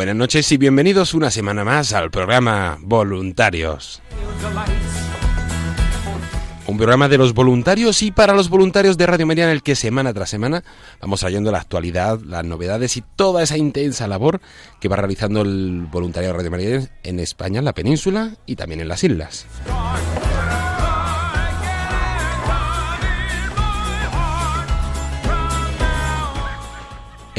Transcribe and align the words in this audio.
Buenas 0.00 0.16
noches 0.16 0.50
y 0.50 0.56
bienvenidos 0.56 1.12
una 1.12 1.30
semana 1.30 1.62
más 1.62 1.92
al 1.92 2.10
programa 2.10 2.78
Voluntarios. 2.80 4.00
Un 6.66 6.78
programa 6.78 7.06
de 7.06 7.18
los 7.18 7.34
voluntarios 7.34 8.02
y 8.02 8.10
para 8.10 8.32
los 8.32 8.48
voluntarios 8.48 8.96
de 8.96 9.04
Radio 9.04 9.26
María 9.26 9.44
en 9.44 9.50
el 9.50 9.62
que 9.62 9.76
semana 9.76 10.14
tras 10.14 10.30
semana 10.30 10.64
vamos 11.02 11.20
trayendo 11.20 11.52
la 11.52 11.58
actualidad, 11.58 12.18
las 12.20 12.46
novedades 12.46 12.96
y 12.96 13.04
toda 13.14 13.42
esa 13.42 13.58
intensa 13.58 14.08
labor 14.08 14.40
que 14.80 14.88
va 14.88 14.96
realizando 14.96 15.42
el 15.42 15.86
voluntariado 15.92 16.32
de 16.32 16.38
Radio 16.38 16.50
María 16.50 16.90
en 17.02 17.20
España, 17.20 17.58
en 17.58 17.66
la 17.66 17.74
península 17.74 18.36
y 18.46 18.56
también 18.56 18.80
en 18.80 18.88
las 18.88 19.04
islas. 19.04 19.44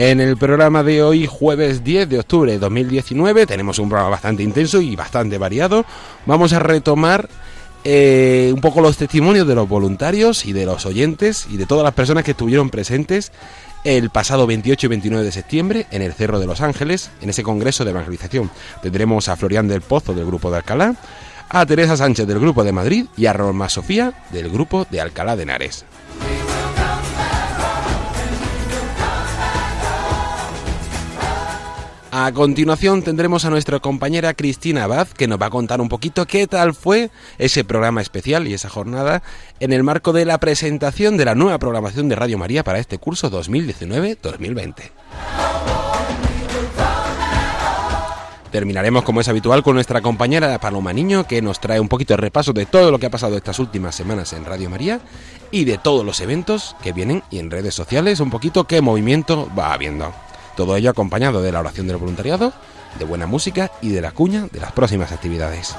En 0.04 0.20
el 0.20 0.36
programa 0.36 0.82
de 0.82 1.04
hoy, 1.04 1.28
jueves 1.28 1.84
10 1.84 2.10
de 2.10 2.18
octubre 2.18 2.52
de 2.52 2.58
2019, 2.58 3.46
tenemos 3.46 3.78
un 3.78 3.88
programa 3.88 4.10
bastante 4.10 4.42
intenso 4.42 4.82
y 4.82 4.96
bastante 4.96 5.38
variado. 5.38 5.86
Vamos 6.26 6.54
a 6.54 6.60
retomar 6.60 7.30
eh, 7.84 8.50
un 8.52 8.62
poco 8.62 8.82
los 8.82 8.98
testimonios 8.98 9.46
de 9.48 9.54
los 9.54 9.70
voluntarios 9.70 10.48
y 10.48 10.54
de 10.54 10.66
los 10.66 10.88
oyentes 10.88 11.46
y 11.52 11.58
de 11.58 11.68
todas 11.68 11.84
las 11.84 11.94
personas 11.94 12.24
que 12.24 12.32
estuvieron 12.32 12.72
presentes 12.72 13.32
el 13.84 14.10
pasado 14.10 14.48
28 14.48 14.88
y 14.88 14.90
29 14.90 15.24
de 15.24 15.32
septiembre 15.32 15.86
en 15.92 16.02
el 16.02 16.14
Cerro 16.14 16.40
de 16.40 16.48
los 16.48 16.62
Ángeles, 16.62 17.12
en 17.22 17.30
ese 17.30 17.44
congreso 17.44 17.86
de 17.86 17.92
evangelización. 17.92 18.50
Tendremos 18.82 19.30
a 19.30 19.36
Florian 19.36 19.68
del 19.68 19.82
Pozo 19.82 20.16
del 20.16 20.26
grupo 20.26 20.50
de 20.50 20.58
Alcalá, 20.58 20.96
a 21.48 21.64
Teresa 21.68 21.96
Sánchez 21.96 22.26
del 22.26 22.40
grupo 22.40 22.64
de 22.64 22.72
Madrid 22.72 23.06
y 23.18 23.28
a 23.28 23.34
Roma 23.34 23.70
Sofía 23.70 24.16
del 24.32 24.50
grupo 24.50 24.88
de 24.90 25.00
Alcalá 25.00 25.36
de 25.36 25.44
Henares. 25.44 25.86
A 32.14 32.30
continuación 32.34 33.04
tendremos 33.04 33.46
a 33.46 33.50
nuestra 33.50 33.80
compañera 33.80 34.34
Cristina 34.34 34.84
Abad 34.84 35.08
que 35.08 35.30
nos 35.30 35.42
va 35.42 35.46
a 35.46 35.50
contar 35.50 35.80
un 35.80 35.88
poquito 35.88 36.28
qué 36.28 36.46
tal 36.46 36.74
fue 36.74 37.10
ese 37.38 37.64
programa 37.64 38.02
especial 38.02 38.50
y 38.50 38.54
esa 38.54 38.68
jornada 38.68 39.24
en 39.62 39.72
el 39.72 39.84
marco 39.84 40.12
de 40.12 40.26
la 40.26 40.38
presentación 40.38 41.16
de 41.16 41.24
la 41.24 41.36
nueva 41.36 41.58
programación 41.58 42.10
de 42.10 42.18
Radio 42.18 42.38
María 42.38 42.66
para 42.66 42.80
este 42.80 42.98
curso 42.98 43.32
2019-2020. 43.32 44.92
Terminaremos 48.52 49.04
como 49.04 49.22
es 49.22 49.30
habitual 49.30 49.64
con 49.64 49.76
nuestra 49.76 50.02
compañera 50.02 50.60
Paloma 50.60 50.92
Niño 50.92 51.26
que 51.26 51.42
nos 51.42 51.62
trae 51.62 51.80
un 51.80 51.88
poquito 51.88 52.16
de 52.16 52.18
repaso 52.18 52.52
de 52.52 52.66
todo 52.66 52.92
lo 52.92 53.00
que 53.00 53.06
ha 53.06 53.10
pasado 53.10 53.38
estas 53.38 53.58
últimas 53.60 53.96
semanas 53.96 54.34
en 54.34 54.44
Radio 54.44 54.70
María 54.70 55.00
y 55.50 55.64
de 55.64 55.78
todos 55.78 56.06
los 56.06 56.20
eventos 56.20 56.76
que 56.84 56.92
vienen 56.92 57.24
y 57.32 57.40
en 57.40 57.50
redes 57.50 57.74
sociales 57.74 58.20
un 58.20 58.32
poquito 58.32 58.66
qué 58.66 58.82
movimiento 58.82 59.50
va 59.58 59.72
habiendo. 59.72 60.14
Todo 60.56 60.76
ello 60.76 60.90
acompañado 60.90 61.42
de 61.42 61.52
la 61.52 61.60
oración 61.60 61.88
del 61.88 61.98
voluntariado, 61.98 62.54
de 63.00 63.06
buena 63.06 63.28
música 63.28 63.72
y 63.82 63.90
de 63.90 64.02
la 64.02 64.12
cuña 64.12 64.48
de 64.52 64.60
las 64.60 64.72
próximas 64.72 65.12
actividades. 65.12 65.76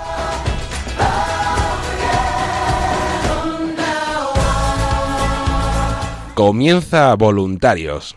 Comienza 6.35 7.15
Voluntarios. 7.15 8.17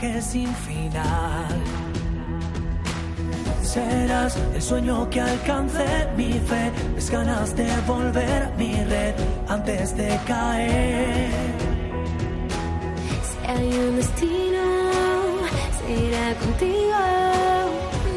Viaje 0.00 0.22
sin 0.22 0.54
final. 0.54 1.62
Serás 3.62 4.36
el 4.54 4.62
sueño 4.62 5.08
que 5.10 5.20
alcance 5.20 5.84
mi 6.16 6.32
fe, 6.32 6.72
mis 6.94 7.10
ganas 7.10 7.54
de 7.56 7.68
volver 7.86 8.50
mi 8.56 8.74
red 8.84 9.14
antes 9.48 9.96
de 9.96 10.18
caer. 10.26 11.30
Si 13.28 13.50
hay 13.50 13.78
un 13.88 13.96
destino, 13.96 14.64
será 15.78 16.34
contigo. 16.34 16.98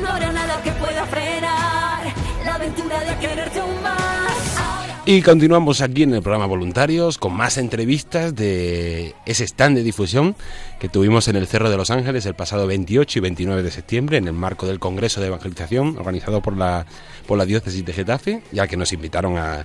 No 0.01 0.07
habrá 0.07 0.31
nada 0.31 0.61
que 0.63 0.71
pueda 0.71 1.05
frenar 1.05 2.03
la 2.45 2.55
aventura 2.55 2.99
de 3.01 3.17
quererte 3.17 3.59
aún 3.59 3.81
más. 3.81 4.57
Ahora 4.57 4.98
Y 5.11 5.23
continuamos 5.23 5.81
aquí 5.81 6.03
en 6.03 6.13
el 6.13 6.21
programa 6.21 6.45
Voluntarios 6.45 7.17
con 7.17 7.33
más 7.33 7.57
entrevistas 7.57 8.35
de 8.35 9.15
ese 9.25 9.43
stand 9.43 9.75
de 9.75 9.81
difusión 9.81 10.35
que 10.79 10.87
tuvimos 10.87 11.27
en 11.27 11.35
el 11.35 11.47
Cerro 11.47 11.71
de 11.71 11.77
los 11.77 11.89
Ángeles 11.89 12.27
el 12.27 12.35
pasado 12.35 12.67
28 12.67 13.17
y 13.17 13.21
29 13.23 13.63
de 13.63 13.71
septiembre 13.71 14.17
en 14.17 14.27
el 14.27 14.33
marco 14.33 14.67
del 14.67 14.77
Congreso 14.77 15.19
de 15.19 15.25
Evangelización 15.25 15.97
organizado 15.97 16.43
por 16.43 16.55
la, 16.55 16.85
por 17.25 17.39
la 17.39 17.47
Diócesis 17.47 17.83
de 17.83 17.91
Getafe, 17.91 18.43
ya 18.51 18.67
que 18.67 18.77
nos 18.77 18.93
invitaron 18.93 19.39
a, 19.39 19.63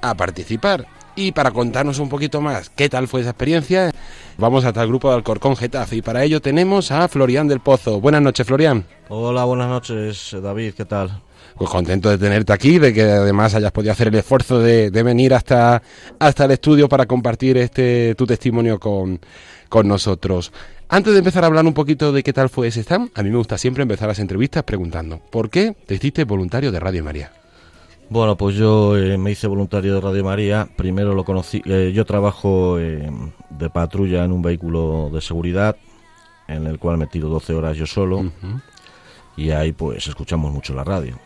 a 0.00 0.14
participar. 0.14 0.86
Y 1.16 1.32
para 1.32 1.50
contarnos 1.50 1.98
un 1.98 2.08
poquito 2.08 2.40
más 2.40 2.70
qué 2.70 2.88
tal 2.88 3.08
fue 3.08 3.20
esa 3.20 3.30
experiencia, 3.30 3.90
vamos 4.38 4.64
hasta 4.64 4.80
el 4.80 4.88
grupo 4.88 5.10
de 5.10 5.16
Alcorcón 5.16 5.54
Getafe 5.54 5.96
y 5.96 6.02
para 6.02 6.24
ello 6.24 6.40
tenemos 6.40 6.92
a 6.92 7.06
Florian 7.08 7.46
del 7.46 7.60
Pozo. 7.60 8.00
Buenas 8.00 8.22
noches, 8.22 8.46
Florian. 8.46 8.86
Hola, 9.10 9.44
buenas 9.44 9.68
noches, 9.68 10.34
David, 10.42 10.72
¿qué 10.72 10.86
tal? 10.86 11.27
Pues 11.58 11.70
contento 11.70 12.08
de 12.08 12.18
tenerte 12.18 12.52
aquí, 12.52 12.78
de 12.78 12.94
que 12.94 13.02
además 13.02 13.54
hayas 13.54 13.72
podido 13.72 13.90
hacer 13.92 14.08
el 14.08 14.14
esfuerzo 14.14 14.60
de, 14.60 14.90
de 14.92 15.02
venir 15.02 15.34
hasta, 15.34 15.82
hasta 16.20 16.44
el 16.44 16.52
estudio 16.52 16.88
para 16.88 17.06
compartir 17.06 17.56
este 17.56 18.14
tu 18.14 18.26
testimonio 18.26 18.78
con, 18.78 19.18
con 19.68 19.88
nosotros. 19.88 20.52
Antes 20.88 21.12
de 21.12 21.18
empezar 21.18 21.42
a 21.42 21.48
hablar 21.48 21.66
un 21.66 21.74
poquito 21.74 22.12
de 22.12 22.22
qué 22.22 22.32
tal 22.32 22.48
fue 22.48 22.68
ese 22.68 22.80
stand, 22.80 23.10
a 23.14 23.22
mí 23.24 23.30
me 23.30 23.36
gusta 23.36 23.58
siempre 23.58 23.82
empezar 23.82 24.06
las 24.08 24.20
entrevistas 24.20 24.62
preguntando, 24.62 25.18
¿por 25.18 25.50
qué 25.50 25.74
te 25.84 25.96
hiciste 25.96 26.24
voluntario 26.24 26.70
de 26.70 26.80
Radio 26.80 27.02
María? 27.04 27.32
Bueno, 28.08 28.36
pues 28.36 28.56
yo 28.56 28.96
eh, 28.96 29.18
me 29.18 29.32
hice 29.32 29.48
voluntario 29.48 29.94
de 29.94 30.00
Radio 30.00 30.24
María. 30.24 30.66
Primero 30.76 31.12
lo 31.14 31.24
conocí. 31.24 31.60
eh, 31.66 31.92
yo 31.94 32.06
trabajo 32.06 32.78
eh, 32.78 33.10
de 33.50 33.68
patrulla 33.68 34.24
en 34.24 34.32
un 34.32 34.40
vehículo 34.40 35.10
de 35.12 35.20
seguridad, 35.20 35.76
en 36.46 36.66
el 36.66 36.78
cual 36.78 36.96
me 36.96 37.06
tiro 37.06 37.28
12 37.28 37.52
horas 37.52 37.76
yo 37.76 37.84
solo. 37.84 38.24
Y 39.36 39.50
ahí 39.50 39.72
pues 39.72 40.06
escuchamos 40.06 40.50
mucho 40.52 40.72
la 40.72 40.84
radio. 40.84 41.18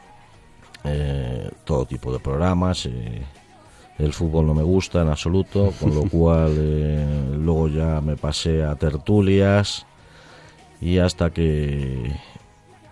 Eh, 0.84 1.50
todo 1.64 1.87
tipo 1.87 2.12
de 2.12 2.19
programas. 2.19 2.87
eh, 2.87 3.23
el 3.99 4.12
fútbol 4.12 4.46
no 4.46 4.55
me 4.55 4.62
gusta 4.62 5.02
en 5.02 5.08
absoluto, 5.08 5.73
con 5.81 5.94
lo 5.94 6.08
cual 6.08 6.55
eh, 6.58 7.37
luego 7.38 7.69
ya 7.69 8.00
me 8.00 8.17
pasé 8.17 8.64
a 8.64 8.75
tertulias. 8.75 9.87
Y 10.81 10.99
hasta 10.99 11.31
que 11.31 12.12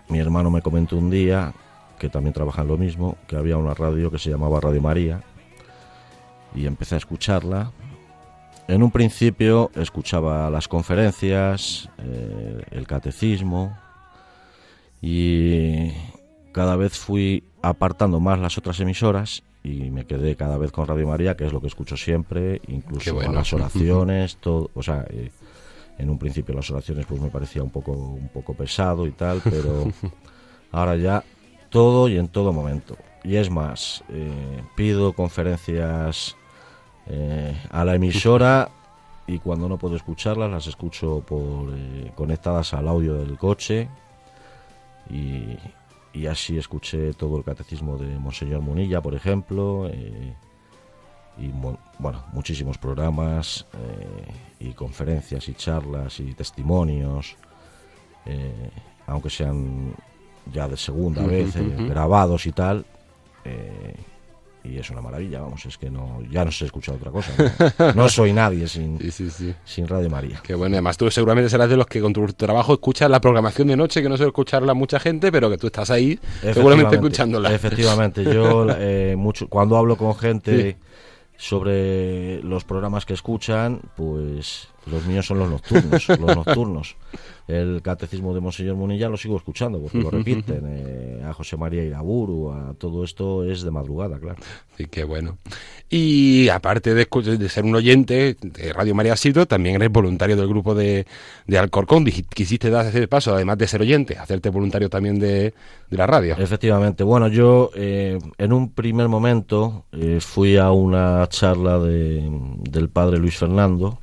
mi 0.07 0.19
hermano 0.19 0.49
me 0.49 0.61
comentó 0.61 0.97
un 0.97 1.09
día 1.09 1.53
que 1.99 2.09
también 2.09 2.33
trabaja 2.33 2.61
en 2.61 2.69
lo 2.69 2.77
mismo, 2.77 3.17
que 3.27 3.35
había 3.35 3.57
una 3.57 3.73
radio 3.73 4.09
que 4.09 4.17
se 4.17 4.29
llamaba 4.29 4.59
Radio 4.59 4.81
María 4.81 5.21
y 6.55 6.65
empecé 6.65 6.95
a 6.95 6.97
escucharla. 6.97 7.71
En 8.67 8.83
un 8.83 8.91
principio 8.91 9.69
escuchaba 9.75 10.49
las 10.49 10.67
conferencias, 10.67 11.89
eh, 11.97 12.63
el 12.71 12.87
catecismo 12.87 13.77
y 15.01 15.91
cada 16.53 16.75
vez 16.75 16.97
fui 16.97 17.43
apartando 17.61 18.19
más 18.19 18.39
las 18.39 18.57
otras 18.57 18.79
emisoras 18.79 19.43
y 19.63 19.89
me 19.91 20.05
quedé 20.05 20.35
cada 20.35 20.57
vez 20.57 20.71
con 20.71 20.87
Radio 20.87 21.07
María, 21.07 21.35
que 21.37 21.45
es 21.45 21.53
lo 21.53 21.61
que 21.61 21.67
escucho 21.67 21.95
siempre, 21.97 22.61
incluso 22.67 23.13
bueno. 23.13 23.33
las 23.33 23.53
oraciones, 23.53 24.37
todo, 24.37 24.71
o 24.73 24.81
sea, 24.81 25.05
eh, 25.09 25.31
en 25.97 26.09
un 26.09 26.17
principio 26.17 26.55
las 26.55 26.69
oraciones 26.71 27.05
pues 27.05 27.21
me 27.21 27.29
parecía 27.29 27.61
un 27.61 27.69
poco 27.69 27.91
un 27.91 28.29
poco 28.29 28.53
pesado 28.53 29.05
y 29.05 29.11
tal, 29.11 29.41
pero 29.43 29.85
ahora 30.71 30.95
ya 30.95 31.23
todo 31.69 32.07
y 32.09 32.17
en 32.17 32.27
todo 32.27 32.53
momento. 32.53 32.97
Y 33.23 33.35
es 33.35 33.49
más, 33.49 34.03
eh, 34.09 34.63
pido 34.75 35.13
conferencias 35.13 36.35
eh, 37.07 37.55
a 37.69 37.85
la 37.85 37.95
emisora 37.95 38.69
y 39.27 39.39
cuando 39.39 39.69
no 39.69 39.77
puedo 39.77 39.95
escucharlas 39.95 40.49
las 40.49 40.67
escucho 40.67 41.23
por 41.25 41.73
eh, 41.73 42.11
conectadas 42.15 42.73
al 42.73 42.87
audio 42.87 43.15
del 43.15 43.37
coche 43.37 43.87
y, 45.09 45.57
y 46.13 46.25
así 46.27 46.57
escuché 46.57 47.13
todo 47.13 47.37
el 47.37 47.43
catecismo 47.43 47.97
de 47.97 48.19
Monseñor 48.19 48.61
Munilla, 48.61 49.01
por 49.01 49.15
ejemplo, 49.15 49.87
eh, 49.89 50.35
y 51.37 51.47
bueno, 51.99 52.23
muchísimos 52.33 52.77
programas 52.77 53.65
eh, 53.73 54.31
y 54.59 54.73
conferencias 54.73 55.47
y 55.47 55.53
charlas 55.53 56.19
y 56.19 56.33
testimonios, 56.33 57.35
eh, 58.25 58.69
aunque 59.07 59.29
sean 59.29 59.93
ya 60.51 60.67
de 60.67 60.77
segunda 60.77 61.25
vez, 61.25 61.55
grabados 61.87 62.45
y 62.45 62.51
tal. 62.51 62.85
Y 64.63 64.77
es 64.77 64.89
una 64.89 65.01
maravilla, 65.01 65.41
vamos, 65.41 65.65
es 65.65 65.77
que 65.77 65.89
no 65.89 66.19
ya 66.29 66.45
no 66.45 66.51
se 66.51 66.65
escucha 66.65 66.91
otra 66.93 67.11
cosa. 67.11 67.31
No, 67.79 67.93
No 67.93 68.09
soy 68.09 68.33
nadie 68.33 68.67
sin, 68.67 68.99
Sí, 69.01 69.11
sí, 69.11 69.29
sí. 69.29 69.55
sin 69.65 69.87
Radio 69.87 70.09
María. 70.09 70.39
Qué 70.43 70.53
bueno, 70.53 70.75
además 70.75 70.97
tú 70.97 71.09
seguramente 71.09 71.49
serás 71.49 71.69
de 71.69 71.77
los 71.77 71.87
que 71.87 71.99
con 71.99 72.13
tu 72.13 72.25
trabajo 72.33 72.73
escuchas 72.73 73.09
la 73.09 73.19
programación 73.19 73.67
de 73.69 73.75
noche, 73.75 74.01
que 74.01 74.09
no 74.09 74.17
suele 74.17 74.29
escucharla 74.29 74.73
mucha 74.73 74.99
gente, 74.99 75.31
pero 75.31 75.49
que 75.49 75.57
tú 75.57 75.67
estás 75.67 75.89
ahí 75.89 76.19
seguramente 76.41 76.95
escuchándola. 76.95 77.53
Efectivamente, 77.53 78.23
yo 78.23 78.67
eh, 78.77 79.15
mucho, 79.17 79.47
cuando 79.47 79.77
hablo 79.77 79.95
con 79.95 80.15
gente 80.15 80.77
sobre 81.37 82.43
los 82.43 82.63
programas 82.63 83.05
que 83.05 83.13
escuchan, 83.13 83.81
pues 83.95 84.67
los 84.85 85.05
míos 85.05 85.25
son 85.25 85.39
los 85.39 85.49
nocturnos, 85.49 86.07
los 86.19 86.35
nocturnos. 86.35 86.95
El 87.47 87.81
catecismo 87.81 88.33
de 88.33 88.39
Monseñor 88.39 88.75
Munilla 88.75 89.09
lo 89.09 89.17
sigo 89.17 89.35
escuchando 89.35 89.79
porque 89.79 89.97
lo 89.99 90.09
repiten. 90.09 90.61
eh, 90.67 91.21
a 91.25 91.33
José 91.33 91.57
María 91.57 91.83
Iraburu, 91.83 92.51
a 92.51 92.73
todo 92.77 93.03
esto 93.03 93.43
es 93.43 93.63
de 93.63 93.71
madrugada, 93.71 94.19
claro. 94.19 94.37
Sí, 94.77 94.85
qué 94.85 95.03
bueno. 95.03 95.37
Y 95.89 96.47
aparte 96.49 96.93
de, 96.93 97.05
de 97.37 97.49
ser 97.49 97.65
un 97.65 97.75
oyente 97.75 98.37
de 98.41 98.71
Radio 98.71 98.95
María 98.95 99.17
Sido, 99.17 99.45
también 99.47 99.75
eres 99.75 99.91
voluntario 99.91 100.37
del 100.37 100.47
grupo 100.47 100.73
de, 100.73 101.05
de 101.45 101.57
Alcorcón. 101.57 102.05
Quisiste 102.05 102.69
dar 102.69 102.85
ese 102.85 103.07
paso, 103.09 103.33
además 103.35 103.57
de 103.57 103.67
ser 103.67 103.81
oyente, 103.81 104.17
hacerte 104.17 104.49
voluntario 104.49 104.89
también 104.89 105.19
de, 105.19 105.53
de 105.89 105.97
la 105.97 106.07
radio. 106.07 106.35
Efectivamente. 106.37 107.03
Bueno, 107.03 107.27
yo 107.27 107.71
eh, 107.75 108.17
en 108.37 108.53
un 108.53 108.71
primer 108.71 109.09
momento 109.09 109.85
eh, 109.91 110.19
fui 110.21 110.55
a 110.55 110.71
una 110.71 111.27
charla 111.27 111.79
de- 111.79 112.29
del 112.69 112.87
padre 112.89 113.17
Luis 113.17 113.35
Fernando 113.37 113.99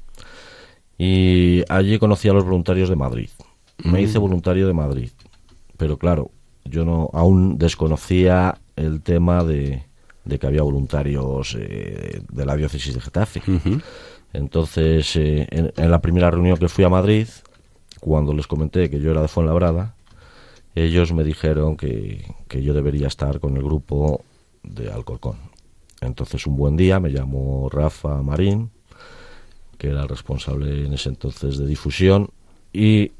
y 0.99 1.63
allí 1.69 1.99
conocí 1.99 2.29
a 2.29 2.33
los 2.33 2.45
voluntarios 2.45 2.89
de 2.89 2.97
Madrid. 2.97 3.31
Me 3.85 4.03
hice 4.03 4.19
voluntario 4.19 4.67
de 4.67 4.75
Madrid, 4.75 5.11
pero 5.77 5.97
claro, 5.97 6.33
yo 6.65 6.85
no 6.85 7.09
aún 7.13 7.59
desconocía 7.59 8.59
el 8.75 9.01
tema 9.01 9.45
de, 9.45 9.85
de 10.25 10.39
que 10.39 10.47
había 10.47 10.63
voluntarios 10.63 11.57
eh, 11.59 12.21
de 12.29 12.45
la 12.45 12.57
diócesis 12.57 12.95
de 12.95 13.01
Getafe. 13.01 13.41
Entonces, 14.33 15.15
eh, 15.17 15.47
en, 15.51 15.73
en 15.77 15.91
la 15.91 16.01
primera 16.01 16.31
reunión 16.31 16.59
que 16.59 16.69
fui 16.69 16.85
a 16.85 16.89
Madrid, 16.89 17.29
cuando 18.01 18.35
les 18.35 18.47
comenté 18.47 18.91
que 18.91 19.01
yo 19.01 19.13
era 19.13 19.23
de 19.23 19.29
Fuenlabrada, 19.29 19.95
ellos 20.75 21.13
me 21.13 21.25
dijeron 21.25 21.77
que, 21.77 22.25
que 22.49 22.63
yo 22.63 22.75
debería 22.75 23.07
estar 23.07 23.41
con 23.41 23.57
el 23.57 23.63
grupo 23.63 24.23
de 24.63 24.91
Alcorcón. 24.91 25.37
Entonces 26.01 26.47
un 26.47 26.57
buen 26.57 26.77
día 26.77 27.01
me 27.01 27.11
llamó 27.11 27.69
Rafa 27.71 28.23
Marín, 28.23 28.71
que 29.79 29.89
era 29.89 30.03
el 30.03 30.09
responsable 30.09 30.85
en 30.87 30.93
ese 30.93 31.09
entonces 31.09 31.57
de 31.59 31.67
difusión, 31.67 32.29
y 32.73 33.13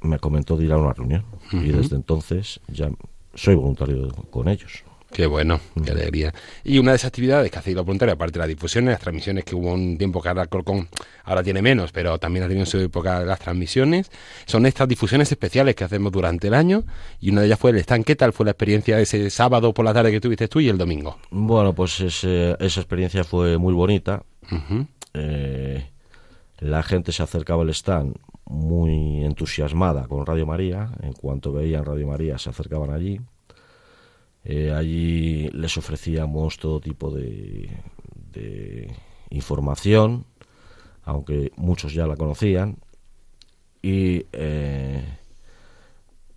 me 0.00 0.18
comentó 0.18 0.56
de 0.56 0.64
ir 0.64 0.72
a 0.72 0.78
una 0.78 0.92
reunión. 0.92 1.24
Y 1.52 1.68
desde 1.68 1.96
entonces 1.96 2.60
ya 2.68 2.88
soy 3.34 3.54
voluntario 3.54 4.08
con 4.30 4.48
ellos. 4.48 4.82
Qué 5.12 5.24
bueno, 5.26 5.60
qué 5.84 5.92
alegría. 5.92 6.34
Y 6.64 6.78
una 6.78 6.90
de 6.90 6.96
esas 6.96 7.08
actividades 7.08 7.50
que 7.50 7.58
hacéis 7.58 7.76
los 7.76 7.86
voluntarios, 7.86 8.14
aparte 8.16 8.34
de 8.34 8.38
las 8.40 8.48
difusiones, 8.48 8.90
las 8.90 9.00
transmisiones, 9.00 9.44
que 9.44 9.54
hubo 9.54 9.72
un 9.72 9.96
tiempo 9.96 10.20
que 10.20 10.28
ahora 10.28 10.42
Alcorcón 10.42 10.88
ahora 11.24 11.42
tiene 11.44 11.62
menos, 11.62 11.92
pero 11.92 12.18
también 12.18 12.44
ha 12.44 12.48
tenido 12.48 12.64
en 12.64 12.70
su 12.70 12.78
época 12.78 13.20
las 13.20 13.38
transmisiones, 13.38 14.10
son 14.46 14.66
estas 14.66 14.88
difusiones 14.88 15.30
especiales 15.30 15.74
que 15.76 15.84
hacemos 15.84 16.10
durante 16.12 16.48
el 16.48 16.54
año, 16.54 16.82
y 17.20 17.30
una 17.30 17.40
de 17.42 17.46
ellas 17.46 17.58
fue 17.58 17.70
el 17.70 17.78
stand. 17.78 18.04
¿Qué 18.04 18.16
tal 18.16 18.32
fue 18.32 18.44
la 18.44 18.50
experiencia 18.50 18.96
de 18.96 19.04
ese 19.04 19.30
sábado 19.30 19.72
por 19.72 19.84
la 19.84 19.94
tarde 19.94 20.10
que 20.10 20.20
tuviste 20.20 20.48
tú 20.48 20.58
y 20.60 20.68
el 20.68 20.76
domingo? 20.76 21.18
Bueno, 21.30 21.72
pues 21.72 22.00
ese- 22.00 22.56
esa 22.58 22.80
experiencia 22.80 23.22
fue 23.24 23.56
muy 23.58 23.72
bonita. 23.74 24.22
Ujú. 24.50 24.86
Eh, 25.16 25.88
la 26.58 26.82
gente 26.82 27.12
se 27.12 27.22
acercaba 27.22 27.62
al 27.62 27.70
stand 27.70 28.16
muy 28.44 29.24
entusiasmada 29.24 30.06
con 30.06 30.24
Radio 30.26 30.46
María. 30.46 30.90
En 31.02 31.12
cuanto 31.12 31.52
veían 31.52 31.84
Radio 31.84 32.06
María, 32.06 32.38
se 32.38 32.50
acercaban 32.50 32.90
allí. 32.90 33.20
Eh, 34.44 34.72
allí 34.72 35.48
les 35.50 35.76
ofrecíamos 35.76 36.58
todo 36.58 36.80
tipo 36.80 37.10
de, 37.10 37.68
de 38.32 38.94
información, 39.30 40.24
aunque 41.02 41.50
muchos 41.56 41.92
ya 41.94 42.06
la 42.06 42.16
conocían. 42.16 42.78
Y 43.82 44.26
eh, 44.32 45.02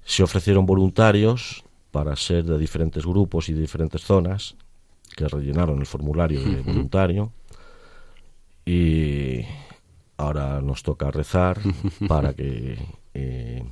se 0.03 0.23
ofrecieron 0.23 0.65
voluntarios 0.65 1.63
para 1.91 2.15
ser 2.15 2.45
de 2.45 2.57
diferentes 2.57 3.05
grupos 3.05 3.49
y 3.49 3.53
de 3.53 3.61
diferentes 3.61 4.01
zonas 4.01 4.55
que 5.15 5.27
rellenaron 5.27 5.79
el 5.79 5.85
formulario 5.85 6.41
de 6.43 6.61
voluntario 6.61 7.31
y 8.73 9.45
ahora 10.17 10.61
nos 10.61 10.83
toca 10.83 11.09
rezar 11.11 11.59
para 12.07 12.33
que 12.33 12.77
eh, 13.13 13.63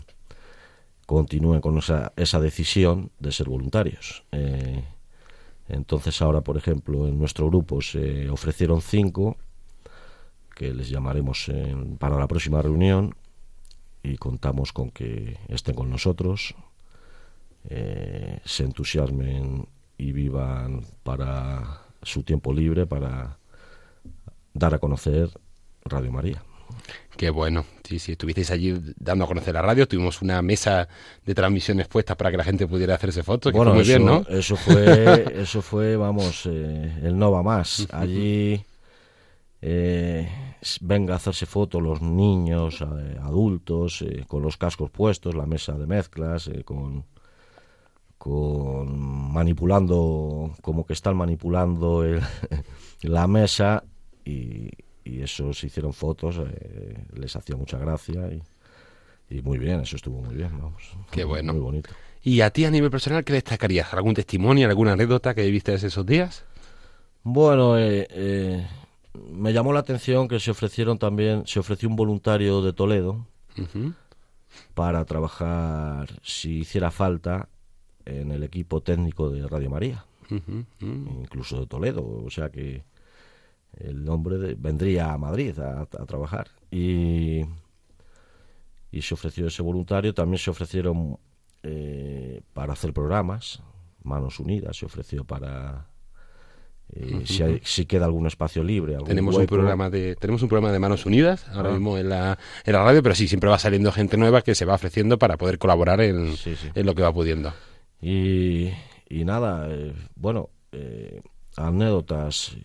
continúen 1.06 1.62
con 1.62 1.77
esa, 1.77 2.13
esa 2.16 2.39
decisión 2.39 3.12
de 3.20 3.32
ser 3.32 3.48
voluntarios. 3.50 4.24
Eh, 4.32 4.84
entonces 5.70 6.22
ahora, 6.22 6.42
por 6.42 6.58
ejemplo, 6.58 7.08
en 7.08 7.20
nuestro 7.20 7.48
grupo 7.48 7.82
se 7.82 8.30
ofrecieron 8.30 8.82
cinco 8.82 9.38
que 10.56 10.74
les 10.74 10.89
llamaremos 10.89 11.50
en- 11.50 11.98
para 11.98 12.18
la 12.18 12.27
próxima 12.27 12.62
reunión 12.62 13.16
y 14.01 14.16
contamos 14.18 14.74
con 14.74 14.89
que 14.92 15.38
estén 15.50 15.75
con 15.75 15.89
nosotros, 15.89 16.56
eh, 17.70 18.39
se 18.46 18.63
entusiasmen 18.63 19.68
y 19.98 20.12
vivan 20.13 20.82
para 21.04 21.82
su 22.01 22.24
tiempo 22.24 22.54
libre, 22.54 22.86
para 22.86 23.38
dar 24.58 24.74
a 24.74 24.80
conocer 24.80 25.30
Radio 25.86 26.12
María. 26.12 26.44
Qué 27.16 27.30
bueno. 27.30 27.66
Sí, 27.84 27.98
sí, 28.00 28.12
estuvisteis 28.12 28.52
allí 28.52 28.76
dando 28.98 29.24
a 29.26 29.28
conocer 29.28 29.54
la 29.54 29.62
radio. 29.62 29.88
Tuvimos 29.88 30.22
una 30.22 30.42
mesa 30.42 30.88
de 31.26 31.34
transmisiones 31.34 31.88
puestas 31.88 32.16
para 32.18 32.30
que 32.30 32.38
la 32.38 32.44
gente 32.44 32.68
pudiera 32.68 32.96
hacerse 32.96 33.24
fotos. 33.24 33.52
Que 33.52 33.58
fue 33.58 33.66
muy 33.74 33.82
eso, 33.82 33.88
bien, 33.88 34.06
¿no? 34.06 34.26
eso 34.30 34.56
fue, 34.66 35.34
eso 35.42 35.62
fue, 35.62 35.96
vamos, 35.96 36.46
eh, 36.46 37.00
el 37.04 37.18
no 37.18 37.32
va 37.32 37.42
más. 37.42 37.88
Allí 37.92 38.62
eh, 39.62 40.30
venga 40.82 41.14
a 41.14 41.18
hacerse 41.18 41.46
fotos 41.46 41.82
los 41.82 42.02
niños, 42.02 42.82
eh, 42.82 43.18
adultos, 43.24 44.04
con 44.28 44.44
los 44.44 44.58
cascos 44.58 44.92
puestos, 44.92 45.34
la 45.34 45.46
mesa 45.48 45.74
de 45.78 45.88
mezclas, 45.88 46.52
con, 46.66 47.06
con 48.18 49.00
manipulando, 49.32 50.54
como 50.62 50.86
que 50.86 50.94
están 50.94 51.16
manipulando 51.16 52.04
el- 52.04 52.22
la 53.02 53.28
mesa 53.28 53.84
y, 54.28 54.70
y 55.04 55.22
esos 55.22 55.64
hicieron 55.64 55.94
fotos, 55.94 56.40
eh, 56.40 57.06
les 57.14 57.36
hacía 57.36 57.56
mucha 57.56 57.78
gracia 57.78 58.30
y, 58.32 58.42
y 59.36 59.42
muy 59.42 59.58
bien, 59.58 59.82
eso 59.82 59.96
estuvo 59.96 60.22
muy 60.22 60.36
bien, 60.36 60.52
vamos. 60.60 60.84
Qué 61.12 61.24
bueno. 61.24 61.54
Muy 61.54 61.62
bonito. 61.62 61.90
¿Y 62.24 62.42
a 62.42 62.50
ti 62.50 62.66
a 62.66 62.72
nivel 62.72 62.92
personal 62.92 63.24
qué 63.24 63.34
destacarías? 63.34 63.94
¿Algún 63.94 64.14
testimonio, 64.14 64.68
alguna 64.68 64.94
anécdota 64.94 65.34
que 65.34 65.50
viste 65.50 65.74
esos 65.74 66.06
días? 66.06 66.44
Bueno, 67.24 67.78
eh, 67.78 68.08
eh, 68.10 68.68
me 69.32 69.54
llamó 69.54 69.72
la 69.74 69.80
atención 69.80 70.28
que 70.28 70.40
se 70.40 70.52
ofrecieron 70.52 70.98
también, 70.98 71.44
se 71.46 71.60
ofreció 71.60 71.88
un 71.88 71.96
voluntario 71.96 72.62
de 72.62 72.74
Toledo 72.74 73.26
para 74.74 75.04
trabajar, 75.06 76.10
si 76.22 76.60
hiciera 76.60 76.92
falta, 76.92 77.50
en 78.06 78.32
el 78.32 78.44
equipo 78.44 78.82
técnico 78.82 79.30
de 79.30 79.48
Radio 79.48 79.70
María, 79.70 80.06
incluso 80.80 81.60
de 81.60 81.68
Toledo, 81.68 82.04
o 82.26 82.30
sea 82.30 82.50
que 82.50 82.84
el 83.80 84.08
hombre 84.10 84.38
de- 84.38 84.56
vendría 84.56 85.14
a 85.14 85.18
Madrid 85.18 85.58
a, 85.60 85.82
a 85.82 86.06
trabajar. 86.06 86.48
Y, 86.72 87.42
y 88.92 89.02
se 89.02 89.14
ofreció 89.14 89.48
ese 89.48 89.62
voluntario, 89.62 90.14
también 90.14 90.40
se 90.40 90.50
ofrecieron 90.50 91.18
eh, 91.64 92.42
para 92.54 92.74
hacer 92.74 92.94
programas, 92.94 93.62
Manos 94.04 94.40
Unidas 94.40 94.78
se 94.78 94.86
ofreció 94.86 95.24
para... 95.26 95.88
eh, 96.94 97.22
si, 97.26 97.44
hay- 97.44 97.62
si 97.64 97.86
queda 97.86 98.06
algún 98.06 98.28
espacio 98.28 98.64
libre, 98.64 98.94
algún 98.94 99.08
Tenemos 99.10 99.36
un 99.36 99.46
programa 99.46 99.90
de 99.90 100.16
tenemos 100.16 100.42
un 100.42 100.48
programa 100.50 100.72
de 100.72 100.80
Manos 100.80 101.06
Unidas 101.06 101.46
ahora 101.50 101.70
Ah. 101.70 101.74
mismo 101.74 101.98
en 101.98 102.08
la, 102.10 102.38
en 102.64 102.74
la 102.74 102.84
radio, 102.84 103.04
pero 103.04 103.16
sí 103.16 103.28
siempre 103.28 103.50
va 103.50 103.60
saliendo 103.60 103.92
gente 103.92 104.16
nueva 104.18 104.42
que 104.42 104.56
se 104.56 104.64
va 104.66 104.76
ofreciendo 104.76 105.18
para 105.20 105.36
poder 105.38 105.58
colaborar 105.58 106.00
en, 106.02 106.36
Sí, 106.38 106.56
sí. 106.56 106.70
en 106.74 106.86
lo 106.86 106.96
que 106.96 107.02
va 107.04 107.12
pudiendo. 107.14 107.54
Y, 108.02 108.70
y 109.10 109.26
nada, 109.26 109.68
eh, 109.70 109.94
bueno, 110.16 110.50
eh, 110.72 111.22
anécdotas, 111.58 112.56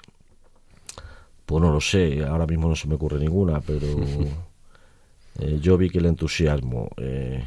pues 1.53 1.63
no 1.65 1.71
lo 1.71 1.83
sé, 1.83 2.25
ahora 2.25 2.47
mismo 2.47 2.67
no 2.67 2.75
se 2.75 2.89
me 2.89 2.95
ocurre 2.95 3.19
ninguna, 3.19 3.61
pero 3.61 3.87
eh, 5.39 5.59
yo 5.61 5.77
vi 5.77 5.91
que 5.91 5.99
el 5.99 6.07
entusiasmo, 6.07 6.89
eh, 6.97 7.45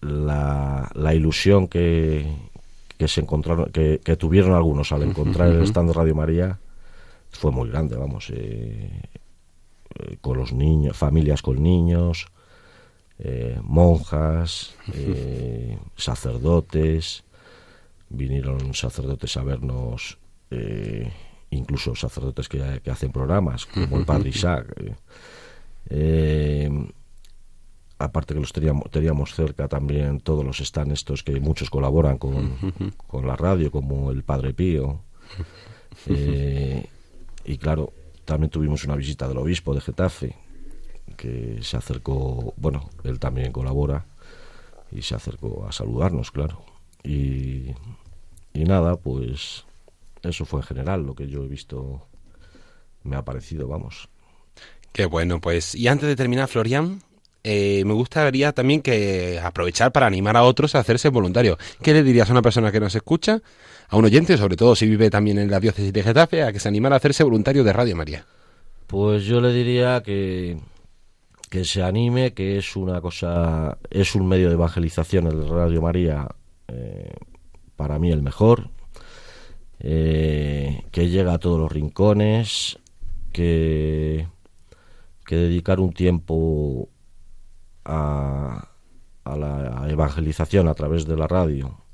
la, 0.00 0.90
la 0.92 1.14
ilusión 1.14 1.68
que, 1.68 2.26
que 2.98 3.06
se 3.06 3.20
encontraron, 3.20 3.70
que, 3.70 4.00
que 4.02 4.16
tuvieron 4.16 4.54
algunos 4.54 4.90
al 4.90 5.04
encontrar 5.04 5.50
el 5.50 5.62
stand 5.62 5.90
de 5.90 5.94
Radio 5.94 6.16
María 6.16 6.58
fue 7.30 7.52
muy 7.52 7.68
grande, 7.68 7.96
vamos, 7.96 8.32
eh, 8.34 8.90
con 10.20 10.36
los 10.36 10.52
niños, 10.52 10.96
familias 10.96 11.42
con 11.42 11.62
niños, 11.62 12.26
monjas, 13.62 14.74
sacerdotes, 15.96 17.22
vinieron 18.08 18.74
sacerdotes 18.74 19.36
a 19.36 19.44
vernos, 19.44 20.18
eh, 20.50 21.12
incluso 21.50 21.94
sacerdotes 21.94 22.48
que, 22.48 22.80
que 22.82 22.90
hacen 22.90 23.12
programas, 23.12 23.66
como 23.66 23.98
el 23.98 24.04
padre 24.04 24.30
Isaac. 24.30 24.72
eh. 24.76 24.94
Eh, 25.88 26.92
aparte 27.98 28.34
que 28.34 28.40
los 28.40 28.52
teníamos, 28.52 28.90
teníamos 28.90 29.34
cerca 29.34 29.68
también 29.68 30.20
todos 30.20 30.44
los 30.44 30.60
están 30.60 30.90
estos 30.90 31.22
que 31.22 31.40
muchos 31.40 31.70
colaboran 31.70 32.18
con, 32.18 32.56
con 33.06 33.26
la 33.26 33.36
radio, 33.36 33.70
como 33.70 34.10
el 34.10 34.22
Padre 34.22 34.52
Pío. 34.52 35.00
Eh, 36.06 36.86
y 37.44 37.58
claro, 37.58 37.92
también 38.24 38.50
tuvimos 38.50 38.84
una 38.84 38.96
visita 38.96 39.28
del 39.28 39.38
obispo 39.38 39.74
de 39.74 39.80
Getafe, 39.80 40.34
que 41.16 41.60
se 41.62 41.76
acercó, 41.76 42.52
bueno, 42.56 42.90
él 43.04 43.18
también 43.18 43.52
colabora, 43.52 44.04
y 44.92 45.02
se 45.02 45.14
acercó 45.14 45.66
a 45.66 45.72
saludarnos, 45.72 46.30
claro. 46.30 46.62
Y, 47.02 47.70
y 48.52 48.64
nada, 48.64 48.96
pues 48.96 49.64
eso 50.22 50.44
fue 50.44 50.60
en 50.60 50.66
general 50.66 51.02
lo 51.02 51.14
que 51.14 51.26
yo 51.26 51.44
he 51.44 51.48
visto, 51.48 52.06
me 53.02 53.16
ha 53.16 53.24
parecido, 53.24 53.68
vamos. 53.68 54.08
Qué 54.92 55.06
bueno, 55.06 55.40
pues 55.40 55.74
y 55.74 55.88
antes 55.88 56.08
de 56.08 56.16
terminar, 56.16 56.48
Florian, 56.48 57.02
eh, 57.44 57.84
me 57.84 57.92
gustaría 57.92 58.52
también 58.52 58.82
que 58.82 59.38
aprovechar 59.40 59.92
para 59.92 60.06
animar 60.06 60.36
a 60.36 60.42
otros 60.42 60.74
a 60.74 60.80
hacerse 60.80 61.10
voluntarios. 61.10 61.58
¿Qué 61.80 61.92
le 61.92 62.02
dirías 62.02 62.28
a 62.28 62.32
una 62.32 62.42
persona 62.42 62.72
que 62.72 62.80
nos 62.80 62.94
escucha, 62.94 63.40
a 63.88 63.96
un 63.96 64.04
oyente, 64.04 64.36
sobre 64.36 64.56
todo 64.56 64.74
si 64.74 64.88
vive 64.88 65.10
también 65.10 65.38
en 65.38 65.50
la 65.50 65.60
diócesis 65.60 65.92
de 65.92 66.02
Getafe, 66.02 66.42
a 66.42 66.52
que 66.52 66.58
se 66.58 66.68
animara 66.68 66.96
a 66.96 66.98
hacerse 66.98 67.22
voluntario 67.22 67.62
de 67.62 67.72
Radio 67.72 67.94
María? 67.94 68.26
Pues 68.86 69.24
yo 69.24 69.40
le 69.40 69.52
diría 69.52 70.02
que, 70.02 70.58
que 71.48 71.64
se 71.64 71.82
anime, 71.82 72.32
que 72.32 72.58
es 72.58 72.74
una 72.74 73.00
cosa, 73.00 73.78
es 73.90 74.14
un 74.14 74.26
medio 74.26 74.48
de 74.48 74.54
evangelización 74.54 75.26
el 75.26 75.48
Radio 75.48 75.82
María, 75.82 76.26
eh, 76.68 77.14
para 77.76 77.98
mí 77.98 78.10
el 78.10 78.22
mejor, 78.22 78.70
eh, 79.80 80.82
que 80.90 81.08
llega 81.08 81.34
a 81.34 81.38
todos 81.38 81.58
los 81.58 81.70
rincones, 81.70 82.78
que, 83.32 84.26
que 85.24 85.36
dedicar 85.36 85.80
un 85.80 85.92
tiempo 85.92 86.88
a, 87.84 88.68
a 89.24 89.36
la 89.36 89.86
evangelización 89.88 90.68
a 90.68 90.74
través 90.74 91.06
de 91.06 91.16
la 91.16 91.26
radio 91.26 91.86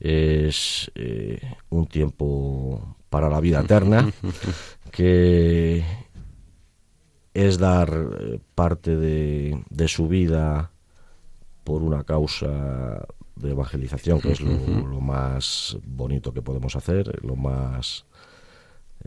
es 0.00 0.90
eh, 0.94 1.38
un 1.68 1.86
tiempo 1.86 2.96
para 3.10 3.28
la 3.28 3.40
vida 3.40 3.60
eterna, 3.60 4.10
que 4.90 5.84
es 7.34 7.58
dar 7.58 7.92
eh, 8.18 8.40
parte 8.54 8.96
de, 8.96 9.62
de 9.68 9.88
su 9.88 10.08
vida 10.08 10.70
por 11.64 11.82
una 11.82 12.02
causa 12.04 13.06
de 13.40 13.50
evangelización, 13.50 14.20
que 14.20 14.32
es 14.32 14.40
lo, 14.40 14.52
lo 14.86 15.00
más 15.00 15.76
bonito 15.84 16.32
que 16.32 16.42
podemos 16.42 16.76
hacer, 16.76 17.24
lo 17.24 17.36
más 17.36 18.04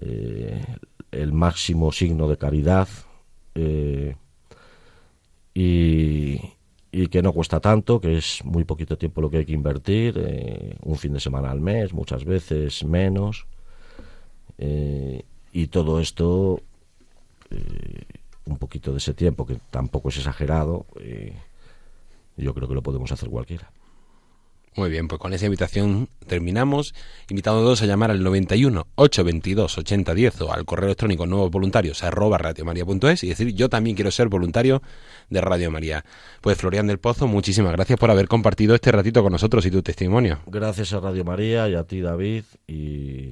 eh, 0.01 0.65
el 1.11 1.33
máximo 1.33 1.91
signo 1.91 2.27
de 2.27 2.37
caridad 2.37 2.87
eh, 3.53 4.15
y, 5.53 6.41
y 6.91 7.07
que 7.07 7.21
no 7.21 7.31
cuesta 7.31 7.59
tanto, 7.59 8.01
que 8.01 8.17
es 8.17 8.43
muy 8.43 8.63
poquito 8.63 8.97
tiempo 8.97 9.21
lo 9.21 9.29
que 9.29 9.37
hay 9.37 9.45
que 9.45 9.53
invertir, 9.53 10.15
eh, 10.17 10.75
un 10.81 10.97
fin 10.97 11.13
de 11.13 11.19
semana 11.19 11.51
al 11.51 11.61
mes, 11.61 11.93
muchas 11.93 12.25
veces 12.25 12.83
menos, 12.83 13.45
y 15.51 15.67
todo 15.67 15.99
esto, 15.99 16.61
un 18.45 18.57
poquito 18.57 18.91
de 18.91 18.99
ese 18.99 19.13
tiempo, 19.13 19.45
que 19.45 19.57
tampoco 19.71 20.07
es 20.07 20.17
exagerado, 20.17 20.85
yo 22.37 22.53
creo 22.53 22.67
que 22.69 22.73
lo 22.73 22.81
podemos 22.81 23.11
hacer 23.11 23.29
cualquiera. 23.29 23.69
Muy 24.75 24.89
bien, 24.89 25.07
pues 25.07 25.19
con 25.19 25.33
esa 25.33 25.45
invitación 25.45 26.09
terminamos, 26.25 26.95
todos 27.43 27.81
a 27.81 27.85
llamar 27.85 28.09
al 28.09 28.23
91 28.23 28.87
822 28.95 29.77
8010 29.77 30.41
o 30.41 30.53
al 30.53 30.65
correo 30.65 30.87
electrónico 30.87 31.25
nuevos 31.27 31.51
voluntarios 31.51 32.03
arroba 32.03 32.37
radiomaria.es 32.39 33.23
y 33.23 33.29
decir 33.29 33.53
yo 33.53 33.69
también 33.69 33.95
quiero 33.95 34.09
ser 34.09 34.29
voluntario 34.29 34.81
de 35.29 35.41
Radio 35.41 35.69
María. 35.69 36.03
Pues 36.41 36.57
Florian 36.57 36.87
del 36.87 36.99
Pozo, 36.99 37.27
muchísimas 37.27 37.73
gracias 37.73 37.99
por 37.99 38.09
haber 38.09 38.27
compartido 38.27 38.73
este 38.73 38.91
ratito 38.91 39.21
con 39.21 39.31
nosotros 39.31 39.65
y 39.65 39.71
tu 39.71 39.83
testimonio. 39.83 40.39
Gracias 40.47 40.93
a 40.93 40.99
Radio 40.99 41.23
María 41.23 41.69
y 41.69 41.75
a 41.75 41.83
ti, 41.83 42.01
David, 42.01 42.45
y, 42.67 43.31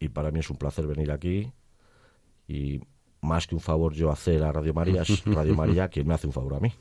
y 0.00 0.08
para 0.08 0.30
mí 0.30 0.40
es 0.40 0.48
un 0.48 0.56
placer 0.56 0.86
venir 0.86 1.10
aquí. 1.10 1.52
Y 2.48 2.80
más 3.20 3.46
que 3.46 3.54
un 3.54 3.60
favor 3.60 3.92
yo 3.94 4.10
hacer 4.10 4.42
a 4.42 4.52
Radio 4.52 4.74
María, 4.74 5.02
es 5.02 5.24
Radio 5.26 5.54
María 5.54 5.88
quien 5.88 6.06
me 6.06 6.14
hace 6.14 6.26
un 6.26 6.32
favor 6.32 6.54
a 6.54 6.60
mí. 6.60 6.72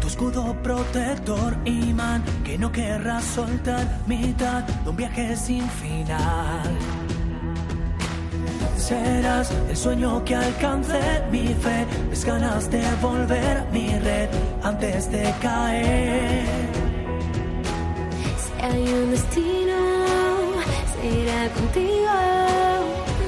Tu 0.00 0.06
escudo 0.06 0.56
protector, 0.62 1.58
imán, 1.66 2.24
que 2.42 2.56
no 2.56 2.72
querrás 2.72 3.22
soltar, 3.22 3.86
mitad 4.06 4.62
de 4.62 4.88
un 4.88 4.96
viaje 4.96 5.36
sin 5.36 5.68
final. 5.68 6.62
Serás 8.78 9.50
el 9.68 9.76
sueño 9.76 10.24
que 10.24 10.36
alcance 10.36 10.98
mi 11.30 11.48
fe, 11.48 11.86
mis 12.08 12.24
ganas 12.24 12.70
de 12.70 12.82
volver 13.02 13.66
mi 13.72 13.90
red 13.98 14.30
antes 14.62 15.10
de 15.12 15.34
caer. 15.42 16.46
Si 18.42 18.64
hay 18.64 18.82
un 18.88 19.10
destino, 19.10 19.78
será 20.94 21.48
contigo. 21.50 22.14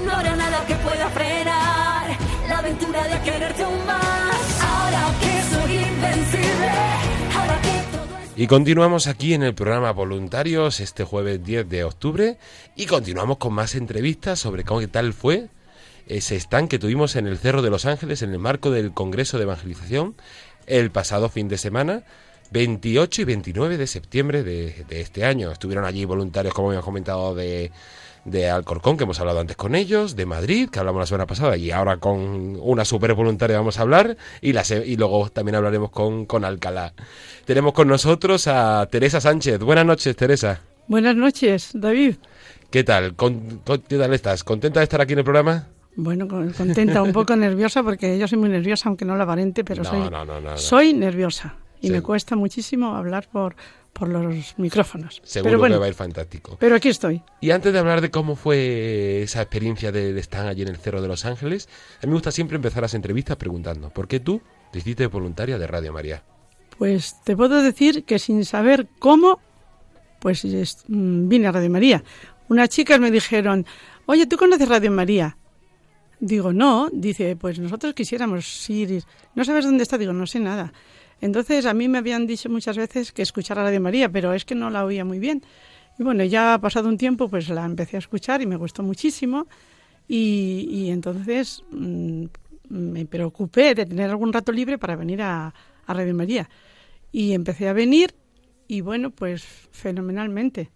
No 0.06 0.12
habrá 0.12 0.36
nada 0.36 0.64
que 0.66 0.74
pueda 0.76 1.06
frenar 1.10 2.06
la 2.48 2.58
aventura 2.58 3.04
de 3.08 3.20
quererte 3.20 3.62
aún 3.62 3.86
más. 3.86 4.33
Y 8.36 8.48
continuamos 8.48 9.06
aquí 9.06 9.32
en 9.32 9.44
el 9.44 9.54
programa 9.54 9.92
Voluntarios 9.92 10.80
este 10.80 11.04
jueves 11.04 11.44
10 11.44 11.68
de 11.68 11.84
octubre 11.84 12.36
y 12.74 12.86
continuamos 12.86 13.38
con 13.38 13.52
más 13.52 13.76
entrevistas 13.76 14.40
sobre 14.40 14.64
cómo 14.64 14.86
tal 14.88 15.12
fue 15.12 15.48
ese 16.08 16.36
stand 16.36 16.68
que 16.68 16.80
tuvimos 16.80 17.14
en 17.14 17.28
el 17.28 17.38
Cerro 17.38 17.62
de 17.62 17.70
los 17.70 17.86
Ángeles 17.86 18.22
en 18.22 18.32
el 18.32 18.40
marco 18.40 18.72
del 18.72 18.92
Congreso 18.92 19.38
de 19.38 19.44
Evangelización 19.44 20.16
el 20.66 20.90
pasado 20.90 21.28
fin 21.28 21.48
de 21.48 21.58
semana 21.58 22.02
28 22.50 23.22
y 23.22 23.24
29 23.24 23.76
de 23.78 23.86
septiembre 23.86 24.42
de, 24.42 24.84
de 24.88 25.00
este 25.00 25.24
año. 25.24 25.50
Estuvieron 25.50 25.84
allí 25.84 26.04
voluntarios, 26.04 26.54
como 26.54 26.72
hemos 26.72 26.84
comentado, 26.84 27.34
de, 27.34 27.70
de 28.24 28.48
Alcorcón, 28.50 28.96
que 28.96 29.04
hemos 29.04 29.20
hablado 29.20 29.40
antes 29.40 29.56
con 29.56 29.74
ellos, 29.74 30.16
de 30.16 30.26
Madrid, 30.26 30.68
que 30.70 30.78
hablamos 30.78 31.00
la 31.00 31.06
semana 31.06 31.26
pasada, 31.26 31.56
y 31.56 31.70
ahora 31.70 31.98
con 31.98 32.56
una 32.60 32.84
super 32.84 33.12
voluntaria 33.14 33.56
vamos 33.58 33.78
a 33.78 33.82
hablar, 33.82 34.16
y, 34.40 34.52
la 34.52 34.62
y 34.84 34.96
luego 34.96 35.28
también 35.30 35.56
hablaremos 35.56 35.90
con, 35.90 36.24
con 36.26 36.44
Alcalá. 36.44 36.94
Tenemos 37.44 37.72
con 37.74 37.88
nosotros 37.88 38.46
a 38.48 38.86
Teresa 38.90 39.20
Sánchez. 39.20 39.58
Buenas 39.60 39.84
noches, 39.86 40.16
Teresa. 40.16 40.60
Buenas 40.88 41.16
noches, 41.16 41.70
David. 41.74 42.16
¿Qué 42.70 42.82
tal? 42.84 43.14
Con- 43.14 43.60
con- 43.64 43.80
¿Qué 43.82 43.98
tal 43.98 44.12
estás? 44.14 44.42
¿Contenta 44.44 44.80
de 44.80 44.84
estar 44.84 45.00
aquí 45.00 45.12
en 45.12 45.20
el 45.20 45.24
programa? 45.24 45.68
Bueno, 45.96 46.26
con- 46.26 46.50
contenta, 46.52 47.02
un 47.02 47.12
poco 47.12 47.36
nerviosa 47.36 47.82
porque 47.82 48.18
yo 48.18 48.26
soy 48.26 48.38
muy 48.38 48.48
nerviosa, 48.48 48.88
aunque 48.88 49.04
no 49.04 49.16
lo 49.16 49.22
aparente, 49.22 49.62
pero 49.64 49.82
No, 49.84 49.88
soy, 49.90 50.00
no, 50.00 50.10
no, 50.10 50.24
no, 50.24 50.40
no. 50.40 50.56
soy 50.58 50.92
nerviosa 50.92 51.54
y 51.80 51.86
Sí. 51.86 51.92
me 51.92 52.02
cuesta 52.02 52.34
muchísimo 52.34 52.96
hablar 52.96 53.28
por, 53.30 53.54
por 53.94 54.08
los 54.08 54.58
micrófonos. 54.58 55.22
Seguro 55.24 55.50
pero 55.52 55.58
bueno, 55.60 55.76
que 55.76 55.78
va 55.80 55.84
a 55.86 55.88
ir 55.88 55.94
fantástico. 55.94 56.56
pero 56.60 56.74
aquí 56.76 56.90
estoy. 56.90 57.22
Y 57.40 57.50
antes 57.52 57.72
de 57.72 57.78
hablar 57.78 58.00
de 58.02 58.10
cómo 58.10 58.36
fue 58.36 59.22
esa 59.22 59.40
experiencia 59.40 59.90
de, 59.92 60.12
de 60.12 60.20
estar 60.20 60.46
allí 60.46 60.60
en 60.62 60.68
el 60.68 60.76
Cerro 60.76 61.00
de 61.00 61.08
Los 61.08 61.24
Ángeles, 61.24 61.68
a 62.02 62.06
mí 62.06 62.08
me 62.10 62.14
gusta 62.14 62.30
siempre 62.32 62.56
empezar 62.56 62.82
las 62.82 62.92
entrevistas 62.94 63.36
preguntando, 63.38 63.88
¿por 63.90 64.06
qué 64.08 64.20
tú 64.20 64.42
te 64.72 64.80
hiciste 64.80 65.06
voluntaria 65.06 65.56
de 65.58 65.66
Radio 65.66 65.92
María? 65.92 66.22
Pues 66.76 67.22
te 67.24 67.36
puedo 67.36 67.62
decir 67.62 68.04
que 68.04 68.18
sin 68.18 68.44
saber 68.44 68.88
cómo, 68.98 69.38
pues 70.18 70.44
es- 70.44 70.84
mm, 70.88 71.28
vine 71.28 71.46
a 71.46 71.52
Radio 71.52 71.70
María. 71.70 72.02
Unas 72.48 72.68
chicas 72.68 72.98
me 73.00 73.10
dijeron, 73.12 73.64
oye, 74.06 74.26
¿tú 74.26 74.36
conoces 74.36 74.68
Radio 74.68 74.90
María? 74.90 75.36
Digo, 76.20 76.52
no. 76.52 76.88
Dice, 76.92 77.36
pues 77.36 77.58
nosotros 77.58 77.94
quisiéramos 77.94 78.68
ir. 78.70 79.04
¿No 79.34 79.44
sabes 79.44 79.64
dónde 79.64 79.82
está? 79.82 79.98
Digo, 79.98 80.12
no 80.12 80.26
sé 80.26 80.40
nada. 80.40 80.72
Entonces 81.24 81.64
a 81.64 81.72
mí 81.72 81.88
me 81.88 81.96
habían 81.96 82.26
dicho 82.26 82.50
muchas 82.50 82.76
veces 82.76 83.10
que 83.10 83.22
escuchara 83.22 83.62
Radio 83.62 83.80
María, 83.80 84.10
pero 84.10 84.34
es 84.34 84.44
que 84.44 84.54
no 84.54 84.68
la 84.68 84.84
oía 84.84 85.06
muy 85.06 85.18
bien. 85.18 85.42
Y 85.98 86.02
bueno, 86.02 86.22
ya 86.22 86.52
ha 86.52 86.60
pasado 86.60 86.86
un 86.86 86.98
tiempo, 86.98 87.30
pues 87.30 87.48
la 87.48 87.64
empecé 87.64 87.96
a 87.96 88.00
escuchar 88.00 88.42
y 88.42 88.46
me 88.46 88.56
gustó 88.56 88.82
muchísimo. 88.82 89.46
Y, 90.06 90.90
entonces 90.90 91.64
mm, 91.70 92.26
me 92.68 93.06
preocupé 93.06 93.74
de 93.74 93.86
tener 93.86 94.10
algún 94.10 94.34
rato 94.34 94.52
libre 94.52 94.76
para 94.76 94.96
venir 94.96 95.22
a, 95.22 95.54
a 95.86 95.94
Radio 95.94 96.14
María. 96.14 96.50
Y 97.10 97.32
empecé 97.32 97.70
a 97.70 97.72
venir 97.72 98.14
y 98.68 98.82
bueno, 98.82 99.08
pues 99.08 99.44
fenomenalmente. 99.70 100.72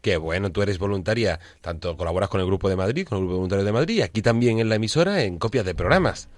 Qué 0.00 0.16
bueno, 0.16 0.50
tú 0.50 0.60
eres 0.60 0.80
voluntaria, 0.80 1.38
tanto 1.60 1.96
colaboras 1.96 2.28
con 2.30 2.40
el 2.40 2.48
Grupo 2.48 2.68
de 2.68 2.74
Madrid, 2.74 3.06
con 3.06 3.18
el 3.18 3.22
Grupo 3.22 3.34
de 3.34 3.36
Voluntarios 3.36 3.66
de 3.66 3.72
Madrid, 3.72 3.94
y 3.98 4.02
aquí 4.02 4.22
también 4.22 4.58
en 4.58 4.70
la 4.70 4.74
emisora 4.74 5.22
en 5.22 5.38
copias 5.38 5.64
de 5.64 5.76
programas. 5.76 6.28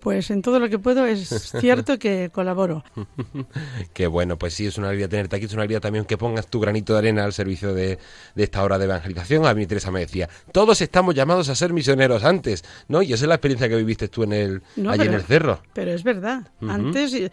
Pues 0.00 0.30
en 0.30 0.42
todo 0.42 0.58
lo 0.58 0.68
que 0.68 0.78
puedo 0.78 1.06
es 1.06 1.28
cierto 1.60 1.98
que 1.98 2.30
colaboro. 2.32 2.84
Qué 3.92 4.06
bueno, 4.06 4.38
pues 4.38 4.54
sí, 4.54 4.66
es 4.66 4.78
una 4.78 4.88
alegría 4.88 5.08
tenerte 5.08 5.36
aquí, 5.36 5.44
es 5.44 5.52
una 5.52 5.62
alegría 5.62 5.80
también 5.80 6.04
que 6.04 6.16
pongas 6.16 6.46
tu 6.48 6.60
granito 6.60 6.94
de 6.94 6.98
arena 7.00 7.24
al 7.24 7.32
servicio 7.32 7.74
de, 7.74 7.98
de 8.34 8.42
esta 8.42 8.62
hora 8.62 8.78
de 8.78 8.86
evangelización. 8.86 9.46
A 9.46 9.54
mí 9.54 9.66
Teresa 9.66 9.90
me 9.90 10.00
decía, 10.00 10.28
todos 10.52 10.80
estamos 10.80 11.14
llamados 11.14 11.48
a 11.48 11.54
ser 11.54 11.72
misioneros 11.72 12.24
antes, 12.24 12.64
¿no? 12.88 13.02
Y 13.02 13.12
esa 13.12 13.24
es 13.24 13.28
la 13.28 13.34
experiencia 13.34 13.68
que 13.68 13.76
viviste 13.76 14.08
tú 14.08 14.22
en 14.22 14.32
el, 14.32 14.62
No, 14.76 14.90
allí 14.90 15.06
en 15.06 15.14
el 15.14 15.22
cerro. 15.22 15.60
Pero 15.72 15.92
es 15.92 16.02
verdad. 16.02 16.48
Antes, 16.66 17.14
eh, 17.14 17.30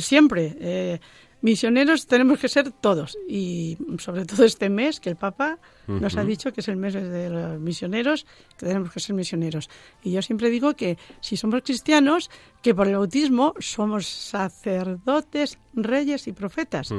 siempre, 0.00 0.56
eh, 0.60 1.00
misioneros 1.46 2.08
tenemos 2.08 2.40
que 2.40 2.48
ser 2.48 2.72
todos. 2.72 3.16
Y 3.28 3.78
sobre 3.98 4.24
todo 4.24 4.44
este 4.44 4.68
mes, 4.68 4.98
que 4.98 5.10
el 5.10 5.16
Papa 5.16 5.58
nos 5.86 6.16
ha 6.16 6.24
dicho 6.24 6.52
que 6.52 6.60
es 6.60 6.66
el 6.66 6.76
mes 6.76 6.94
de 6.94 7.30
los 7.30 7.60
misioneros, 7.60 8.26
que 8.58 8.66
tenemos 8.66 8.92
que 8.92 8.98
ser 8.98 9.14
misioneros. 9.14 9.70
Y 10.02 10.10
yo 10.10 10.22
siempre 10.22 10.50
digo 10.50 10.74
que 10.74 10.98
si 11.20 11.36
somos 11.36 11.62
cristianos, 11.62 12.30
que 12.62 12.74
por 12.74 12.88
el 12.88 12.96
bautismo 12.96 13.54
somos 13.60 14.06
sacerdotes, 14.06 15.58
reyes 15.72 16.26
y 16.26 16.32
profetas. 16.32 16.92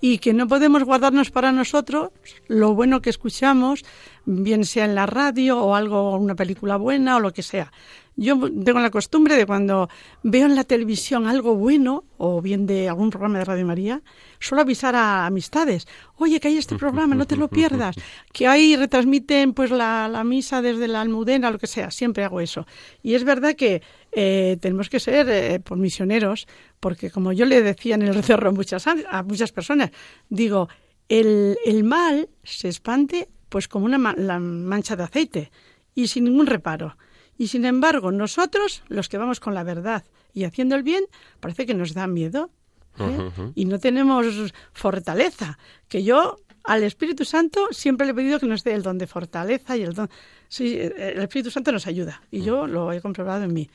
Y 0.00 0.18
que 0.18 0.32
no 0.32 0.46
podemos 0.46 0.84
guardarnos 0.84 1.30
para 1.30 1.50
nosotros 1.50 2.10
lo 2.46 2.74
bueno 2.74 3.00
que 3.00 3.10
escuchamos, 3.10 3.84
bien 4.26 4.64
sea 4.64 4.84
en 4.84 4.94
la 4.94 5.06
radio 5.06 5.58
o 5.60 5.74
algo, 5.74 6.16
una 6.16 6.36
película 6.36 6.76
buena 6.76 7.16
o 7.16 7.20
lo 7.20 7.32
que 7.32 7.42
sea. 7.42 7.72
Yo 8.20 8.36
tengo 8.64 8.80
la 8.80 8.90
costumbre 8.90 9.36
de 9.36 9.46
cuando 9.46 9.88
veo 10.24 10.46
en 10.46 10.56
la 10.56 10.64
televisión 10.64 11.28
algo 11.28 11.54
bueno, 11.54 12.02
o 12.16 12.42
bien 12.42 12.66
de 12.66 12.88
algún 12.88 13.10
programa 13.10 13.38
de 13.38 13.44
Radio 13.44 13.64
María, 13.64 14.02
suelo 14.40 14.62
avisar 14.62 14.96
a 14.96 15.24
amistades, 15.24 15.86
oye, 16.16 16.40
que 16.40 16.48
hay 16.48 16.56
este 16.58 16.74
programa, 16.76 17.14
no 17.14 17.26
te 17.28 17.36
lo 17.36 17.46
pierdas, 17.46 17.94
que 18.32 18.48
ahí 18.48 18.74
retransmiten 18.74 19.54
pues 19.54 19.70
la, 19.70 20.08
la 20.08 20.24
misa 20.24 20.60
desde 20.62 20.88
la 20.88 21.00
almudena, 21.00 21.52
lo 21.52 21.60
que 21.60 21.68
sea, 21.68 21.92
siempre 21.92 22.24
hago 22.24 22.40
eso. 22.40 22.66
Y 23.04 23.14
es 23.14 23.22
verdad 23.22 23.54
que 23.54 23.82
eh, 24.10 24.56
tenemos 24.60 24.88
que 24.88 24.98
ser 24.98 25.28
eh, 25.30 25.60
por 25.60 25.78
misioneros, 25.78 26.48
porque 26.80 27.12
como 27.12 27.32
yo 27.32 27.46
le 27.46 27.62
decía 27.62 27.94
en 27.94 28.02
el 28.02 28.24
cerro 28.24 28.48
a 28.48 28.52
muchas, 28.52 28.84
a 28.88 29.22
muchas 29.22 29.52
personas, 29.52 29.90
digo, 30.28 30.68
el, 31.08 31.56
el 31.64 31.84
mal 31.84 32.28
se 32.42 32.66
expande 32.68 33.28
pues 33.48 33.68
como 33.68 33.86
una 33.86 33.96
ma- 33.98 34.14
la 34.16 34.40
mancha 34.40 34.96
de 34.96 35.04
aceite 35.04 35.52
y 35.94 36.08
sin 36.08 36.24
ningún 36.24 36.46
reparo. 36.46 36.96
Y 37.38 37.48
sin 37.48 37.64
embargo, 37.64 38.10
nosotros, 38.10 38.82
los 38.88 39.08
que 39.08 39.16
vamos 39.16 39.38
con 39.38 39.54
la 39.54 39.62
verdad 39.62 40.04
y 40.34 40.44
haciendo 40.44 40.74
el 40.74 40.82
bien, 40.82 41.04
parece 41.40 41.64
que 41.64 41.74
nos 41.74 41.94
da 41.94 42.06
miedo. 42.08 42.50
¿eh? 42.98 43.30
Y 43.54 43.64
no 43.64 43.78
tenemos 43.78 44.52
fortaleza. 44.72 45.56
Que 45.88 46.02
yo 46.02 46.36
al 46.64 46.82
Espíritu 46.82 47.24
Santo 47.24 47.68
siempre 47.70 48.06
le 48.06 48.12
he 48.12 48.14
pedido 48.14 48.40
que 48.40 48.46
nos 48.46 48.64
dé 48.64 48.74
el 48.74 48.82
don 48.82 48.98
de 48.98 49.06
fortaleza 49.06 49.76
y 49.76 49.82
el 49.82 49.94
don. 49.94 50.10
Sí, 50.48 50.76
el 50.78 51.20
Espíritu 51.20 51.50
Santo 51.50 51.70
nos 51.70 51.86
ayuda. 51.86 52.22
Y 52.30 52.42
yo 52.42 52.66
lo 52.66 52.92
he 52.92 53.00
comprobado 53.00 53.44
en 53.44 53.54
mí. 53.54 53.70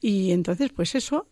Y 0.00 0.30
entonces, 0.32 0.70
pues 0.70 0.94
eso, 0.94 1.26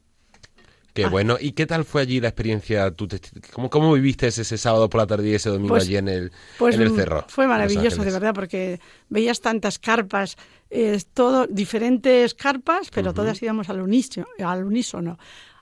Qué 0.96 1.04
Ah. 1.04 1.08
bueno. 1.10 1.36
¿Y 1.38 1.52
qué 1.52 1.66
tal 1.66 1.84
fue 1.84 2.02
allí 2.02 2.20
la 2.20 2.28
experiencia? 2.28 2.90
¿Tú 2.90 3.06
te- 3.06 3.20
¿Cómo, 3.52 3.68
¿Cómo 3.70 3.92
viviste 3.92 4.26
ese, 4.28 4.42
ese 4.42 4.56
sábado 4.58 4.88
por 4.88 5.02
la 5.02 5.06
tarde 5.06 5.28
y 5.28 5.34
ese 5.34 5.50
domingo 5.50 5.74
Pues- 5.74 5.84
allí 5.84 5.96
en 5.96 6.08
el, 6.08 6.32
Pues 6.58 6.74
en 6.74 6.82
el 6.82 6.94
cerro? 6.96 7.24
Fue 7.28 7.46
maravilloso, 7.46 8.02
de 8.02 8.10
verdad, 8.10 8.32
porque 8.34 8.80
veías 9.10 9.40
tantas 9.42 9.78
carpas, 9.78 10.36
eh, 10.70 10.98
todo, 11.14 11.46
diferentes 11.46 12.34
carpas, 12.34 12.88
pero 12.92 13.12
todas 13.14 13.40
íbamos 13.42 13.68
al 13.68 13.80
unísono, 13.82 14.26
al 14.44 14.64
unísono 14.64 15.18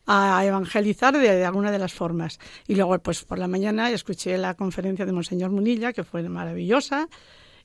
a 0.07 0.45
evangelizar 0.45 1.15
de, 1.19 1.35
de 1.35 1.45
alguna 1.45 1.73
de 1.73 1.79
las 1.79 1.93
formas. 1.93 2.39
Y 2.69 2.75
luego, 2.77 2.99
pues 3.01 3.25
por 3.25 3.39
la 3.39 3.49
mañana 3.49 3.91
escuché 3.91 4.39
la 4.39 4.55
conferencia 4.55 5.05
de 5.07 5.13
Monseñor 5.13 5.51
Munilla, 5.51 5.93
que 5.93 6.05
fue 6.05 6.23
maravillosa 6.29 7.09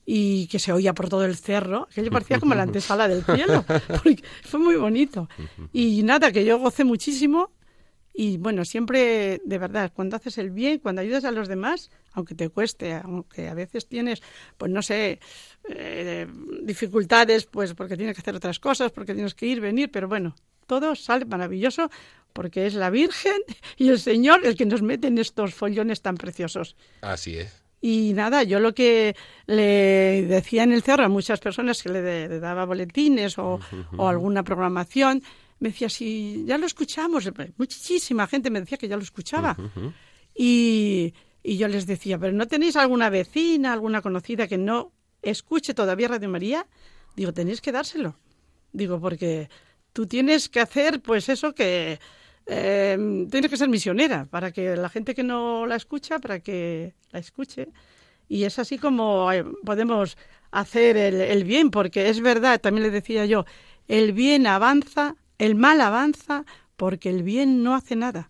y 0.06 0.48
que 0.48 0.58
se 0.58 0.72
oía 0.72 0.94
por 0.94 1.08
todo 1.10 1.26
el 1.26 1.36
cerro, 1.36 1.88
aquello 1.92 2.10
parecía 2.10 2.40
como 2.40 2.56
la 2.56 2.64
antesala 2.64 3.08
del 3.08 3.24
cielo, 3.26 3.64
porque 3.88 4.24
fue 4.44 4.60
muy 4.60 4.76
bonito. 4.78 5.28
Y 5.74 6.02
nada, 6.04 6.32
que 6.32 6.44
yo 6.46 6.58
gocé 6.58 6.84
muchísimo 6.84 7.52
y 8.22 8.38
bueno, 8.38 8.66
siempre, 8.66 9.40
de 9.46 9.58
verdad, 9.58 9.92
cuando 9.96 10.18
haces 10.18 10.38
el 10.38 10.50
bien, 10.52 10.80
cuando 10.80 11.02
ayudas 11.02 11.24
a 11.24 11.32
los 11.32 11.48
demás, 11.48 11.90
aunque 12.12 12.36
te 12.36 12.50
cueste, 12.50 12.92
aunque 12.94 13.48
a 13.48 13.54
veces 13.54 13.88
tienes, 13.88 14.22
pues 14.58 14.70
no 14.72 14.82
sé, 14.82 15.20
eh, 15.70 16.28
dificultades, 16.64 17.46
pues 17.46 17.74
porque 17.74 17.96
tienes 17.96 18.16
que 18.16 18.22
hacer 18.22 18.36
otras 18.36 18.60
cosas, 18.60 18.92
porque 18.92 19.14
tienes 19.14 19.36
que 19.36 19.46
ir, 19.46 19.62
venir, 19.62 19.90
pero 19.92 20.08
bueno, 20.10 20.36
todo 20.68 20.96
sale 20.96 21.24
maravilloso 21.26 21.90
porque 22.34 22.66
es 22.68 22.74
la 22.74 22.90
Virgen 22.90 23.38
y 23.78 23.88
el 23.90 24.00
Señor 24.00 24.46
el 24.46 24.56
que 24.56 24.66
nos 24.66 24.82
mete 24.82 25.08
en 25.08 25.18
estos 25.18 25.54
follones 25.54 26.02
tan 26.02 26.16
preciosos. 26.18 26.76
Así 27.02 27.38
es. 27.38 27.64
Y 27.82 28.12
nada, 28.14 28.44
yo 28.44 28.60
lo 28.60 28.74
que 28.74 29.16
le 29.46 30.26
decía 30.28 30.64
en 30.64 30.74
el 30.74 30.84
cerro 30.84 31.06
a 31.06 31.10
muchas 31.10 31.40
personas 31.40 31.82
que 31.82 31.90
le, 31.90 32.02
de- 32.02 32.28
le 32.28 32.40
daba 32.42 32.66
boletines 32.66 33.38
o, 33.40 33.60
o 33.98 34.08
alguna 34.10 34.44
programación, 34.44 35.24
me 35.60 35.70
decía, 35.70 35.90
si 35.90 36.44
ya 36.46 36.58
lo 36.58 36.66
escuchamos, 36.66 37.30
muchísima 37.58 38.28
gente 38.28 38.50
me 38.50 38.62
decía 38.62 38.78
que 38.78 38.88
ya 38.88 38.96
lo 38.96 39.04
escuchaba. 39.04 39.58
y, 40.36 41.14
y 41.44 41.58
yo 41.58 41.68
les 41.68 41.86
decía, 41.86 42.18
pero 42.18 42.34
¿no 42.34 42.48
tenéis 42.48 42.76
alguna 42.76 43.10
vecina, 43.10 43.74
alguna 43.74 44.02
conocida 44.02 44.48
que 44.48 44.58
no 44.58 44.92
escuche 45.22 45.74
todavía 45.74 46.08
Radio 46.08 46.30
María? 46.30 46.66
Digo, 47.16 47.34
tenéis 47.34 47.62
que 47.62 47.72
dárselo. 47.72 48.16
Digo, 48.72 49.00
porque 49.02 49.50
tú 49.94 50.06
tienes 50.08 50.48
que 50.48 50.62
hacer, 50.62 51.02
pues 51.02 51.28
eso 51.28 51.54
que 51.54 52.00
eh, 52.46 53.28
tienes 53.30 53.50
que 53.50 53.58
ser 53.58 53.70
misionera 53.70 54.26
para 54.26 54.52
que 54.52 54.76
la 54.76 54.90
gente 54.90 55.14
que 55.14 55.24
no 55.24 55.66
la 55.66 55.76
escucha, 55.76 56.20
para 56.20 56.40
que 56.40 56.94
la 57.12 57.20
escuche. 57.20 57.68
Y 58.28 58.44
es 58.44 58.60
así 58.60 58.78
como 58.78 59.32
eh, 59.32 59.44
podemos 59.66 60.18
hacer 60.52 60.98
el, 60.98 61.20
el 61.20 61.44
bien, 61.44 61.72
porque 61.72 62.10
es 62.10 62.22
verdad, 62.22 62.62
también 62.62 62.84
le 62.84 62.92
decía 62.92 63.26
yo, 63.26 63.46
el 63.88 64.14
bien 64.14 64.48
avanza, 64.48 65.16
el 65.40 65.56
mal 65.56 65.82
avanza, 65.82 66.46
porque 66.78 67.10
el 67.10 67.24
bien 67.24 67.64
no 67.64 67.74
hace 67.76 67.96
nada. 67.96 68.30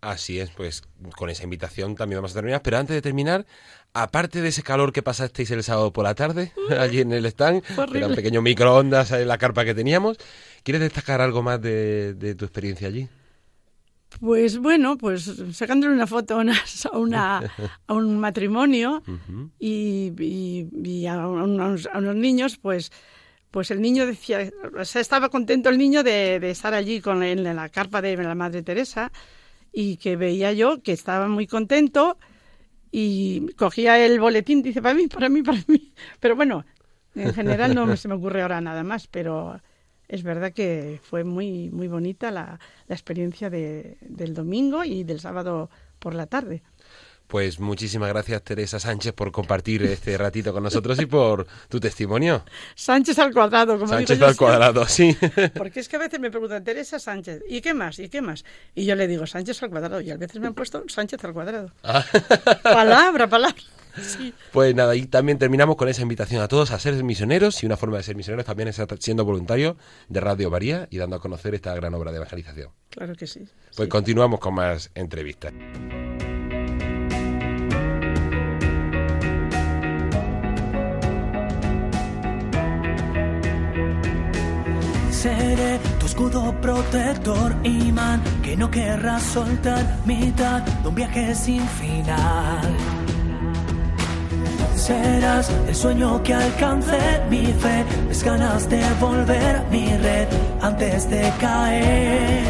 Así 0.00 0.38
es, 0.38 0.50
pues 0.50 0.82
con 1.16 1.28
esa 1.28 1.42
invitación 1.42 1.96
también 1.96 2.18
vamos 2.18 2.30
a 2.30 2.34
terminar. 2.34 2.62
Pero 2.62 2.78
antes 2.78 2.94
de 2.94 3.02
terminar, 3.02 3.46
aparte 3.94 4.40
de 4.40 4.48
ese 4.48 4.62
calor 4.62 4.92
que 4.92 5.02
pasasteis 5.02 5.50
el 5.50 5.64
sábado 5.64 5.92
por 5.92 6.04
la 6.04 6.14
tarde, 6.14 6.52
allí 6.78 7.00
en 7.00 7.12
el 7.12 7.26
stand, 7.26 7.64
era 7.96 8.06
un 8.06 8.14
pequeño 8.14 8.40
microondas 8.40 9.10
en 9.10 9.26
la 9.26 9.38
carpa 9.38 9.64
que 9.64 9.74
teníamos, 9.74 10.18
¿quieres 10.62 10.82
destacar 10.82 11.20
algo 11.20 11.42
más 11.42 11.60
de, 11.60 12.14
de 12.14 12.34
tu 12.36 12.44
experiencia 12.44 12.86
allí? 12.86 13.08
Pues 14.20 14.58
bueno, 14.58 14.96
pues 14.96 15.30
sacándole 15.52 15.92
una 15.94 16.06
foto 16.06 16.34
a, 16.34 16.38
una- 16.42 16.56
a 16.92 16.98
una- 16.98 17.38
a 17.88 17.92
un 17.94 18.18
matrimonio 18.20 19.02
y, 19.58 20.12
y- 20.18 20.68
y 20.82 21.06
a, 21.06 21.26
unos, 21.26 21.88
a 21.92 21.98
unos 21.98 22.14
niños, 22.14 22.56
pues, 22.56 22.90
pues 23.50 23.70
el 23.70 23.80
niño 23.80 24.06
decía, 24.06 24.50
o 24.78 24.84
sea, 24.84 25.00
estaba 25.00 25.28
contento 25.28 25.68
el 25.68 25.78
niño 25.78 26.02
de, 26.02 26.36
estar 26.50 26.74
allí 26.74 27.00
con 27.00 27.22
en 27.22 27.42
la 27.44 27.68
carpa 27.68 28.02
de 28.02 28.16
la 28.16 28.34
Madre 28.34 28.62
Teresa 28.62 29.10
y 29.72 29.96
que 29.96 30.16
veía 30.16 30.52
yo 30.52 30.82
que 30.82 30.92
estaba 30.92 31.28
muy 31.28 31.46
contento 31.46 32.18
y 32.90 33.52
cogía 33.54 34.04
el 34.04 34.20
boletín, 34.20 34.62
dice, 34.62 34.82
para 34.82 34.94
mí, 34.94 35.06
para 35.08 35.28
mí, 35.28 35.42
para 35.42 35.58
mí. 35.66 35.92
Pero 36.20 36.36
bueno, 36.36 36.64
en 37.14 37.34
general 37.34 37.74
no 37.74 37.96
se 37.96 38.08
me 38.08 38.14
ocurre 38.14 38.42
ahora 38.42 38.60
nada 38.60 38.82
más, 38.84 39.06
pero 39.08 39.60
es 40.08 40.22
verdad 40.22 40.52
que 40.52 41.00
fue 41.02 41.24
muy, 41.24 41.70
muy 41.70 41.88
bonita 41.88 42.30
la, 42.30 42.60
la 42.86 42.94
experiencia 42.94 43.50
de, 43.50 43.98
del 44.00 44.34
domingo 44.34 44.84
y 44.84 45.04
del 45.04 45.20
sábado 45.20 45.68
por 45.98 46.14
la 46.14 46.26
tarde. 46.26 46.62
Pues 47.28 47.60
muchísimas 47.60 48.08
gracias 48.08 48.42
Teresa 48.42 48.80
Sánchez 48.80 49.12
por 49.12 49.30
compartir 49.30 49.82
este 49.82 50.16
ratito 50.16 50.50
con 50.54 50.62
nosotros 50.62 50.98
y 50.98 51.04
por 51.04 51.46
tu 51.68 51.78
testimonio. 51.78 52.42
Sánchez 52.74 53.18
al 53.18 53.34
cuadrado, 53.34 53.74
como 53.74 53.86
Sánchez 53.86 54.16
digo 54.16 54.20
yo 54.20 54.30
al 54.30 54.36
cuadrado, 54.36 54.86
sí. 54.86 55.14
Porque 55.54 55.80
es 55.80 55.88
que 55.90 55.96
a 55.96 55.98
veces 55.98 56.18
me 56.20 56.30
preguntan, 56.30 56.64
Teresa 56.64 56.98
Sánchez, 56.98 57.42
¿y 57.46 57.60
qué 57.60 57.74
más? 57.74 57.98
¿Y 57.98 58.08
qué 58.08 58.22
más? 58.22 58.46
Y 58.74 58.86
yo 58.86 58.96
le 58.96 59.06
digo, 59.06 59.26
Sánchez 59.26 59.62
al 59.62 59.68
cuadrado. 59.68 60.00
Y 60.00 60.10
a 60.10 60.16
veces 60.16 60.40
me 60.40 60.46
han 60.46 60.54
puesto 60.54 60.82
Sánchez 60.88 61.22
al 61.22 61.34
cuadrado. 61.34 61.70
Ah. 61.84 62.02
palabra, 62.62 63.28
palabra. 63.28 63.62
Sí. 64.02 64.32
Pues 64.52 64.74
nada, 64.74 64.96
y 64.96 65.06
también 65.06 65.38
terminamos 65.38 65.76
con 65.76 65.88
esa 65.88 66.00
invitación 66.00 66.40
a 66.40 66.48
todos 66.48 66.70
a 66.70 66.78
ser 66.78 67.02
misioneros 67.04 67.62
y 67.62 67.66
una 67.66 67.76
forma 67.76 67.98
de 67.98 68.04
ser 68.04 68.16
misioneros 68.16 68.46
también 68.46 68.68
es 68.68 68.80
siendo 69.00 69.24
voluntario 69.26 69.76
de 70.08 70.20
Radio 70.20 70.50
María 70.50 70.86
y 70.90 70.96
dando 70.96 71.16
a 71.16 71.20
conocer 71.20 71.54
esta 71.54 71.74
gran 71.74 71.92
obra 71.92 72.10
de 72.10 72.16
evangelización. 72.16 72.70
Claro 72.88 73.14
que 73.14 73.26
sí. 73.26 73.40
Pues 73.76 73.86
sí. 73.86 73.88
continuamos 73.88 74.40
con 74.40 74.54
más 74.54 74.90
entrevistas. 74.94 75.52
Seré 85.18 85.80
tu 85.98 86.06
escudo 86.06 86.54
protector, 86.60 87.56
imán, 87.64 88.22
que 88.40 88.56
no 88.56 88.70
querrás 88.70 89.20
soltar 89.24 89.84
mitad 90.06 90.62
de 90.62 90.88
un 90.88 90.94
viaje 90.94 91.34
sin 91.34 91.66
final. 91.80 92.62
Serás 94.76 95.50
el 95.66 95.74
sueño 95.74 96.22
que 96.22 96.34
alcance 96.34 97.00
mi 97.28 97.46
fe, 97.46 97.84
mis 98.06 98.22
ganas 98.22 98.70
de 98.70 98.80
volver 99.00 99.64
mi 99.72 99.88
red 99.96 100.28
antes 100.62 101.10
de 101.10 101.32
caer. 101.40 102.44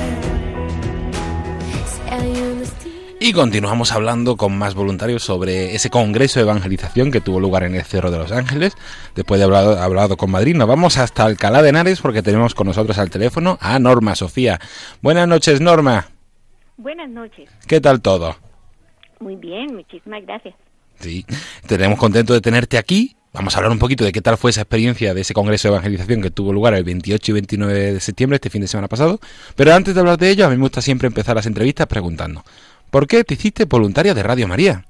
Si 1.90 2.42
un. 2.42 2.77
Y 3.20 3.32
continuamos 3.32 3.90
hablando 3.90 4.36
con 4.36 4.56
más 4.56 4.76
voluntarios 4.76 5.24
sobre 5.24 5.74
ese 5.74 5.90
congreso 5.90 6.38
de 6.38 6.44
evangelización 6.44 7.10
que 7.10 7.20
tuvo 7.20 7.40
lugar 7.40 7.64
en 7.64 7.74
el 7.74 7.82
Cerro 7.82 8.12
de 8.12 8.18
los 8.18 8.30
Ángeles. 8.30 8.74
Después 9.16 9.40
de 9.40 9.44
haber 9.44 9.78
hablado, 9.78 10.16
con 10.16 10.30
Madrid, 10.30 10.54
nos 10.54 10.68
vamos 10.68 10.98
hasta 10.98 11.24
Alcalá 11.24 11.60
de 11.60 11.70
Henares 11.70 12.00
porque 12.00 12.22
tenemos 12.22 12.54
con 12.54 12.68
nosotros 12.68 12.96
al 12.96 13.10
teléfono 13.10 13.58
a 13.60 13.76
Norma 13.80 14.14
Sofía. 14.14 14.60
Buenas 15.02 15.26
noches, 15.26 15.60
Norma. 15.60 16.06
Buenas 16.76 17.10
noches. 17.10 17.50
¿Qué 17.66 17.80
tal 17.80 18.00
todo? 18.00 18.36
Muy 19.18 19.34
bien, 19.34 19.74
muchísimas 19.74 20.24
gracias. 20.24 20.54
Sí, 21.00 21.26
tenemos 21.66 21.98
contento 21.98 22.34
de 22.34 22.40
tenerte 22.40 22.78
aquí. 22.78 23.16
Vamos 23.32 23.54
a 23.54 23.58
hablar 23.58 23.72
un 23.72 23.78
poquito 23.78 24.04
de 24.04 24.12
qué 24.12 24.22
tal 24.22 24.38
fue 24.38 24.52
esa 24.52 24.62
experiencia 24.62 25.12
de 25.12 25.20
ese 25.20 25.34
congreso 25.34 25.68
de 25.68 25.74
evangelización 25.74 26.22
que 26.22 26.30
tuvo 26.30 26.52
lugar 26.52 26.74
el 26.74 26.84
28 26.84 27.30
y 27.30 27.34
29 27.34 27.92
de 27.94 28.00
septiembre, 28.00 28.36
este 28.36 28.48
fin 28.48 28.62
de 28.62 28.68
semana 28.68 28.88
pasado. 28.88 29.20
Pero 29.54 29.74
antes 29.74 29.94
de 29.94 30.00
hablar 30.00 30.18
de 30.18 30.30
ello, 30.30 30.46
a 30.46 30.50
mí 30.50 30.56
me 30.56 30.62
gusta 30.62 30.80
siempre 30.80 31.08
empezar 31.08 31.36
las 31.36 31.46
entrevistas 31.46 31.86
preguntando, 31.86 32.42
¿por 32.90 33.06
qué 33.06 33.24
te 33.24 33.34
hiciste 33.34 33.64
voluntaria 33.64 34.14
de 34.14 34.22
Radio 34.22 34.48
María? 34.48 34.84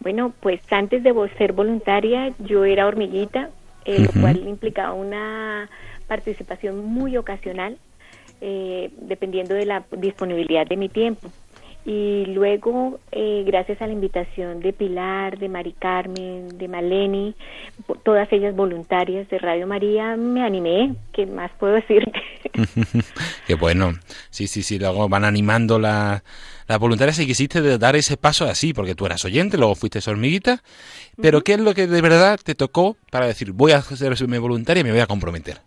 Bueno, 0.00 0.32
pues 0.40 0.60
antes 0.70 1.02
de 1.02 1.14
ser 1.38 1.52
voluntaria 1.52 2.32
yo 2.38 2.64
era 2.64 2.86
hormiguita, 2.86 3.50
eh, 3.84 4.00
lo 4.00 4.20
cual 4.20 4.46
implicaba 4.46 4.92
una 4.92 5.68
participación 6.06 6.84
muy 6.84 7.16
ocasional, 7.16 7.78
eh, 8.40 8.90
dependiendo 9.02 9.54
de 9.54 9.66
la 9.66 9.84
disponibilidad 9.96 10.66
de 10.66 10.76
mi 10.76 10.88
tiempo. 10.88 11.30
Y 11.86 12.24
luego, 12.26 12.98
eh, 13.12 13.44
gracias 13.46 13.82
a 13.82 13.86
la 13.86 13.92
invitación 13.92 14.60
de 14.60 14.72
Pilar, 14.72 15.38
de 15.38 15.50
Mari 15.50 15.72
Carmen, 15.78 16.56
de 16.56 16.66
Maleni, 16.66 17.34
todas 18.04 18.32
ellas 18.32 18.56
voluntarias 18.56 19.28
de 19.28 19.38
Radio 19.38 19.66
María, 19.66 20.16
me 20.16 20.42
animé. 20.42 20.94
¿Qué 21.12 21.26
más 21.26 21.50
puedo 21.58 21.74
decir? 21.74 22.02
Qué 23.46 23.54
bueno. 23.54 23.92
Sí, 24.30 24.46
sí, 24.46 24.62
sí, 24.62 24.78
luego 24.78 25.08
van 25.08 25.24
animando 25.24 25.78
la- 25.78 26.22
las 26.66 26.78
voluntarias 26.78 27.18
y 27.18 27.26
quisiste 27.26 27.60
de 27.60 27.76
dar 27.76 27.96
ese 27.96 28.16
paso 28.16 28.46
así, 28.46 28.72
porque 28.72 28.94
tú 28.94 29.04
eras 29.04 29.22
oyente, 29.26 29.58
luego 29.58 29.74
fuiste 29.74 29.98
hormiguita. 30.08 30.62
Pero 31.20 31.42
¿qué 31.42 31.52
es 31.54 31.60
lo 31.60 31.74
que 31.74 31.86
de 31.86 32.00
verdad 32.00 32.40
te 32.42 32.54
tocó 32.54 32.96
para 33.10 33.26
decir, 33.26 33.52
voy 33.52 33.72
a 33.72 33.82
serme 33.82 34.38
voluntaria 34.38 34.80
y 34.80 34.84
me 34.84 34.90
voy 34.92 35.00
a 35.00 35.06
comprometer? 35.06 35.58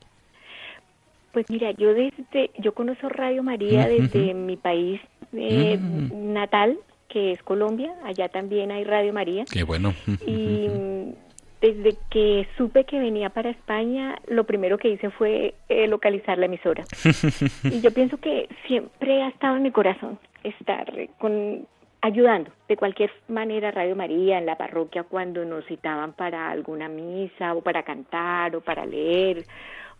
Pues 1.32 1.46
mira, 1.50 1.70
yo 1.78 1.94
desde, 1.94 2.50
yo 2.58 2.74
conozco 2.74 3.10
Radio 3.10 3.44
María 3.44 3.88
desde 3.88 4.34
mi 4.34 4.58
país 4.58 5.00
eh, 5.34 5.78
Mm. 5.80 6.34
natal, 6.34 6.78
que 7.10 7.32
es 7.32 7.42
Colombia, 7.44 7.94
allá 8.04 8.30
también 8.30 8.72
hay 8.72 8.84
Radio 8.84 9.14
María. 9.14 9.46
Qué 9.52 9.64
bueno. 9.64 9.94
Y 10.26 10.68
desde 11.62 11.98
que 12.10 12.48
supe 12.58 12.84
que 12.84 13.00
venía 13.00 13.30
para 13.30 13.50
España, 13.50 14.16
lo 14.28 14.44
primero 14.44 14.78
que 14.78 14.90
hice 14.90 15.10
fue 15.10 15.56
eh, 15.70 15.88
localizar 15.88 16.38
la 16.38 16.46
emisora. 16.46 16.84
y 17.64 17.82
yo 17.82 17.92
pienso 17.94 18.18
que 18.18 18.48
siempre 18.68 19.24
ha 19.24 19.30
estado 19.30 19.56
en 19.58 19.64
mi 19.64 19.72
corazón 19.72 20.20
estar 20.44 20.92
con 21.18 21.66
ayudando 22.02 22.52
de 22.70 22.78
cualquier 22.78 23.10
manera 23.28 23.72
Radio 23.72 23.96
María 23.96 24.38
en 24.38 24.46
la 24.46 24.56
parroquia 24.56 25.04
cuando 25.04 25.44
nos 25.46 25.66
citaban 25.66 26.14
para 26.14 26.52
alguna 26.52 26.88
misa 26.88 27.56
o 27.56 27.62
para 27.62 27.82
cantar 27.84 28.56
o 28.56 28.62
para 28.62 28.86
leer 28.86 29.44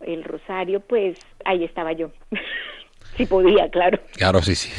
el 0.02 0.22
rosario, 0.22 0.78
pues 0.78 1.18
ahí 1.44 1.64
estaba 1.64 1.92
yo. 1.92 2.10
si 3.18 3.26
podía, 3.26 3.68
claro. 3.68 4.00
Claro, 4.14 4.40
sí, 4.40 4.54
sí. 4.54 4.70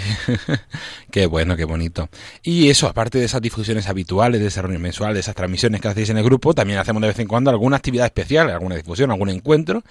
qué 1.11 1.27
bueno, 1.27 1.55
qué 1.55 1.65
bonito. 1.65 2.09
Y 2.41 2.69
eso, 2.69 2.87
aparte 2.87 3.19
de 3.19 3.25
esas 3.25 3.41
difusiones 3.41 3.87
habituales, 3.87 4.41
de 4.41 4.47
esa 4.47 4.61
reunión 4.61 4.81
mensual, 4.81 5.13
de 5.13 5.19
esas 5.19 5.35
transmisiones 5.35 5.81
que 5.81 5.89
hacéis 5.89 6.09
en 6.09 6.17
el 6.17 6.23
grupo, 6.23 6.53
también 6.53 6.79
hacemos 6.79 7.01
de 7.01 7.09
vez 7.09 7.19
en 7.19 7.27
cuando 7.27 7.51
alguna 7.51 7.75
actividad 7.75 8.05
especial, 8.05 8.49
alguna 8.49 8.75
difusión, 8.75 9.11
algún 9.11 9.29
encuentro. 9.29 9.83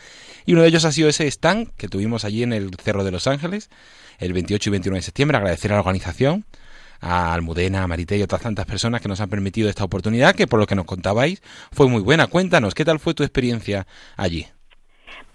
Y 0.46 0.54
uno 0.54 0.62
de 0.62 0.68
ellos 0.68 0.86
ha 0.86 0.92
sido 0.92 1.10
ese 1.10 1.26
stand 1.28 1.68
que 1.76 1.88
tuvimos 1.88 2.24
allí 2.24 2.42
en 2.42 2.54
el 2.54 2.70
Cerro 2.82 3.04
de 3.04 3.10
los 3.10 3.26
Ángeles, 3.26 3.70
el 4.18 4.32
28 4.32 4.70
y 4.70 4.72
29 4.72 4.98
de 4.98 5.02
septiembre. 5.02 5.36
Agradecer 5.36 5.70
a 5.70 5.74
la 5.74 5.80
organización, 5.80 6.46
a 7.02 7.34
Almudena, 7.34 7.82
a 7.82 7.86
Marité 7.86 8.16
y 8.16 8.22
otras 8.22 8.40
tantas 8.40 8.64
personas 8.64 9.02
que 9.02 9.08
nos 9.08 9.20
han 9.20 9.28
permitido 9.28 9.68
esta 9.68 9.84
oportunidad, 9.84 10.34
que 10.34 10.46
por 10.46 10.58
lo 10.58 10.66
que 10.66 10.74
nos 10.74 10.86
contabais 10.86 11.42
fue 11.70 11.86
muy 11.86 12.00
buena. 12.00 12.26
Cuéntanos, 12.26 12.74
¿qué 12.74 12.86
tal 12.86 12.98
fue 12.98 13.12
tu 13.12 13.22
experiencia 13.22 13.86
allí? 14.16 14.46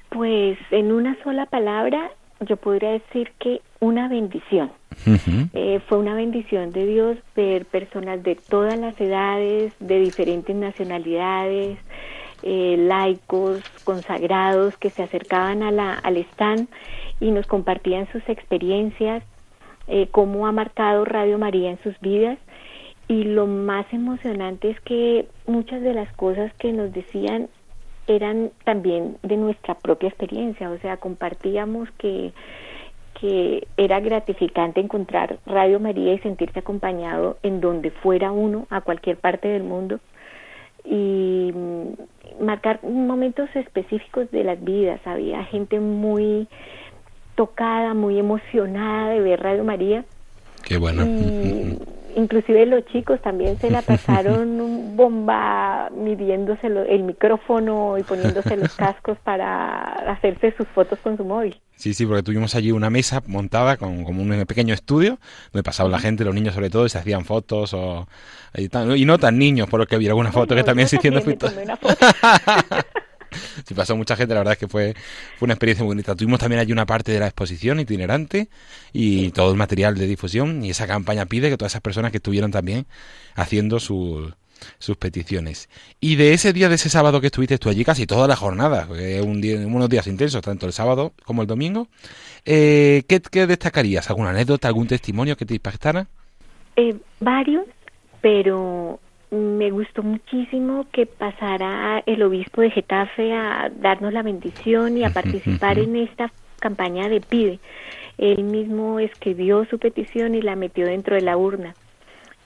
Pues 0.09 0.57
en 0.71 0.91
una 0.91 1.15
sola 1.23 1.45
palabra, 1.45 2.11
yo 2.45 2.57
podría 2.57 2.91
decir 2.91 3.31
que 3.39 3.61
una 3.79 4.07
bendición. 4.07 4.71
Eh, 5.53 5.81
fue 5.87 5.97
una 5.97 6.13
bendición 6.15 6.71
de 6.71 6.85
Dios 6.85 7.17
ver 7.35 7.65
personas 7.65 8.23
de 8.23 8.35
todas 8.35 8.77
las 8.77 8.99
edades, 9.01 9.73
de 9.79 9.99
diferentes 9.99 10.55
nacionalidades, 10.55 11.77
eh, 12.43 12.75
laicos, 12.77 13.61
consagrados, 13.83 14.77
que 14.77 14.89
se 14.89 15.03
acercaban 15.03 15.63
a 15.63 15.71
la, 15.71 15.93
al 15.93 16.17
stand 16.17 16.67
y 17.19 17.31
nos 17.31 17.47
compartían 17.47 18.07
sus 18.11 18.27
experiencias, 18.29 19.23
eh, 19.87 20.07
cómo 20.11 20.45
ha 20.47 20.51
marcado 20.51 21.05
Radio 21.05 21.37
María 21.37 21.71
en 21.71 21.81
sus 21.83 21.99
vidas. 21.99 22.37
Y 23.07 23.23
lo 23.23 23.47
más 23.47 23.85
emocionante 23.91 24.69
es 24.69 24.79
que 24.81 25.27
muchas 25.45 25.81
de 25.81 25.93
las 25.93 26.11
cosas 26.13 26.53
que 26.55 26.71
nos 26.71 26.93
decían 26.93 27.49
eran 28.07 28.51
también 28.63 29.17
de 29.23 29.37
nuestra 29.37 29.75
propia 29.75 30.09
experiencia, 30.09 30.69
o 30.69 30.77
sea, 30.79 30.97
compartíamos 30.97 31.89
que, 31.97 32.33
que 33.19 33.67
era 33.77 33.99
gratificante 33.99 34.79
encontrar 34.79 35.39
Radio 35.45 35.79
María 35.79 36.13
y 36.13 36.19
sentirse 36.19 36.59
acompañado 36.59 37.37
en 37.43 37.61
donde 37.61 37.91
fuera 37.91 38.31
uno, 38.31 38.67
a 38.69 38.81
cualquier 38.81 39.17
parte 39.17 39.47
del 39.47 39.63
mundo, 39.63 39.99
y 40.85 41.53
marcar 42.41 42.83
momentos 42.83 43.49
específicos 43.55 44.29
de 44.31 44.43
las 44.43 44.61
vidas. 44.63 44.99
Había 45.05 45.43
gente 45.45 45.79
muy 45.79 46.47
tocada, 47.35 47.93
muy 47.93 48.19
emocionada 48.19 49.09
de 49.09 49.21
ver 49.21 49.41
Radio 49.41 49.63
María. 49.63 50.05
Qué 50.73 50.77
bueno. 50.79 51.05
Y 51.05 51.77
inclusive 52.15 52.65
los 52.65 52.83
chicos 52.87 53.21
también 53.21 53.59
se 53.59 53.69
la 53.69 53.81
pasaron 53.93 54.95
bomba 54.95 55.91
midiéndose 55.95 56.65
el 56.65 57.03
micrófono 57.03 57.95
y 57.99 58.03
poniéndose 58.03 58.57
los 58.57 58.73
cascos 58.75 59.19
para 59.23 59.93
hacerse 60.11 60.51
sus 60.57 60.67
fotos 60.69 60.97
con 61.03 61.15
su 61.15 61.23
móvil. 61.23 61.59
Sí, 61.75 61.93
sí, 61.93 62.07
porque 62.07 62.23
tuvimos 62.23 62.55
allí 62.55 62.71
una 62.71 62.89
mesa 62.89 63.21
montada 63.27 63.77
con 63.77 64.03
como 64.03 64.23
un 64.23 64.45
pequeño 64.47 64.73
estudio 64.73 65.19
donde 65.51 65.63
pasaba 65.63 65.89
la 65.89 65.99
gente, 65.99 66.23
los 66.23 66.33
niños 66.33 66.55
sobre 66.55 66.71
todo, 66.71 66.87
y 66.87 66.89
se 66.89 66.97
hacían 66.97 67.23
fotos 67.23 67.71
o 67.75 68.07
y, 68.55 68.67
tan- 68.69 68.97
y 68.97 69.05
no 69.05 69.19
tan 69.19 69.37
niños, 69.37 69.69
por 69.69 69.79
lo 69.79 69.85
que 69.85 69.97
vi 69.97 70.07
alguna 70.07 70.31
foto 70.31 70.55
que 70.55 70.63
también 70.63 70.87
se 70.87 70.95
hicieron 70.95 71.21
fotos. 71.21 71.53
Sí, 73.65 73.73
pasó 73.73 73.95
mucha 73.95 74.15
gente, 74.15 74.33
la 74.33 74.41
verdad 74.41 74.53
es 74.53 74.59
que 74.59 74.67
fue, 74.67 74.93
fue 75.37 75.45
una 75.45 75.53
experiencia 75.53 75.83
muy 75.83 75.91
bonita. 75.91 76.15
Tuvimos 76.15 76.39
también 76.39 76.59
allí 76.59 76.71
una 76.71 76.85
parte 76.85 77.11
de 77.11 77.19
la 77.19 77.27
exposición 77.27 77.79
itinerante 77.79 78.49
y 78.91 79.29
todo 79.31 79.51
el 79.51 79.57
material 79.57 79.95
de 79.95 80.07
difusión 80.07 80.63
y 80.63 80.69
esa 80.71 80.87
campaña 80.87 81.25
pide 81.25 81.49
que 81.49 81.57
todas 81.57 81.71
esas 81.73 81.81
personas 81.81 82.11
que 82.11 82.17
estuvieron 82.17 82.51
también 82.51 82.85
haciendo 83.35 83.79
su- 83.79 84.33
sus 84.79 84.95
peticiones. 84.95 85.67
Y 85.99 86.15
de 86.15 86.33
ese 86.33 86.53
día, 86.53 86.69
de 86.69 86.75
ese 86.75 86.89
sábado 86.89 87.19
que 87.19 87.27
estuviste 87.27 87.57
tú 87.57 87.69
allí, 87.69 87.83
casi 87.83 88.05
toda 88.07 88.27
la 88.27 88.35
jornada, 88.37 88.87
un 89.21 89.41
día, 89.41 89.57
unos 89.57 89.89
días 89.89 90.07
intensos, 90.07 90.41
tanto 90.41 90.65
el 90.67 90.71
sábado 90.73 91.11
como 91.25 91.41
el 91.41 91.47
domingo, 91.47 91.89
eh, 92.45 93.03
¿qué, 93.07 93.21
qué 93.21 93.45
destacarías? 93.45 94.09
¿Alguna 94.09 94.29
anécdota, 94.29 94.67
algún 94.69 94.87
testimonio 94.87 95.35
que 95.35 95.45
te 95.45 95.55
impactara? 95.55 96.07
Eh, 96.77 96.95
varios, 97.19 97.65
pero 98.21 98.99
me 99.33 99.71
gustó 99.71 100.03
muchísimo 100.03 100.85
que 100.91 101.05
pasara 101.05 102.03
el 102.05 102.21
obispo 102.21 102.61
de 102.61 102.69
Getafe 102.69 103.33
a 103.33 103.71
darnos 103.75 104.13
la 104.13 104.21
bendición 104.21 104.97
y 104.97 105.03
a 105.03 105.09
participar 105.09 105.79
en 105.79 105.95
esta 105.95 106.31
campaña 106.59 107.09
de 107.09 107.19
PIDE. 107.19 107.59
Él 108.19 108.43
mismo 108.43 108.99
escribió 108.99 109.65
su 109.65 109.79
petición 109.79 110.35
y 110.35 110.41
la 110.41 110.55
metió 110.55 110.85
dentro 110.85 111.15
de 111.15 111.21
la 111.21 111.35
urna. 111.35 111.73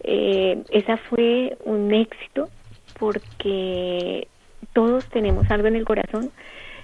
Eh, 0.04 0.64
esa 0.70 0.96
fue 0.98 1.58
un 1.66 1.94
éxito 1.94 2.50
porque 2.98 4.28
todos 4.74 5.06
tenemos 5.10 5.52
algo 5.52 5.68
en 5.68 5.76
el 5.76 5.84
corazón 5.84 6.32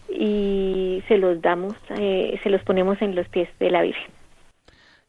y 0.09 1.01
se 1.07 1.17
los 1.17 1.41
damos, 1.41 1.75
eh, 1.97 2.39
se 2.43 2.49
los 2.49 2.61
ponemos 2.63 3.01
en 3.01 3.15
los 3.15 3.27
pies 3.29 3.47
de 3.59 3.71
la 3.71 3.81
Virgen. 3.81 4.11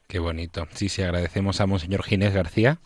Qué 0.07 0.19
bonito. 0.19 0.67
Sí, 0.71 0.87
sí, 0.87 1.01
agradecemos 1.01 1.59
a 1.59 1.65
Monseñor 1.65 2.03
Ginés 2.03 2.33
García 2.33 2.77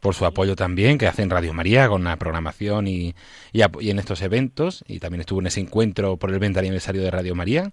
por 0.00 0.14
su 0.14 0.26
apoyo 0.26 0.56
también, 0.56 0.98
que 0.98 1.06
hace 1.06 1.22
en 1.22 1.30
Radio 1.30 1.52
María 1.54 1.88
con 1.88 2.04
la 2.04 2.16
programación 2.16 2.86
y, 2.86 3.14
y, 3.52 3.90
en 3.90 3.98
estos 3.98 4.22
eventos. 4.22 4.84
Y 4.86 4.98
también 5.00 5.20
estuvo 5.20 5.40
en 5.40 5.46
ese 5.46 5.60
encuentro 5.60 6.16
por 6.16 6.30
el 6.30 6.38
20 6.38 6.58
aniversario 6.58 7.02
de 7.02 7.10
Radio 7.10 7.34
María. 7.34 7.72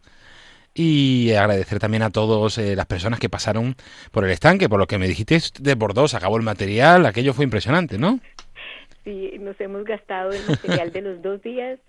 Y 0.74 1.32
agradecer 1.32 1.80
también 1.80 2.04
a 2.04 2.10
todas 2.10 2.58
eh, 2.58 2.76
las 2.76 2.86
personas 2.86 3.20
que 3.20 3.30
pasaron 3.30 3.76
por 4.12 4.26
el 4.26 4.32
estanque, 4.32 4.68
por 4.68 4.80
lo 4.80 4.88
que 4.88 4.98
me 4.98 5.08
dijiste 5.08 5.40
de 5.60 5.78
por 5.78 5.94
dos, 5.94 6.14
acabó 6.14 6.36
el 6.36 6.44
material, 6.44 7.06
aquello 7.06 7.34
fue 7.34 7.46
impresionante, 7.46 7.98
¿no? 7.98 8.20
Sí, 9.06 9.38
nos 9.40 9.60
hemos 9.62 9.86
gastado 9.86 10.32
el 10.32 10.46
material 10.46 10.92
de 10.92 11.02
los 11.02 11.22
dos 11.22 11.42
días 11.42 11.80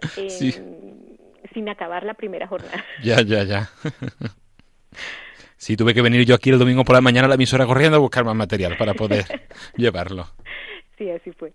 sin 1.53 1.69
acabar 1.69 2.05
la 2.05 2.15
primera 2.15 2.47
jornada. 2.47 2.85
Ya, 3.03 3.23
ya, 3.23 3.43
ya. 3.43 3.71
Sí, 5.57 5.77
tuve 5.77 5.95
que 5.95 6.03
venir 6.03 6.25
yo 6.27 6.35
aquí 6.35 6.51
el 6.51 6.59
domingo 6.59 6.85
por 6.85 6.95
la 6.95 7.01
mañana 7.01 7.27
a 7.27 7.29
la 7.29 7.35
emisora 7.35 7.67
corriendo 7.67 7.97
a 7.97 8.01
buscar 8.01 8.25
más 8.25 8.37
material 8.37 8.77
para 8.77 8.95
poder 8.95 9.25
llevarlo. 9.77 10.27
Sí, 10.99 11.11
así 11.11 11.33
fue. 11.33 11.53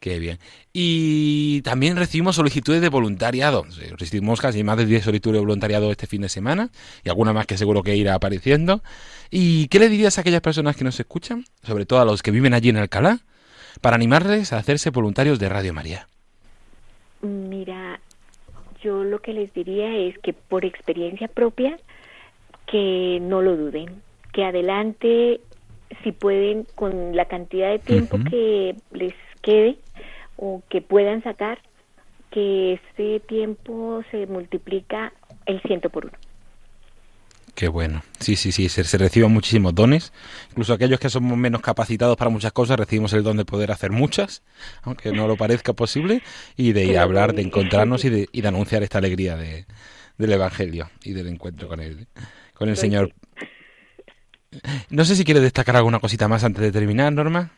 Qué 0.00 0.18
bien. 0.18 0.38
Y 0.72 1.62
también 1.62 1.96
recibimos 1.96 2.34
solicitudes 2.34 2.80
de 2.80 2.88
voluntariado. 2.88 3.64
Recibimos 3.96 4.40
casi 4.40 4.64
más 4.64 4.76
de 4.76 4.86
10 4.86 5.04
solicitudes 5.04 5.34
de 5.34 5.40
voluntariado 5.40 5.92
este 5.92 6.08
fin 6.08 6.22
de 6.22 6.28
semana 6.28 6.70
y 7.04 7.08
alguna 7.08 7.32
más 7.32 7.46
que 7.46 7.56
seguro 7.56 7.84
que 7.84 7.94
irá 7.94 8.14
apareciendo. 8.14 8.82
¿Y 9.30 9.68
qué 9.68 9.78
le 9.78 9.88
dirías 9.88 10.18
a 10.18 10.22
aquellas 10.22 10.40
personas 10.40 10.76
que 10.76 10.82
nos 10.82 10.98
escuchan, 10.98 11.44
sobre 11.62 11.86
todo 11.86 12.00
a 12.00 12.04
los 12.04 12.22
que 12.22 12.32
viven 12.32 12.52
allí 12.52 12.70
en 12.70 12.78
Alcalá, 12.78 13.20
para 13.80 13.94
animarles 13.94 14.52
a 14.52 14.58
hacerse 14.58 14.90
voluntarios 14.90 15.38
de 15.38 15.48
Radio 15.48 15.72
María? 15.72 16.08
Mira, 17.20 18.00
yo 18.82 19.04
lo 19.04 19.20
que 19.20 19.32
les 19.32 19.54
diría 19.54 19.96
es 19.96 20.18
que 20.18 20.32
por 20.32 20.64
experiencia 20.64 21.28
propia 21.28 21.78
que 22.72 23.18
no 23.20 23.42
lo 23.42 23.54
duden, 23.54 24.00
que 24.32 24.44
adelante 24.44 25.40
si 26.02 26.10
pueden 26.10 26.66
con 26.74 27.14
la 27.14 27.26
cantidad 27.26 27.70
de 27.70 27.78
tiempo 27.78 28.18
que 28.30 28.74
les 28.92 29.12
quede 29.42 29.76
o 30.36 30.62
que 30.70 30.80
puedan 30.80 31.22
sacar, 31.22 31.58
que 32.30 32.80
ese 32.96 33.20
tiempo 33.20 34.02
se 34.10 34.26
multiplica 34.26 35.12
el 35.44 35.60
ciento 35.60 35.90
por 35.90 36.06
uno. 36.06 36.14
Qué 37.54 37.68
bueno. 37.68 38.02
Sí, 38.18 38.36
sí, 38.36 38.50
sí, 38.52 38.70
se, 38.70 38.96
reciben 38.96 39.30
muchísimos 39.30 39.74
dones. 39.74 40.14
Incluso 40.48 40.72
aquellos 40.72 40.98
que 40.98 41.10
somos 41.10 41.36
menos 41.36 41.60
capacitados 41.60 42.16
para 42.16 42.30
muchas 42.30 42.52
cosas, 42.52 42.78
recibimos 42.78 43.12
el 43.12 43.22
don 43.22 43.36
de 43.36 43.44
poder 43.44 43.70
hacer 43.70 43.90
muchas, 43.90 44.42
aunque 44.80 45.12
no 45.12 45.28
lo 45.28 45.36
parezca 45.36 45.74
posible, 45.74 46.22
y 46.56 46.72
de 46.72 46.86
ir 46.86 46.98
a 46.98 47.02
hablar, 47.02 47.34
de 47.34 47.42
encontrarnos 47.42 48.06
y 48.06 48.08
de, 48.08 48.28
y 48.32 48.40
de 48.40 48.48
anunciar 48.48 48.82
esta 48.82 48.96
alegría 48.96 49.36
de, 49.36 49.66
del 50.16 50.32
Evangelio 50.32 50.88
y 51.04 51.12
del 51.12 51.28
encuentro 51.28 51.68
con 51.68 51.80
él 51.80 52.06
con 52.62 52.68
el 52.68 52.76
Señor. 52.76 53.12
No 54.88 55.04
sé 55.04 55.16
si 55.16 55.24
quiere 55.24 55.40
destacar 55.40 55.74
alguna 55.74 55.98
cosita 55.98 56.28
más 56.28 56.44
antes 56.44 56.62
de 56.62 56.70
terminar, 56.70 57.12
Norma. 57.12 57.50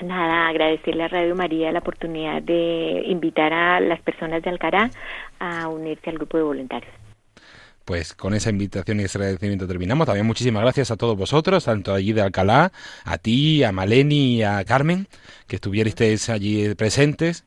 Nada, 0.00 0.46
agradecerle 0.46 1.02
a 1.02 1.08
Radio 1.08 1.34
María 1.34 1.72
la 1.72 1.80
oportunidad 1.80 2.40
de 2.40 3.02
invitar 3.06 3.52
a 3.52 3.80
las 3.80 4.00
personas 4.02 4.44
de 4.44 4.50
Alcará 4.50 4.92
a 5.40 5.66
unirse 5.66 6.08
al 6.08 6.18
grupo 6.18 6.36
de 6.36 6.44
voluntarios. 6.44 6.92
Pues 7.84 8.14
con 8.14 8.32
esa 8.32 8.50
invitación 8.50 9.00
y 9.00 9.02
ese 9.02 9.18
agradecimiento 9.18 9.66
terminamos. 9.66 10.06
También 10.06 10.24
muchísimas 10.24 10.62
gracias 10.62 10.92
a 10.92 10.96
todos 10.96 11.16
vosotros, 11.16 11.64
tanto 11.64 11.92
allí 11.92 12.12
de 12.12 12.22
Alcalá, 12.22 12.70
a 13.04 13.18
ti, 13.18 13.64
a 13.64 13.72
Maleni 13.72 14.36
y 14.36 14.42
a 14.44 14.64
Carmen, 14.64 15.08
que 15.48 15.56
estuvierais 15.56 16.30
allí 16.30 16.76
presentes 16.76 17.44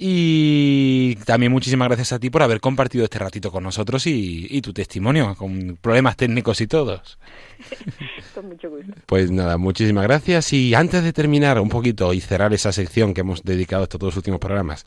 y 0.00 1.16
también 1.24 1.50
muchísimas 1.50 1.88
gracias 1.88 2.12
a 2.12 2.20
ti 2.20 2.30
por 2.30 2.44
haber 2.44 2.60
compartido 2.60 3.02
este 3.02 3.18
ratito 3.18 3.50
con 3.50 3.64
nosotros 3.64 4.06
y, 4.06 4.62
tu 4.62 4.72
testimonio, 4.72 5.34
con 5.34 5.76
problemas 5.80 6.16
técnicos 6.16 6.60
y 6.60 6.68
todos. 6.68 7.18
con 8.34 8.46
mucho 8.46 8.70
gusto. 8.70 8.92
Pues 9.06 9.32
nada, 9.32 9.58
muchísimas 9.58 10.04
gracias. 10.04 10.52
Y 10.52 10.72
antes 10.74 11.02
de 11.02 11.12
terminar 11.12 11.58
un 11.58 11.68
poquito 11.68 12.14
y 12.14 12.20
cerrar 12.20 12.54
esa 12.54 12.70
sección 12.70 13.12
que 13.12 13.22
hemos 13.22 13.42
dedicado 13.42 13.82
estos 13.82 13.98
dos 13.98 14.16
últimos 14.16 14.38
programas 14.38 14.84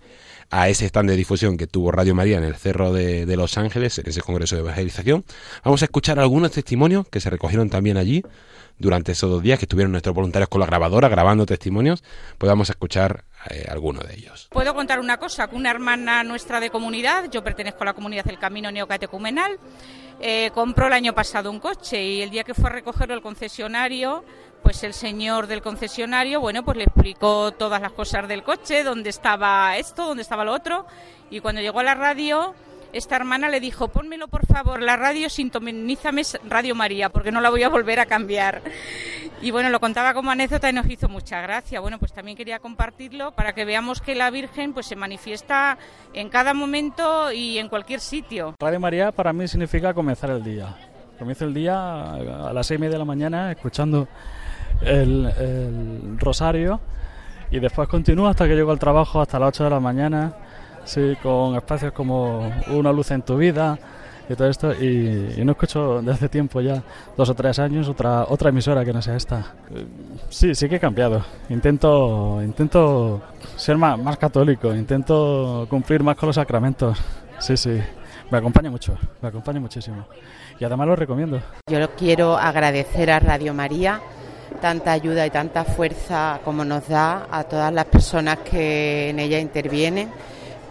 a 0.50 0.69
ese 0.69 0.86
stand 0.86 1.10
de 1.10 1.17
difusión 1.17 1.58
que 1.58 1.67
tuvo 1.67 1.91
Radio 1.91 2.15
María 2.15 2.38
en 2.38 2.45
el 2.45 2.56
Cerro 2.56 2.93
de, 2.93 3.26
de 3.26 3.36
Los 3.36 3.58
Ángeles, 3.58 4.00
en 4.00 4.08
ese 4.08 4.21
congreso 4.21 4.56
de 4.56 4.62
evangelización, 4.62 5.26
vamos 5.63 5.82
a 5.82 5.86
escuchar 5.86 6.19
algunos 6.19 6.52
testimonios 6.52 7.08
que 7.10 7.19
se 7.19 7.30
recogieron 7.30 7.69
también 7.69 7.97
allí 7.97 8.24
durante 8.78 9.12
esos 9.12 9.30
dos 9.30 9.43
días 9.43 9.60
que 9.60 9.65
estuvieron 9.65 9.91
nuestros 9.91 10.15
voluntarios 10.15 10.50
con 10.50 10.60
la 10.60 10.65
grabadora 10.65 11.08
grabando 11.08 11.45
testimonios, 11.45 12.04
pues 12.38 12.50
vamos 12.50 12.69
a 12.69 12.74
escuchar 12.74 13.26
eh, 13.49 13.65
alguno 13.69 14.01
de 14.01 14.13
ellos. 14.13 14.47
Puedo 14.51 14.73
contar 14.73 14.99
una 14.99 15.17
cosa, 15.17 15.49
una 15.51 15.71
hermana 15.71 16.23
nuestra 16.23 16.60
de 16.60 16.69
comunidad, 16.69 17.30
yo 17.32 17.43
pertenezco 17.43 17.84
a 17.84 17.86
la 17.86 17.93
comunidad 17.93 18.23
del 18.25 18.38
Camino 18.38 18.71
Neocatecumenal, 18.71 19.58
eh, 20.19 20.51
compró 20.54 20.88
el 20.88 20.93
año 20.93 21.13
pasado 21.13 21.49
un 21.49 21.60
coche 21.60 22.04
y 22.04 22.21
el 22.21 22.30
día 22.30 22.43
que 22.43 22.54
fue 22.54 22.69
a 22.69 22.73
recogerlo 22.73 23.15
el 23.15 23.21
concesionario, 23.21 24.23
pues 24.62 24.84
el 24.84 24.93
señor 24.93 25.47
del 25.47 25.62
concesionario, 25.62 26.39
bueno, 26.39 26.63
pues 26.63 26.77
le 26.77 26.84
explicó 26.84 27.51
todas 27.51 27.82
las 27.82 27.93
cosas 27.93 28.27
del 28.27 28.43
coche, 28.43 28.84
dónde 28.84 29.10
estaba 29.10 29.75
esto, 29.77 30.06
dónde 30.06 30.21
estaba 30.21 30.45
lo 30.45 30.54
otro, 30.54 30.86
y 31.32 31.39
cuando 31.39 31.62
llegó 31.62 31.80
a 31.80 31.84
la 31.84 31.95
radio 31.95 32.54
esta 32.93 33.15
hermana 33.15 33.49
le 33.49 33.60
dijo, 33.60 33.88
pónmelo 33.88 34.27
por 34.27 34.45
favor, 34.45 34.82
la 34.82 34.97
radio, 34.97 35.30
sintonízame 35.30 36.23
Radio 36.47 36.75
María, 36.75 37.10
porque 37.10 37.32
no 37.32 37.41
la 37.41 37.49
voy 37.49 37.63
a 37.63 37.69
volver 37.69 37.99
a 37.99 38.06
cambiar. 38.06 38.62
Y 39.41 39.51
bueno, 39.51 39.69
lo 39.69 39.80
contaba 39.80 40.13
como 40.13 40.32
anécdota 40.32 40.69
y 40.69 40.73
nos 40.73 40.89
hizo 40.89 41.10
mucha 41.10 41.41
gracia. 41.41 41.80
Bueno, 41.80 41.97
pues 41.97 42.13
también 42.13 42.38
quería 42.38 42.60
compartirlo 42.60 43.32
para 43.32 43.54
que 43.54 43.65
veamos 43.65 44.01
que 44.01 44.13
la 44.13 44.30
Virgen 44.30 44.73
pues 44.73 44.86
se 44.86 44.95
manifiesta 44.95 45.77
en 46.13 46.30
cada 46.30 46.54
momento 46.54 47.32
y 47.32 47.58
en 47.58 47.67
cualquier 47.69 47.99
sitio. 47.99 48.56
Radio 48.60 48.80
María 48.80 49.12
para 49.12 49.34
mí 49.34 49.47
significa 49.47 49.93
comenzar 49.93 50.30
el 50.30 50.43
día. 50.43 50.75
Comienzo 51.17 51.45
el 51.45 51.54
día 51.54 52.13
a 52.13 52.54
las 52.54 52.67
seis 52.67 52.80
y 52.80 52.82
media 52.82 52.93
de 52.93 52.99
la 52.99 53.06
mañana 53.06 53.51
escuchando 53.51 54.08
el, 54.82 56.17
rosario 56.17 56.80
y 57.49 57.60
después 57.60 57.88
continúo 57.88 58.27
hasta 58.27 58.47
que 58.47 58.56
llego 58.56 58.71
al 58.71 58.80
trabajo 58.80 59.21
hasta 59.21 59.38
las 59.39 59.49
8 59.49 59.65
de 59.65 59.69
la 59.69 59.80
mañana 59.80 60.34
sí, 60.86 61.17
con 61.22 61.56
espacios 61.56 61.91
como 61.94 62.52
Una 62.67 62.91
luz 62.91 63.12
en 63.12 63.22
tu 63.22 63.38
vida 63.38 63.78
y 64.30 64.36
todo 64.36 64.50
esto. 64.50 64.74
Y, 64.74 65.41
no 65.44 65.52
escucho 65.52 66.00
desde 66.00 66.12
hace 66.12 66.30
tiempo 66.30 66.62
ya, 66.62 66.82
dos 67.17 67.30
o 67.30 67.34
tres 67.34 67.60
años, 67.60 67.88
otra, 67.89 68.26
otra 68.30 68.50
emisora 68.50 68.86
que 68.86 68.94
no 68.94 69.02
sea 69.02 69.15
esta. 69.15 69.54
Sí, 70.30 70.56
sí 70.56 70.70
que 70.70 70.76
he 70.76 70.80
cambiado. 70.80 71.24
Intento, 71.50 72.41
intento 72.44 73.22
ser 73.56 73.78
más, 73.78 73.98
más 74.00 74.17
católico, 74.17 74.74
intento 74.74 75.67
cumplir 75.70 76.04
más 76.04 76.15
con 76.15 76.28
los 76.28 76.36
sacramentos. 76.36 76.98
Sí, 77.39 77.58
sí. 77.58 77.82
Me 78.30 78.38
acompaña 78.38 78.70
mucho, 78.70 78.98
me 79.22 79.28
acompaña 79.28 79.60
muchísimo. 79.60 80.06
Y 80.58 80.63
además 80.63 80.88
lo 80.88 80.96
recomiendo. 80.96 81.41
Yo 81.70 81.89
quiero 81.96 82.38
agradecer 82.38 83.12
a 83.12 83.20
Radio 83.20 83.54
María 83.54 84.00
tanta 84.62 84.91
ayuda 84.91 85.26
y 85.26 85.30
tanta 85.30 85.65
fuerza 85.65 86.39
como 86.46 86.63
nos 86.63 86.88
da 86.88 87.28
a 87.32 87.44
todas 87.44 87.74
las 87.74 87.86
personas 87.86 88.39
que 88.39 89.10
en 89.10 89.20
ella 89.20 89.39
intervienen 89.39 90.10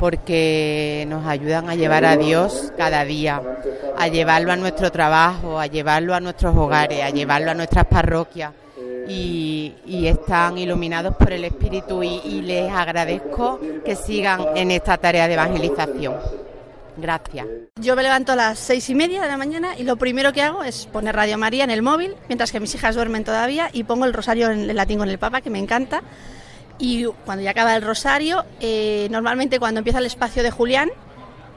porque 0.01 1.05
nos 1.09 1.27
ayudan 1.27 1.69
a 1.69 1.75
llevar 1.75 2.07
a 2.07 2.17
Dios 2.17 2.73
cada 2.79 3.05
día, 3.05 3.43
a 3.99 4.09
llevarlo 4.09 4.51
a 4.51 4.57
nuestro 4.57 4.91
trabajo, 4.91 5.61
a 5.61 5.67
llevarlo 5.67 6.15
a 6.15 6.21
nuestros 6.21 6.57
hogares, 6.57 7.03
a 7.03 7.11
llevarlo 7.11 7.51
a 7.51 7.55
nuestras 7.55 7.85
parroquias. 7.85 8.53
Y, 9.07 9.75
están 10.07 10.57
iluminados 10.57 11.15
por 11.17 11.33
el 11.33 11.45
Espíritu 11.45 12.03
y, 12.03 12.41
les 12.41 12.73
agradezco 12.73 13.61
que 13.85 13.95
sigan 13.95 14.57
en 14.57 14.71
esta 14.71 14.97
tarea 14.97 15.29
de 15.29 15.35
evangelización. 15.35 16.15
Gracias. 16.97 17.47
Yo 17.77 17.95
me 17.95 18.03
levanto 18.03 18.33
a 18.33 18.37
las 18.37 18.59
seis 18.59 18.89
y 18.89 18.95
media 18.95 19.21
de 19.21 19.29
la 19.29 19.37
mañana 19.37 19.79
y 19.79 19.85
lo 19.85 19.97
primero 19.97 20.33
que 20.33 20.43
hago 20.43 20.65
es 20.65 20.87
poner 20.87 21.15
Radio 21.15 21.37
María 21.37 21.65
en 21.65 21.71
el 21.71 21.83
móvil, 21.83 22.15
mientras 22.29 22.53
que 22.53 22.61
mis 22.61 22.75
hijas 22.75 22.95
duermen 22.95 23.25
todavía, 23.25 23.69
y 23.73 23.85
pongo 23.85 24.07
el 24.07 24.15
rosario 24.15 24.51
en 24.51 24.71
el 24.71 24.77
latín 24.77 24.99
con 24.99 25.11
el 25.11 25.19
Papa, 25.19 25.43
que 25.43 25.51
me 25.51 25.59
encanta 25.59 26.03
y 26.81 27.05
cuando 27.27 27.45
ya 27.45 27.51
acaba 27.51 27.77
el 27.77 27.83
rosario, 27.83 28.45
eh, 28.59 29.07
normalmente 29.11 29.61
cuando 29.61 29.79
empieza 29.79 29.99
el 29.99 30.07
espacio 30.07 30.43
de 30.43 30.51
Julián, 30.51 30.91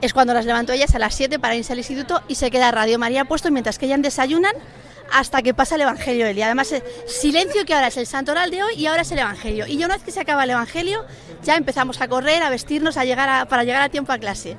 es 0.01 0.13
cuando 0.13 0.33
las 0.33 0.45
levanto 0.45 0.73
ellas 0.73 0.93
a 0.95 0.99
las 0.99 1.15
7 1.15 1.39
para 1.39 1.55
irse 1.55 1.71
al 1.71 1.79
instituto 1.79 2.21
y 2.27 2.36
se 2.36 2.51
queda 2.51 2.71
Radio 2.71 2.99
María 2.99 3.23
puesto 3.23 3.49
mientras 3.49 3.79
que 3.79 3.86
ellas 3.86 4.01
desayunan 4.01 4.53
hasta 5.13 5.41
que 5.41 5.53
pasa 5.53 5.75
el 5.75 5.81
Evangelio 5.81 6.25
del 6.25 6.36
día. 6.36 6.47
Además, 6.47 6.71
eh, 6.73 6.83
silencio 7.07 7.65
que 7.65 7.73
ahora 7.73 7.88
es 7.88 7.95
el 7.95 8.05
santo 8.05 8.33
oral 8.33 8.51
de 8.51 8.63
hoy 8.63 8.73
y 8.75 8.88
ahora 8.88 9.03
es 9.03 9.12
el 9.12 9.19
Evangelio. 9.19 9.65
Y 9.65 9.77
ya 9.77 9.86
una 9.86 9.95
vez 9.95 10.03
que 10.03 10.12
se 10.12 10.19
acaba 10.19 10.43
el 10.43 10.49
Evangelio, 10.49 11.05
ya 11.41 11.55
empezamos 11.55 12.01
a 12.01 12.09
correr, 12.09 12.43
a 12.43 12.49
vestirnos, 12.49 12.97
a 12.97 13.05
llegar 13.05 13.47
para 13.47 13.63
llegar 13.63 13.81
a 13.81 13.89
tiempo 13.89 14.12
a 14.12 14.17
clase. 14.17 14.57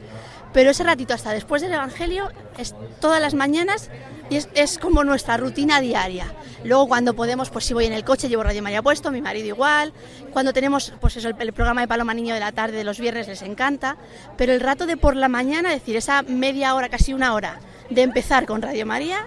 pero 0.55 0.71
ese 0.71 0.85
ratito 0.85 1.13
hasta 1.13 1.33
después 1.33 1.61
del 1.61 1.73
Evangelio 1.73 2.31
es 2.57 2.75
todas 3.01 3.21
las 3.21 3.35
mañanas 3.35 3.91
y 4.31 4.37
es, 4.37 4.49
es, 4.55 4.79
como 4.79 5.05
nuestra 5.05 5.37
rutina 5.37 5.81
diaria. 5.81 6.33
Luego 6.65 6.89
cuando 6.89 7.15
podemos, 7.15 7.51
pues 7.51 7.67
si 7.67 7.75
voy 7.75 7.85
en 7.85 7.93
el 7.93 8.05
coche 8.05 8.29
llevo 8.29 8.43
Radio 8.43 8.63
María 8.63 8.83
puesto, 8.83 9.11
mi 9.11 9.21
marido 9.21 9.49
igual. 9.49 9.93
Cuando 10.33 10.53
tenemos 10.53 10.93
pues 11.01 11.17
eso, 11.17 11.29
el, 11.29 11.37
el, 11.39 11.53
programa 11.53 11.83
de 11.83 11.89
Paloma 11.89 12.15
Niño 12.15 12.35
de 12.35 12.41
la 12.41 12.53
tarde 12.53 12.77
de 12.77 12.85
los 12.85 12.99
viernes 12.99 13.29
les 13.29 13.43
encanta. 13.43 13.97
Pero 14.37 14.53
el 14.53 14.61
rato 14.61 14.87
de 14.87 14.97
por 14.97 15.17
la 15.17 15.29
mañana, 15.29 15.75
es 15.75 15.81
decir, 15.81 15.97
esa 15.97 16.23
media 16.23 16.75
hora, 16.75 16.89
casi 16.89 17.13
una 17.13 17.35
hora 17.35 17.61
de 17.91 18.03
empezar 18.03 18.47
con 18.47 18.63
Radio 18.63 18.87
María, 18.87 19.27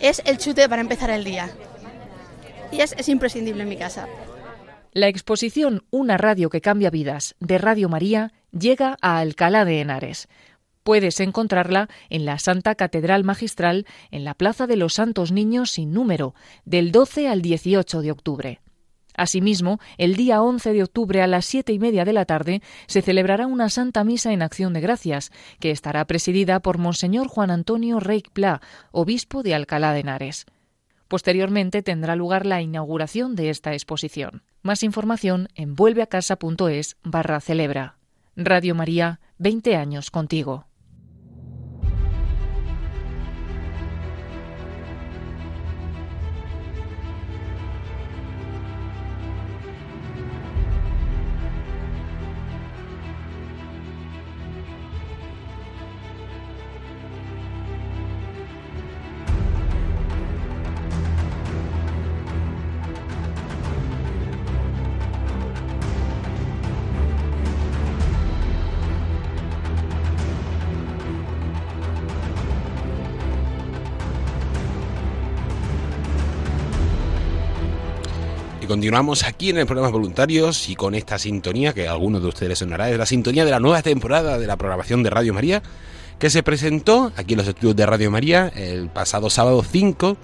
es 0.00 0.22
el 0.24 0.38
chute 0.38 0.68
para 0.68 0.80
empezar 0.80 1.10
el 1.10 1.24
día. 1.24 1.50
Y 2.72 2.80
es, 2.80 2.94
es 2.98 3.08
imprescindible 3.08 3.62
en 3.62 3.68
mi 3.68 3.76
casa. 3.76 4.06
La 4.92 5.08
exposición 5.08 5.84
Una 5.90 6.16
radio 6.16 6.48
que 6.48 6.60
cambia 6.60 6.90
vidas 6.90 7.36
de 7.40 7.58
Radio 7.58 7.88
María 7.88 8.32
llega 8.50 8.96
a 9.00 9.18
Alcalá 9.18 9.64
de 9.64 9.80
Henares. 9.80 10.28
Puedes 10.88 11.20
encontrarla 11.20 11.90
en 12.08 12.24
la 12.24 12.38
Santa 12.38 12.74
Catedral 12.74 13.22
Magistral 13.22 13.84
en 14.10 14.24
la 14.24 14.32
Plaza 14.32 14.66
de 14.66 14.76
los 14.76 14.94
Santos 14.94 15.32
Niños 15.32 15.72
sin 15.72 15.92
número, 15.92 16.34
del 16.64 16.92
12 16.92 17.28
al 17.28 17.42
18 17.42 18.00
de 18.00 18.10
octubre. 18.10 18.60
Asimismo, 19.14 19.80
el 19.98 20.16
día 20.16 20.40
11 20.40 20.72
de 20.72 20.82
octubre 20.82 21.20
a 21.20 21.26
las 21.26 21.44
siete 21.44 21.74
y 21.74 21.78
media 21.78 22.06
de 22.06 22.14
la 22.14 22.24
tarde 22.24 22.62
se 22.86 23.02
celebrará 23.02 23.46
una 23.46 23.68
Santa 23.68 24.02
Misa 24.02 24.32
en 24.32 24.40
Acción 24.40 24.72
de 24.72 24.80
Gracias, 24.80 25.30
que 25.60 25.72
estará 25.72 26.06
presidida 26.06 26.60
por 26.60 26.78
Monseñor 26.78 27.28
Juan 27.28 27.50
Antonio 27.50 28.00
Reich 28.00 28.30
Pla, 28.30 28.62
obispo 28.90 29.42
de 29.42 29.54
Alcalá 29.54 29.92
de 29.92 30.00
Henares. 30.00 30.46
Posteriormente 31.06 31.82
tendrá 31.82 32.16
lugar 32.16 32.46
la 32.46 32.62
inauguración 32.62 33.36
de 33.36 33.50
esta 33.50 33.74
exposición. 33.74 34.42
Más 34.62 34.82
información 34.82 35.48
en 35.54 35.74
vuelveacasa.es 35.74 36.96
barra 37.02 37.40
celebra. 37.42 37.98
Radio 38.36 38.74
María, 38.74 39.20
20 39.36 39.76
años 39.76 40.10
contigo. 40.10 40.67
Continuamos 78.78 79.24
aquí 79.24 79.50
en 79.50 79.58
el 79.58 79.66
programa 79.66 79.90
Voluntarios 79.90 80.68
y 80.68 80.76
con 80.76 80.94
esta 80.94 81.18
sintonía 81.18 81.72
que 81.72 81.88
algunos 81.88 82.22
de 82.22 82.28
ustedes 82.28 82.60
sonará, 82.60 82.88
es 82.88 82.96
la 82.96 83.06
sintonía 83.06 83.44
de 83.44 83.50
la 83.50 83.58
nueva 83.58 83.82
temporada 83.82 84.38
de 84.38 84.46
la 84.46 84.56
programación 84.56 85.02
de 85.02 85.10
Radio 85.10 85.34
María, 85.34 85.64
que 86.20 86.30
se 86.30 86.44
presentó 86.44 87.10
aquí 87.16 87.34
en 87.34 87.38
los 87.38 87.48
estudios 87.48 87.74
de 87.74 87.84
Radio 87.86 88.08
María 88.12 88.52
el 88.54 88.88
pasado 88.88 89.30
sábado 89.30 89.64
5 89.68 90.16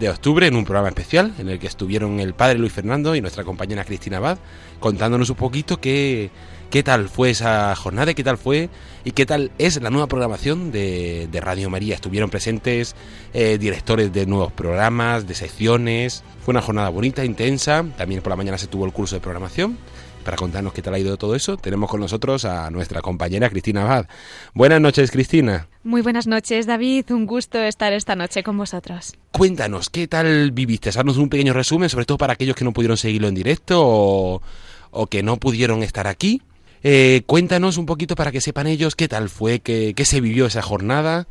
de 0.00 0.08
octubre 0.08 0.48
en 0.48 0.56
un 0.56 0.64
programa 0.64 0.88
especial 0.88 1.32
en 1.38 1.48
el 1.48 1.60
que 1.60 1.68
estuvieron 1.68 2.18
el 2.18 2.34
padre 2.34 2.58
Luis 2.58 2.72
Fernando 2.72 3.14
y 3.14 3.20
nuestra 3.20 3.44
compañera 3.44 3.84
Cristina 3.84 4.16
Abad 4.16 4.38
contándonos 4.80 5.30
un 5.30 5.36
poquito 5.36 5.80
qué, 5.80 6.32
qué 6.72 6.82
tal 6.82 7.10
fue 7.10 7.28
esa 7.28 7.76
jornada, 7.76 8.14
qué 8.14 8.24
tal 8.24 8.38
fue 8.38 8.70
y 9.04 9.10
qué 9.10 9.26
tal 9.26 9.50
es 9.58 9.80
la 9.82 9.90
nueva 9.90 10.06
programación 10.06 10.72
de, 10.72 11.28
de 11.30 11.40
Radio 11.42 11.68
María. 11.68 11.94
Estuvieron 11.94 12.30
presentes 12.30 12.96
eh, 13.34 13.58
directores 13.58 14.10
de 14.10 14.24
nuevos 14.24 14.52
programas, 14.52 15.26
de 15.26 15.34
secciones. 15.34 16.24
Fue 16.40 16.52
una 16.52 16.62
jornada 16.62 16.88
bonita, 16.88 17.26
intensa. 17.26 17.84
También 17.98 18.22
por 18.22 18.30
la 18.30 18.36
mañana 18.36 18.56
se 18.56 18.68
tuvo 18.68 18.86
el 18.86 18.92
curso 18.92 19.14
de 19.14 19.20
programación. 19.20 19.76
Para 20.24 20.38
contarnos 20.38 20.72
qué 20.72 20.80
tal 20.80 20.94
ha 20.94 20.98
ido 20.98 21.18
todo 21.18 21.34
eso, 21.34 21.58
tenemos 21.58 21.90
con 21.90 22.00
nosotros 22.00 22.46
a 22.46 22.70
nuestra 22.70 23.02
compañera 23.02 23.50
Cristina 23.50 23.82
Abad. 23.82 24.06
Buenas 24.54 24.80
noches, 24.80 25.10
Cristina. 25.10 25.66
Muy 25.84 26.00
buenas 26.00 26.26
noches, 26.26 26.64
David. 26.66 27.10
Un 27.10 27.26
gusto 27.26 27.58
estar 27.58 27.92
esta 27.92 28.16
noche 28.16 28.42
con 28.42 28.56
vosotros. 28.56 29.12
Cuéntanos, 29.32 29.90
¿qué 29.90 30.08
tal 30.08 30.52
viviste? 30.52 30.88
Haznos 30.88 31.18
un 31.18 31.28
pequeño 31.28 31.52
resumen, 31.52 31.90
sobre 31.90 32.06
todo 32.06 32.16
para 32.16 32.32
aquellos 32.32 32.56
que 32.56 32.64
no 32.64 32.72
pudieron 32.72 32.96
seguirlo 32.96 33.28
en 33.28 33.34
directo 33.34 33.82
o, 33.84 34.42
o 34.90 35.06
que 35.08 35.22
no 35.22 35.36
pudieron 35.36 35.82
estar 35.82 36.06
aquí. 36.06 36.40
Eh, 36.82 37.22
cuéntanos 37.26 37.78
un 37.78 37.86
poquito 37.86 38.14
para 38.16 38.32
que 38.32 38.40
sepan 38.40 38.66
ellos 38.66 38.96
qué 38.96 39.08
tal 39.08 39.28
fue, 39.28 39.60
qué, 39.60 39.94
se 40.04 40.20
vivió 40.20 40.46
esa 40.46 40.62
jornada. 40.62 41.26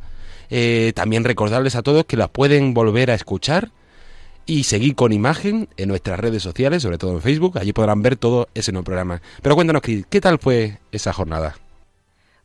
Eh, 0.50 0.92
también 0.94 1.24
recordarles 1.24 1.76
a 1.76 1.82
todos 1.82 2.04
que 2.04 2.16
la 2.16 2.28
pueden 2.28 2.74
volver 2.74 3.10
a 3.10 3.14
escuchar 3.14 3.70
y 4.44 4.64
seguir 4.64 4.94
con 4.94 5.12
imagen 5.12 5.68
en 5.76 5.88
nuestras 5.88 6.18
redes 6.18 6.42
sociales, 6.42 6.82
sobre 6.82 6.98
todo 6.98 7.12
en 7.12 7.22
Facebook. 7.22 7.58
Allí 7.58 7.72
podrán 7.72 8.02
ver 8.02 8.16
todo 8.16 8.48
ese 8.54 8.72
nuevo 8.72 8.84
programa. 8.84 9.22
Pero 9.40 9.54
cuéntanos, 9.54 9.82
¿qué 9.82 10.20
tal 10.20 10.38
fue 10.38 10.78
esa 10.90 11.12
jornada? 11.12 11.61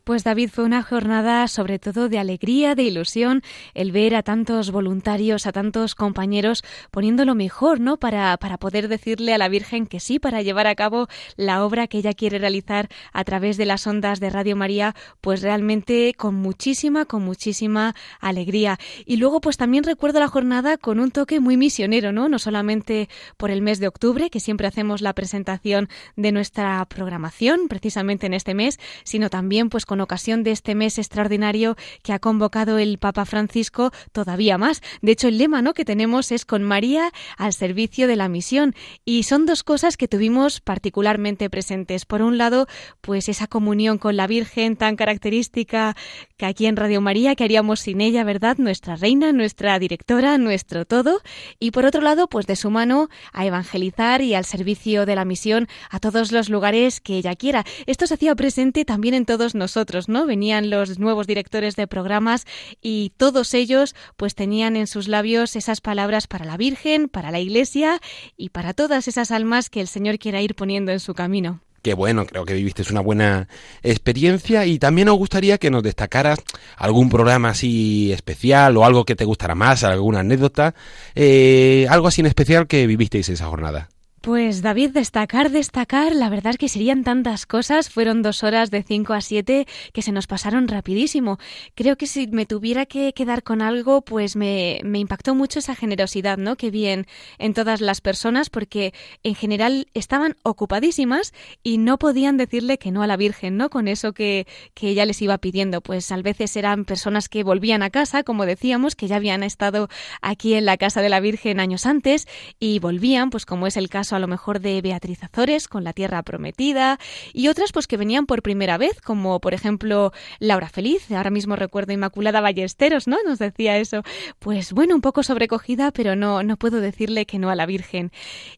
Pues 0.08 0.24
David, 0.24 0.52
fue 0.54 0.63
una 0.63 0.84
jornada 0.84 1.50
sobre 1.50 1.80
todo 1.80 2.08
de 2.08 2.17
alegría, 2.17 2.76
de 2.76 2.84
ilusión, 2.84 3.43
el 3.74 3.91
ver 3.91 4.15
a 4.15 4.24
tantos 4.24 4.72
voluntarios, 4.72 5.46
a 5.46 5.52
tantos 5.52 5.96
compañeros 5.96 6.63
poniendo 6.91 7.26
lo 7.26 7.36
mejor, 7.36 7.82
¿no? 7.82 7.98
Para, 7.98 8.38
para 8.38 8.58
poder 8.58 8.88
decirle 8.88 9.34
a 9.34 9.38
la 9.38 9.50
Virgen 9.50 9.86
que 9.86 10.00
sí, 10.00 10.17
para 10.17 10.41
llevar 10.41 10.65
a 10.65 10.76
cabo 10.76 11.10
la 11.36 11.65
obra 11.65 11.88
que 11.88 11.98
ella 11.98 12.13
quiere 12.13 12.39
realizar 12.39 12.88
a 13.12 13.26
través 13.26 13.58
de 13.58 13.65
las 13.65 13.86
ondas 13.86 14.22
de 14.22 14.30
Radio 14.30 14.56
María, 14.56 14.96
pues 15.20 15.41
realmente 15.41 16.13
con 16.15 16.36
muchísima, 16.36 17.04
con 17.04 17.24
muchísima 17.24 17.93
alegría. 18.22 18.80
Y 19.06 19.17
luego, 19.17 19.41
pues 19.41 19.58
también 19.58 19.84
recuerdo 19.84 20.22
la 20.22 20.30
jornada 20.30 20.78
con 20.78 21.02
un 21.02 21.12
toque 21.12 21.41
muy 21.41 21.58
misionero, 21.58 22.13
¿no? 22.13 22.30
No 22.30 22.39
solamente 22.39 23.10
por 23.36 23.52
el 23.52 23.62
mes 23.62 23.82
de 23.82 23.89
octubre, 23.89 24.30
que 24.30 24.39
siempre 24.39 24.67
hacemos 24.67 25.02
la 25.02 25.12
presentación 25.12 25.89
de 26.15 26.32
nuestra 26.32 26.86
programación, 26.86 27.67
precisamente 27.67 28.26
en 28.26 28.34
este 28.34 28.54
mes, 28.54 28.80
sino 29.04 29.30
también 29.30 29.67
pues 29.67 29.86
con 29.86 29.97
ocasión 30.02 30.44
de 30.44 30.52
este 30.52 30.76
mes 30.76 30.98
extraordinario 30.98 31.76
que 32.04 32.14
ha 32.14 32.20
convocado 32.20 32.78
el 32.78 32.98
Papa 32.98 33.26
Francisco 33.26 33.92
todavía 34.12 34.58
más. 34.58 34.82
De 35.02 35.12
hecho, 35.12 35.28
el 35.28 35.38
lema 35.38 35.62
¿no? 35.62 35.74
que 35.74 35.86
tenemos 35.86 36.32
es 36.32 36.46
con 36.46 36.64
María 36.64 37.12
al 37.38 37.54
servicio 37.54 38.08
de 38.08 38.16
la 38.16 38.30
misión. 38.30 38.76
Y 39.06 39.24
son 39.24 39.46
dos 39.46 39.64
cosas 39.64 39.98
que 39.98 40.08
tuvimos 40.08 40.62
particularmente 40.62 41.50
presentes. 41.50 42.06
Por 42.06 42.22
un 42.22 42.38
lado, 42.38 42.68
pues 43.02 43.30
esa 43.30 43.48
comunión 43.48 43.98
con 43.98 44.16
la 44.16 44.28
Virgen 44.28 44.76
tan 44.76 44.96
característica 44.96 45.96
que 46.38 46.46
aquí 46.46 46.66
en 46.66 46.76
Radio 46.76 47.02
María, 47.02 47.36
que 47.36 47.44
haríamos 47.44 47.80
sin 47.80 48.02
ella, 48.02 48.24
¿verdad? 48.24 48.58
Nuestra 48.58 48.96
reina, 48.96 49.32
nuestra 49.32 49.80
directora, 49.80 50.38
nuestro 50.38 50.86
todo. 50.86 51.22
Y 51.60 51.72
por 51.72 51.86
otro 51.86 52.02
lado, 52.02 52.28
pues 52.28 52.46
de 52.46 52.56
su 52.56 52.70
mano 52.70 53.10
a 53.34 53.46
evangelizar 53.46 54.22
y 54.22 54.34
al 54.34 54.46
servicio 54.46 55.06
de 55.06 55.16
la 55.16 55.26
misión 55.26 55.68
a 55.90 56.00
todos 56.00 56.32
los 56.32 56.50
lugares 56.50 57.02
que 57.02 57.18
ella 57.18 57.36
quiera. 57.36 57.66
Esto 57.86 58.06
se 58.08 58.14
hacía 58.14 58.36
presente 58.36 58.86
también 58.86 59.14
en 59.14 59.26
todos 59.26 59.56
nosotros 59.56 59.87
¿no? 60.08 60.26
Venían 60.26 60.69
los 60.69 61.00
nuevos 61.00 61.28
directores 61.28 61.76
de 61.76 61.88
programas 61.88 62.45
y 62.82 63.13
todos 63.17 63.54
ellos 63.54 63.95
pues 64.15 64.36
tenían 64.36 64.76
en 64.76 64.88
sus 64.88 65.08
labios 65.08 65.56
esas 65.56 65.82
palabras 65.82 66.28
para 66.28 66.45
la 66.45 66.58
Virgen, 66.58 67.10
para 67.10 67.32
la 67.32 67.39
Iglesia 67.39 68.00
y 68.36 68.50
para 68.50 68.73
todas 68.73 69.08
esas 69.08 69.32
almas 69.32 69.69
que 69.69 69.82
el 69.82 69.88
Señor 69.88 70.19
quiera 70.19 70.41
ir 70.41 70.56
poniendo 70.56 70.91
en 70.91 71.00
su 71.00 71.13
camino. 71.13 71.62
Qué 71.82 71.93
bueno, 71.93 72.26
creo 72.26 72.43
que 72.43 72.54
viviste 72.54 72.84
una 72.91 73.02
buena 73.02 73.47
experiencia 73.82 74.65
y 74.65 74.80
también 74.80 75.06
nos 75.06 75.17
gustaría 75.17 75.58
que 75.58 75.69
nos 75.69 75.84
destacaras 75.84 76.39
algún 76.76 77.10
programa 77.10 77.50
así 77.50 78.12
especial 78.12 78.76
o 78.78 78.84
algo 78.84 79.06
que 79.06 79.15
te 79.15 79.26
gustara 79.26 79.56
más, 79.56 79.84
alguna 79.84 80.19
anécdota, 80.19 80.76
eh, 81.15 81.88
algo 81.89 82.08
así 82.08 82.21
en 82.21 82.28
especial 82.28 82.67
que 82.67 82.88
vivisteis 82.88 83.30
esa 83.30 83.45
jornada. 83.45 83.89
Pues 84.28 84.62
David, 84.62 84.90
destacar, 84.90 85.52
destacar, 85.52 86.13
la 86.13 86.30
verdad 86.30 86.52
es 86.52 86.58
que 86.58 86.68
serían 86.68 87.06
tantas 87.06 87.46
cosas, 87.46 87.90
fueron 87.90 88.24
dos 88.24 88.44
horas 88.44 88.72
de 88.72 88.84
5 88.84 89.13
a 89.13 89.22
7 89.22 89.66
que 89.94 90.02
se 90.02 90.12
nos 90.12 90.28
pasaron 90.28 90.68
rapidísimo. 90.68 91.38
Creo 91.76 91.96
que 91.96 92.08
si 92.08 92.28
me 92.28 92.46
tuviera 92.46 92.86
que 92.86 93.13
quedar 93.13 93.42
con 93.42 93.62
algo, 93.62 94.02
pues 94.02 94.36
me, 94.36 94.82
me 94.84 95.00
impactó 95.00 95.34
mucho 95.34 95.60
esa 95.60 95.76
generosidad, 95.76 96.38
¿no? 96.38 96.58
Que 96.58 96.72
vi 96.72 96.88
en, 96.88 97.08
en 97.38 97.54
todas 97.54 97.80
las 97.80 98.02
personas, 98.02 98.50
porque 98.50 98.94
en 99.24 99.34
general 99.34 99.88
estaban 99.94 100.36
ocupadísimas 100.44 101.34
y 101.63 101.78
no 101.78 101.98
podían 101.98 102.36
decirle 102.36 102.78
que 102.78 102.92
no 102.92 103.04
a 103.04 103.08
la 103.08 103.15
Virgen, 103.15 103.56
¿no? 103.56 103.69
Con 103.69 103.88
eso 103.88 104.12
que, 104.12 104.46
que 104.73 104.90
ella 104.90 105.06
les 105.06 105.21
iba 105.21 105.38
pidiendo. 105.38 105.80
Pues 105.80 106.12
a 106.12 106.17
veces 106.17 106.58
eran 106.58 106.84
personas 106.84 107.30
que 107.30 107.46
volvían 107.46 107.82
a 107.82 107.92
casa, 107.92 108.23
como 108.23 108.46
decíamos, 108.46 108.98
que 108.98 109.08
ya 109.08 109.15
habían 109.15 109.42
estado 109.42 109.88
aquí 110.21 110.56
en 110.56 110.65
la 110.65 110.75
casa 110.75 111.02
de 111.02 111.08
la 111.08 111.21
Virgen 111.21 111.62
años 111.62 111.86
antes 111.86 112.28
y 112.60 112.80
volvían, 112.80 113.30
pues 113.30 113.46
como 113.46 113.67
es 113.67 113.78
el 113.78 113.88
caso 113.88 114.17
a 114.18 114.20
lo 114.20 114.28
mejor 114.28 114.60
de 114.60 114.82
Beatriz 114.82 115.24
Azores 115.24 115.68
con 115.68 115.84
La 115.84 115.94
Tierra 115.94 116.22
Prometida 116.24 117.00
y 117.34 117.48
otras 117.48 117.72
pues 117.72 117.88
que 117.88 117.98
venían 117.98 118.26
por 118.26 118.42
primera 118.42 118.78
vez, 118.78 119.00
como 119.02 119.40
por 119.40 119.54
ejemplo 119.54 120.12
Laura 120.40 120.70
Feliz, 120.70 121.10
ahora 121.12 121.30
mismo 121.30 121.56
recuerdo 121.56 121.94
Inmaculada 121.94 122.42
Ballesteros, 122.42 123.08
¿no? 123.08 123.18
Nos 123.26 123.40
decía 123.40 123.78
eso. 123.78 124.04
Pues 124.40 124.74
bueno, 124.74 124.96
un 124.96 125.02
poco 125.02 125.24
sobrecogida, 125.24 125.92
pero 125.92 126.15
no, 126.15 126.44
no 126.44 126.58
puedo 126.58 126.82
decirle 126.82 127.26
que 127.26 127.40
no 127.40 127.50
a 127.50 127.56
la 127.56 127.65
Virgen. 127.65 128.12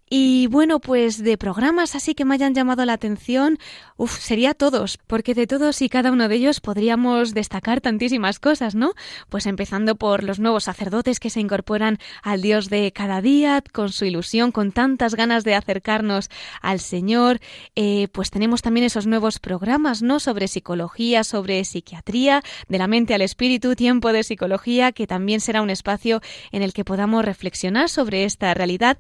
Y 0.10 0.48
bueno, 0.48 0.80
pues 0.80 1.24
de 1.24 1.38
programas 1.38 1.96
así 1.96 2.16
que 2.16 2.26
me 2.26 2.34
hayan 2.34 2.56
llamado 2.56 2.84
la 2.86 2.94
atención, 2.94 3.60
uff, 3.96 4.18
sería 4.20 4.54
todos, 4.54 4.98
porque 5.06 5.36
de 5.36 5.46
todos 5.46 5.82
y 5.82 5.90
cada 5.90 6.12
uno 6.12 6.28
de 6.28 6.36
ellos 6.36 6.62
podríamos 6.62 7.34
destacar 7.34 7.82
tantísimas 7.82 8.40
cosas, 8.40 8.74
¿no? 8.74 8.94
Pues 9.30 9.46
empezando 9.46 9.96
por 9.96 10.24
los 10.24 10.40
nuevos 10.40 10.64
sacerdotes 10.64 11.20
que 11.20 11.30
se 11.30 11.40
incorporan 11.40 12.00
al 12.24 12.42
Dios 12.42 12.70
de 12.70 12.92
cada 12.92 13.22
día, 13.22 13.64
con 13.72 13.92
su 13.92 14.06
ilusión, 14.06 14.52
con 14.52 14.72
tantas 14.72 15.16
ganas 15.16 15.44
de 15.44 15.49
acercarnos 15.56 16.30
al 16.62 16.80
Señor, 16.80 17.40
eh, 17.76 18.08
pues 18.12 18.32
tenemos 18.32 18.62
también 18.62 18.86
esos 18.86 19.08
nuevos 19.08 19.40
programas, 19.40 20.02
¿no? 20.02 20.20
Sobre 20.20 20.48
psicología, 20.48 21.24
sobre 21.24 21.64
psiquiatría, 21.66 22.42
de 22.68 22.78
la 22.78 22.88
mente 22.88 23.14
al 23.14 23.22
espíritu, 23.22 23.76
tiempo 23.76 24.14
de 24.14 24.24
psicología, 24.24 24.92
que 24.92 25.08
también 25.08 25.40
será 25.40 25.62
un 25.62 25.70
espacio 25.70 26.22
en 26.52 26.64
el 26.64 26.74
que 26.74 26.86
podamos 26.86 27.26
reflexionar 27.26 27.90
sobre 27.90 28.24
esta 28.24 28.54
realidad. 28.54 28.98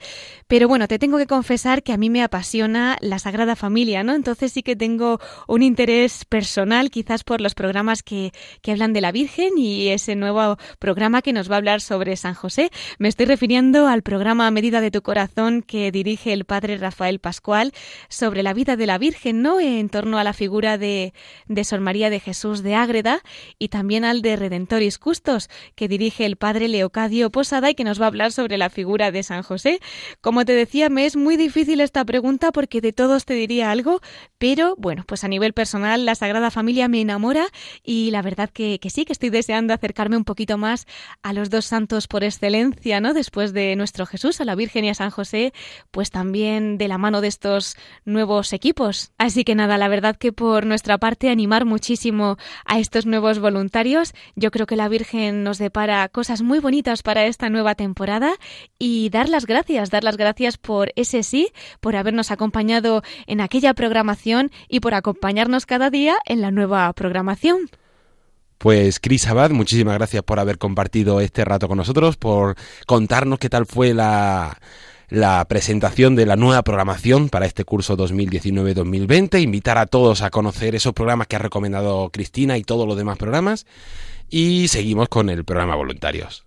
Pero 0.47 0.67
bueno, 0.67 0.87
te 0.87 0.99
tengo 0.99 1.17
que 1.17 1.27
confesar 1.27 1.83
que 1.83 1.93
a 1.93 1.97
mí 1.97 2.09
me 2.09 2.23
apasiona 2.23 2.97
la 3.01 3.19
Sagrada 3.19 3.55
Familia, 3.55 4.03
¿no? 4.03 4.13
Entonces 4.13 4.51
sí 4.51 4.63
que 4.63 4.75
tengo 4.75 5.19
un 5.47 5.63
interés 5.63 6.25
personal, 6.25 6.89
quizás 6.89 7.23
por 7.23 7.41
los 7.41 7.55
programas 7.55 8.03
que, 8.03 8.31
que 8.61 8.71
hablan 8.71 8.93
de 8.93 9.01
la 9.01 9.11
Virgen 9.11 9.57
y 9.57 9.89
ese 9.89 10.15
nuevo 10.15 10.57
programa 10.79 11.21
que 11.21 11.33
nos 11.33 11.49
va 11.49 11.55
a 11.55 11.57
hablar 11.57 11.81
sobre 11.81 12.15
San 12.15 12.33
José. 12.33 12.69
Me 12.97 13.07
estoy 13.07 13.25
refiriendo 13.25 13.87
al 13.87 14.01
programa 14.01 14.49
Medida 14.51 14.81
de 14.81 14.91
tu 14.91 15.01
Corazón 15.01 15.61
que 15.61 15.91
dirige 15.91 16.28
el 16.29 16.45
padre 16.45 16.77
Rafael 16.77 17.19
Pascual 17.19 17.73
sobre 18.07 18.43
la 18.43 18.53
vida 18.53 18.75
de 18.75 18.85
la 18.85 18.97
Virgen, 18.97 19.41
¿no? 19.41 19.59
En 19.59 19.89
torno 19.89 20.17
a 20.17 20.23
la 20.23 20.33
figura 20.33 20.77
de, 20.77 21.13
de 21.47 21.63
Sor 21.63 21.81
María 21.81 22.09
de 22.09 22.19
Jesús 22.19 22.63
de 22.63 22.75
Ágreda 22.75 23.21
y 23.57 23.69
también 23.69 24.05
al 24.05 24.21
de 24.21 24.35
Redentoris 24.35 24.97
Custos 24.97 25.49
que 25.75 25.87
dirige 25.87 26.25
el 26.25 26.35
padre 26.35 26.67
Leocadio 26.67 27.29
Posada 27.31 27.69
y 27.69 27.75
que 27.75 27.83
nos 27.83 27.99
va 27.99 28.05
a 28.05 28.07
hablar 28.07 28.31
sobre 28.31 28.57
la 28.57 28.69
figura 28.69 29.11
de 29.11 29.23
San 29.23 29.43
José. 29.43 29.79
Como 30.21 30.45
te 30.45 30.53
decía, 30.53 30.89
me 30.89 31.05
es 31.05 31.15
muy 31.15 31.37
difícil 31.37 31.81
esta 31.81 32.05
pregunta 32.05 32.51
porque 32.51 32.81
de 32.81 32.93
todos 32.93 33.25
te 33.25 33.33
diría 33.33 33.71
algo, 33.71 34.01
pero 34.37 34.75
bueno, 34.77 35.03
pues 35.07 35.23
a 35.23 35.27
nivel 35.27 35.53
personal 35.53 36.05
la 36.05 36.15
Sagrada 36.15 36.51
Familia 36.51 36.87
me 36.87 37.01
enamora 37.01 37.47
y 37.83 38.11
la 38.11 38.21
verdad 38.21 38.49
que, 38.49 38.79
que 38.79 38.89
sí, 38.89 39.05
que 39.05 39.13
estoy 39.13 39.29
deseando 39.29 39.73
acercarme 39.73 40.17
un 40.17 40.25
poquito 40.25 40.57
más 40.57 40.85
a 41.23 41.33
los 41.33 41.49
dos 41.49 41.65
santos 41.65 42.07
por 42.07 42.23
excelencia, 42.23 43.01
¿no? 43.01 43.13
Después 43.13 43.53
de 43.53 43.75
nuestro 43.75 44.05
Jesús, 44.05 44.41
a 44.41 44.45
la 44.45 44.55
Virgen 44.55 44.85
y 44.85 44.89
a 44.89 44.93
San 44.93 45.09
José, 45.09 45.53
pues 45.91 46.09
también 46.09 46.18
de 46.23 46.87
la 46.87 46.97
mano 46.97 47.21
de 47.21 47.27
estos 47.27 47.75
nuevos 48.05 48.53
equipos. 48.53 49.11
Así 49.17 49.43
que 49.43 49.55
nada, 49.55 49.77
la 49.77 49.87
verdad 49.87 50.15
que 50.15 50.31
por 50.33 50.65
nuestra 50.65 50.97
parte 50.97 51.29
animar 51.29 51.65
muchísimo 51.65 52.37
a 52.65 52.79
estos 52.79 53.05
nuevos 53.05 53.39
voluntarios. 53.39 54.13
Yo 54.35 54.51
creo 54.51 54.67
que 54.67 54.75
la 54.75 54.89
Virgen 54.89 55.43
nos 55.43 55.57
depara 55.57 56.07
cosas 56.09 56.41
muy 56.41 56.59
bonitas 56.59 57.03
para 57.03 57.25
esta 57.25 57.49
nueva 57.49 57.75
temporada 57.75 58.33
y 58.77 59.09
dar 59.09 59.29
las 59.29 59.45
gracias, 59.45 59.89
dar 59.89 60.03
las 60.03 60.17
gracias 60.17 60.57
por 60.57 60.91
ese 60.95 61.23
sí, 61.23 61.51
por 61.79 61.95
habernos 61.95 62.31
acompañado 62.31 63.01
en 63.25 63.41
aquella 63.41 63.73
programación 63.73 64.51
y 64.67 64.81
por 64.81 64.93
acompañarnos 64.93 65.65
cada 65.65 65.89
día 65.89 66.15
en 66.25 66.41
la 66.41 66.51
nueva 66.51 66.91
programación. 66.93 67.69
Pues 68.59 68.99
Cris 68.99 69.25
Abad, 69.27 69.51
muchísimas 69.51 69.95
gracias 69.95 70.21
por 70.21 70.37
haber 70.37 70.57
compartido 70.57 71.21
este 71.21 71.45
rato 71.45 71.69
con 71.69 71.77
nosotros, 71.77 72.17
por 72.17 72.57
contarnos 72.85 73.39
qué 73.39 73.49
tal 73.49 73.65
fue 73.65 73.93
la, 73.93 74.59
la 75.09 75.43
presentación 75.45 76.15
de 76.15 76.25
la 76.25 76.35
nueva 76.35 76.63
programación 76.63 77.29
para 77.29 77.45
este 77.45 77.65
curso 77.65 77.97
2019-2020, 77.97 79.41
invitar 79.41 79.77
a 79.77 79.87
todos 79.87 80.21
a 80.21 80.29
conocer 80.29 80.75
esos 80.75 80.93
programas 80.93 81.27
que 81.27 81.35
ha 81.35 81.39
recomendado 81.39 82.09
Cristina 82.11 82.57
y 82.57 82.63
todos 82.63 82.87
los 82.87 82.97
demás 82.97 83.17
programas 83.17 83.65
y 84.29 84.67
seguimos 84.67 85.09
con 85.09 85.29
el 85.29 85.43
programa 85.43 85.75
Voluntarios. 85.75 86.45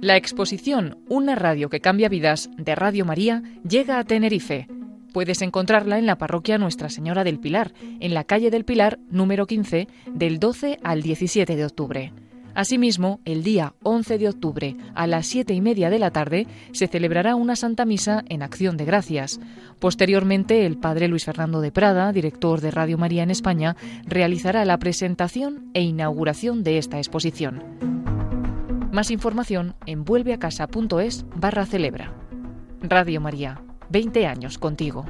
La 0.00 0.16
exposición 0.16 0.98
Una 1.08 1.36
radio 1.36 1.70
que 1.70 1.80
cambia 1.80 2.08
vidas 2.08 2.50
de 2.56 2.74
Radio 2.74 3.04
María 3.04 3.42
llega 3.68 4.00
a 4.00 4.04
Tenerife. 4.04 4.66
Puedes 5.12 5.42
encontrarla 5.42 5.98
en 5.98 6.06
la 6.06 6.18
parroquia 6.18 6.58
Nuestra 6.58 6.88
Señora 6.88 7.22
del 7.22 7.38
Pilar, 7.38 7.72
en 8.00 8.12
la 8.12 8.24
calle 8.24 8.50
del 8.50 8.64
Pilar 8.64 8.98
número 9.10 9.46
15, 9.46 9.86
del 10.12 10.40
12 10.40 10.80
al 10.82 11.02
17 11.02 11.54
de 11.54 11.64
octubre. 11.64 12.12
Asimismo, 12.54 13.20
el 13.24 13.42
día 13.42 13.74
11 13.82 14.18
de 14.18 14.28
octubre 14.28 14.76
a 14.94 15.06
las 15.06 15.26
7 15.26 15.54
y 15.54 15.60
media 15.60 15.90
de 15.90 15.98
la 15.98 16.10
tarde 16.10 16.46
se 16.72 16.86
celebrará 16.86 17.34
una 17.34 17.56
Santa 17.56 17.84
Misa 17.84 18.24
en 18.28 18.42
acción 18.42 18.76
de 18.76 18.84
gracias. 18.84 19.40
Posteriormente, 19.78 20.66
el 20.66 20.76
padre 20.76 21.08
Luis 21.08 21.24
Fernando 21.24 21.60
de 21.60 21.72
Prada, 21.72 22.12
director 22.12 22.60
de 22.60 22.70
Radio 22.70 22.98
María 22.98 23.22
en 23.22 23.30
España, 23.30 23.76
realizará 24.04 24.64
la 24.64 24.78
presentación 24.78 25.70
e 25.74 25.82
inauguración 25.82 26.62
de 26.62 26.78
esta 26.78 26.98
exposición. 26.98 27.62
Más 28.92 29.10
información 29.10 29.74
en 29.86 30.04
vuelveacasa.es 30.04 31.24
barra 31.34 31.64
celebra. 31.64 32.12
Radio 32.82 33.20
María, 33.20 33.62
20 33.88 34.26
años 34.26 34.58
contigo. 34.58 35.06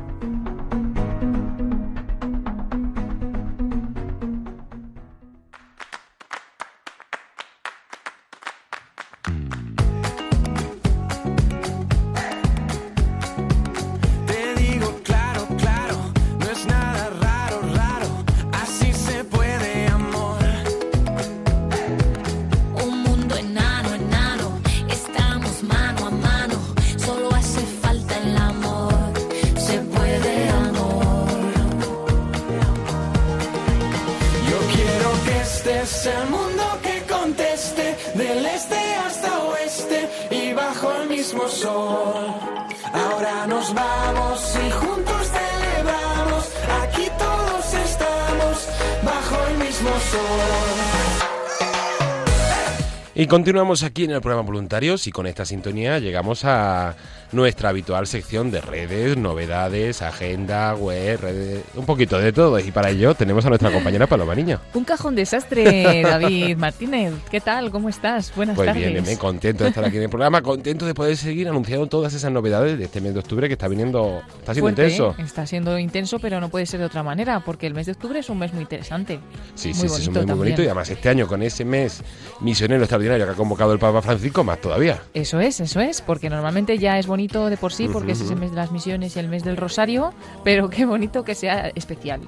Continuamos 53.33 53.83
aquí 53.83 54.05
en 54.05 54.11
el 54.11 54.21
programa 54.21 54.47
Voluntarios 54.47 55.07
y 55.07 55.11
con 55.11 55.27
esta 55.27 55.47
sintonía 55.47 55.99
llegamos 55.99 56.45
a 56.45 56.95
nuestra 57.33 57.71
habitual 57.71 58.07
sección 58.07 58.51
de 58.51 58.61
redes, 58.61 59.17
novedades, 59.17 60.03
agenda, 60.03 60.75
web, 60.75 61.19
redes, 61.21 61.65
un 61.75 61.87
poquito 61.87 62.19
de 62.19 62.33
todo. 62.33 62.59
Y 62.61 62.71
para 62.71 62.91
ello 62.91 63.15
tenemos 63.15 63.45
a 63.47 63.49
nuestra 63.49 63.71
compañera 63.73 64.07
Paloma 64.07 64.35
Niño. 64.35 64.61
Un 64.75 64.85
cajón 64.85 65.15
desastre, 65.15 66.03
David 66.05 66.57
Martínez. 66.57 67.15
¿Qué 67.31 67.41
tal? 67.41 67.71
¿Cómo 67.71 67.89
estás? 67.89 68.35
Buenas 68.37 68.55
Pues 68.57 68.67
tardes. 68.67 68.91
bien, 68.93 69.03
bien, 69.05 69.17
contento 69.17 69.65
de 69.65 69.71
estar 69.71 69.85
aquí 69.85 69.97
en 69.97 70.03
el 70.05 70.09
programa, 70.11 70.43
contento 70.43 70.85
de 70.87 70.95
poder 70.95 71.17
seguir 71.17 71.49
anunciando 71.49 71.87
todas 71.87 72.13
esas 72.13 72.31
novedades 72.31 72.79
de 72.79 72.85
este 72.85 73.01
mes 73.01 73.15
de 73.15 73.21
octubre 73.21 73.49
que 73.49 73.55
está 73.55 73.69
viniendo, 73.69 74.23
está 74.39 74.53
siendo 74.53 74.67
Fuerte, 74.75 74.83
intenso. 74.83 75.15
¿eh? 75.19 75.23
Está 75.25 75.47
siendo 75.47 75.79
intenso, 75.79 76.19
pero 76.19 76.39
no 76.41 76.51
puede 76.51 76.67
ser 76.67 76.81
de 76.81 76.87
otra 76.87 77.03
manera, 77.03 77.41
porque 77.41 77.67
el 77.67 77.75
mes 77.75 77.87
de 77.87 77.93
octubre 77.93 78.19
es 78.19 78.29
un 78.29 78.39
mes 78.39 78.53
muy 78.53 78.63
interesante. 78.63 79.21
Sí, 79.55 79.69
muy 79.69 79.75
sí, 79.75 79.89
sí, 79.89 80.03
es 80.03 80.09
un 80.09 80.15
mes 80.15 80.27
muy 80.27 80.35
bonito 80.35 80.63
y 80.63 80.67
además 80.67 80.91
este 80.91 81.09
año 81.09 81.27
con 81.27 81.43
ese 81.43 81.65
mes 81.65 82.03
misionero 82.41 82.83
extraordinario 82.83 83.25
que 83.25 83.33
ha 83.33 83.37
convocado 83.37 83.73
el 83.73 83.79
Papa 83.79 84.03
Francisco, 84.03 84.45
más 84.45 84.61
todavía. 84.61 85.01
Eso 85.15 85.41
es, 85.41 85.61
eso 85.61 85.81
es, 85.81 86.03
porque 86.03 86.29
normalmente 86.29 86.77
ya 86.77 86.99
es 86.99 87.07
bonito 87.07 87.22
de 87.29 87.57
por 87.57 87.73
sí, 87.73 87.89
porque 87.93 88.13
es 88.13 88.21
ese 88.21 88.33
Ujú. 88.33 88.41
mes 88.41 88.51
de 88.51 88.57
las 88.57 88.73
misiones 88.73 89.17
y 89.17 89.19
el 89.19 89.29
mes 89.29 89.45
del 89.45 89.57
rosario, 89.57 90.13
pero 90.45 90.69
qué 90.71 90.85
bonito 90.85 91.25
que 91.25 91.35
sea 91.35 91.69
especial. 91.75 92.21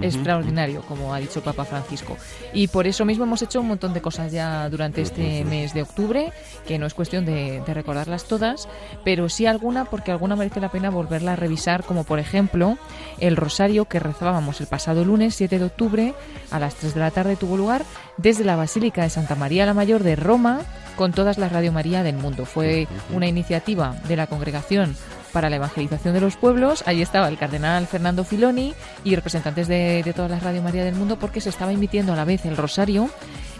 Extraordinario, 0.00 0.82
como 0.82 1.12
ha 1.12 1.18
dicho 1.18 1.40
Papa 1.42 1.64
Francisco. 1.64 2.16
Y 2.52 2.68
por 2.68 2.86
eso 2.86 3.04
mismo 3.04 3.24
hemos 3.24 3.42
hecho 3.42 3.60
un 3.60 3.66
montón 3.66 3.92
de 3.92 4.00
cosas 4.00 4.30
ya 4.30 4.68
durante 4.68 5.02
este 5.02 5.44
mes 5.44 5.74
de 5.74 5.82
octubre, 5.82 6.32
que 6.64 6.78
no 6.78 6.86
es 6.86 6.94
cuestión 6.94 7.24
de, 7.24 7.60
de 7.66 7.74
recordarlas 7.74 8.24
todas, 8.24 8.68
pero 9.04 9.28
sí 9.28 9.46
alguna, 9.46 9.86
porque 9.86 10.12
alguna 10.12 10.36
merece 10.36 10.60
la 10.60 10.70
pena 10.70 10.90
volverla 10.90 11.32
a 11.32 11.36
revisar, 11.36 11.82
como 11.82 12.04
por 12.04 12.20
ejemplo 12.20 12.78
el 13.18 13.36
rosario 13.36 13.86
que 13.86 13.98
rezábamos 13.98 14.60
el 14.60 14.68
pasado 14.68 15.04
lunes 15.04 15.34
7 15.34 15.58
de 15.58 15.64
octubre 15.64 16.14
a 16.52 16.60
las 16.60 16.76
3 16.76 16.94
de 16.94 17.00
la 17.00 17.10
tarde 17.10 17.34
tuvo 17.34 17.56
lugar 17.56 17.82
desde 18.16 18.44
la 18.44 18.54
Basílica 18.54 19.02
de 19.02 19.10
Santa 19.10 19.34
María 19.34 19.66
la 19.66 19.74
Mayor 19.74 20.04
de 20.04 20.14
Roma 20.14 20.60
con 21.00 21.12
todas 21.12 21.38
las 21.38 21.50
Radio 21.50 21.72
María 21.72 22.02
del 22.02 22.16
mundo. 22.16 22.44
Fue 22.44 22.86
una 23.10 23.26
iniciativa 23.26 23.96
de 24.06 24.16
la 24.16 24.26
congregación 24.26 24.94
para 25.32 25.50
la 25.50 25.56
evangelización 25.56 26.14
de 26.14 26.20
los 26.20 26.36
pueblos. 26.36 26.82
Allí 26.86 27.02
estaba 27.02 27.28
el 27.28 27.38
cardenal 27.38 27.86
Fernando 27.86 28.24
Filoni 28.24 28.74
y 29.04 29.14
representantes 29.14 29.68
de, 29.68 30.02
de 30.04 30.12
todas 30.12 30.30
las 30.30 30.42
Radio 30.42 30.62
María 30.62 30.84
del 30.84 30.94
mundo 30.94 31.18
porque 31.18 31.40
se 31.40 31.48
estaba 31.48 31.72
emitiendo 31.72 32.12
a 32.12 32.16
la 32.16 32.24
vez 32.24 32.44
el 32.46 32.56
rosario 32.56 33.10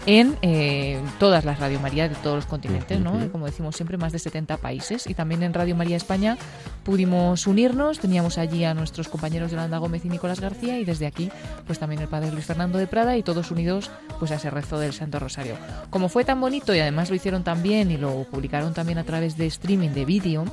en 0.05 0.37
eh, 0.41 0.99
todas 1.19 1.45
las 1.45 1.59
Radio 1.59 1.79
María 1.79 2.09
de 2.09 2.15
todos 2.15 2.37
los 2.37 2.45
continentes, 2.45 2.99
¿no? 2.99 3.31
Como 3.31 3.45
decimos 3.45 3.75
siempre, 3.75 3.97
más 3.97 4.11
de 4.11 4.19
70 4.19 4.57
países. 4.57 5.07
Y 5.07 5.13
también 5.13 5.43
en 5.43 5.53
Radio 5.53 5.75
María 5.75 5.97
España 5.97 6.37
pudimos 6.83 7.45
unirnos, 7.45 7.99
teníamos 7.99 8.37
allí 8.37 8.63
a 8.63 8.73
nuestros 8.73 9.07
compañeros 9.07 9.51
Yolanda 9.51 9.77
Gómez 9.77 10.03
y 10.05 10.09
Nicolás 10.09 10.39
García 10.39 10.79
y 10.79 10.85
desde 10.85 11.05
aquí 11.05 11.29
pues 11.67 11.77
también 11.77 12.01
el 12.01 12.07
padre 12.07 12.31
Luis 12.31 12.45
Fernando 12.45 12.77
de 12.77 12.87
Prada 12.87 13.15
y 13.17 13.23
todos 13.23 13.51
unidos 13.51 13.91
pues 14.17 14.31
a 14.31 14.35
ese 14.35 14.49
rezo 14.49 14.79
del 14.79 14.93
Santo 14.93 15.19
Rosario. 15.19 15.55
Como 15.89 16.09
fue 16.09 16.25
tan 16.25 16.41
bonito 16.41 16.73
y 16.73 16.79
además 16.79 17.09
lo 17.09 17.15
hicieron 17.15 17.43
también 17.43 17.91
y 17.91 17.97
lo 17.97 18.23
publicaron 18.23 18.73
también 18.73 18.97
a 18.97 19.03
través 19.03 19.37
de 19.37 19.45
streaming 19.45 19.89
de 19.89 20.05
vídeo, 20.05 20.45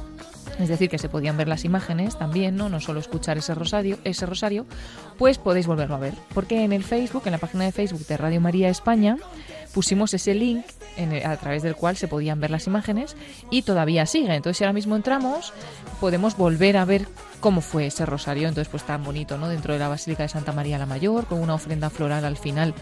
es 0.58 0.68
decir, 0.68 0.88
que 0.88 0.98
se 0.98 1.08
podían 1.08 1.36
ver 1.36 1.48
las 1.48 1.64
imágenes 1.64 2.18
también, 2.18 2.56
¿no? 2.56 2.68
No 2.68 2.80
solo 2.80 3.00
escuchar 3.00 3.38
ese 3.38 3.54
rosario, 3.54 3.98
ese 4.04 4.26
rosario, 4.26 4.66
pues 5.16 5.38
podéis 5.38 5.66
volverlo 5.66 5.94
a 5.94 5.98
ver. 5.98 6.14
Porque 6.34 6.64
en 6.64 6.72
el 6.72 6.84
Facebook, 6.84 7.22
en 7.26 7.32
la 7.32 7.38
página 7.38 7.64
de 7.64 7.72
Facebook 7.72 8.06
de 8.06 8.16
Radio 8.16 8.40
María 8.40 8.68
España, 8.68 9.16
pusimos 9.72 10.12
ese 10.14 10.34
link 10.34 10.64
a 11.24 11.36
través 11.36 11.62
del 11.62 11.76
cual 11.76 11.96
se 11.96 12.08
podían 12.08 12.40
ver 12.40 12.50
las 12.50 12.66
imágenes 12.66 13.16
y 13.50 13.62
todavía 13.62 14.04
sigue. 14.06 14.34
Entonces, 14.34 14.58
si 14.58 14.64
ahora 14.64 14.72
mismo 14.72 14.96
entramos, 14.96 15.52
podemos 16.00 16.36
volver 16.36 16.76
a 16.76 16.84
ver 16.84 17.06
cómo 17.40 17.60
fue 17.60 17.86
ese 17.86 18.04
rosario. 18.04 18.48
Entonces, 18.48 18.68
pues 18.68 18.82
tan 18.82 19.04
bonito, 19.04 19.38
¿no? 19.38 19.48
Dentro 19.48 19.72
de 19.72 19.78
la 19.78 19.88
Basílica 19.88 20.24
de 20.24 20.28
Santa 20.28 20.52
María 20.52 20.78
la 20.78 20.86
Mayor, 20.86 21.26
con 21.26 21.40
una 21.40 21.54
ofrenda 21.54 21.90
floral 21.90 22.24
al 22.24 22.36
final 22.36 22.74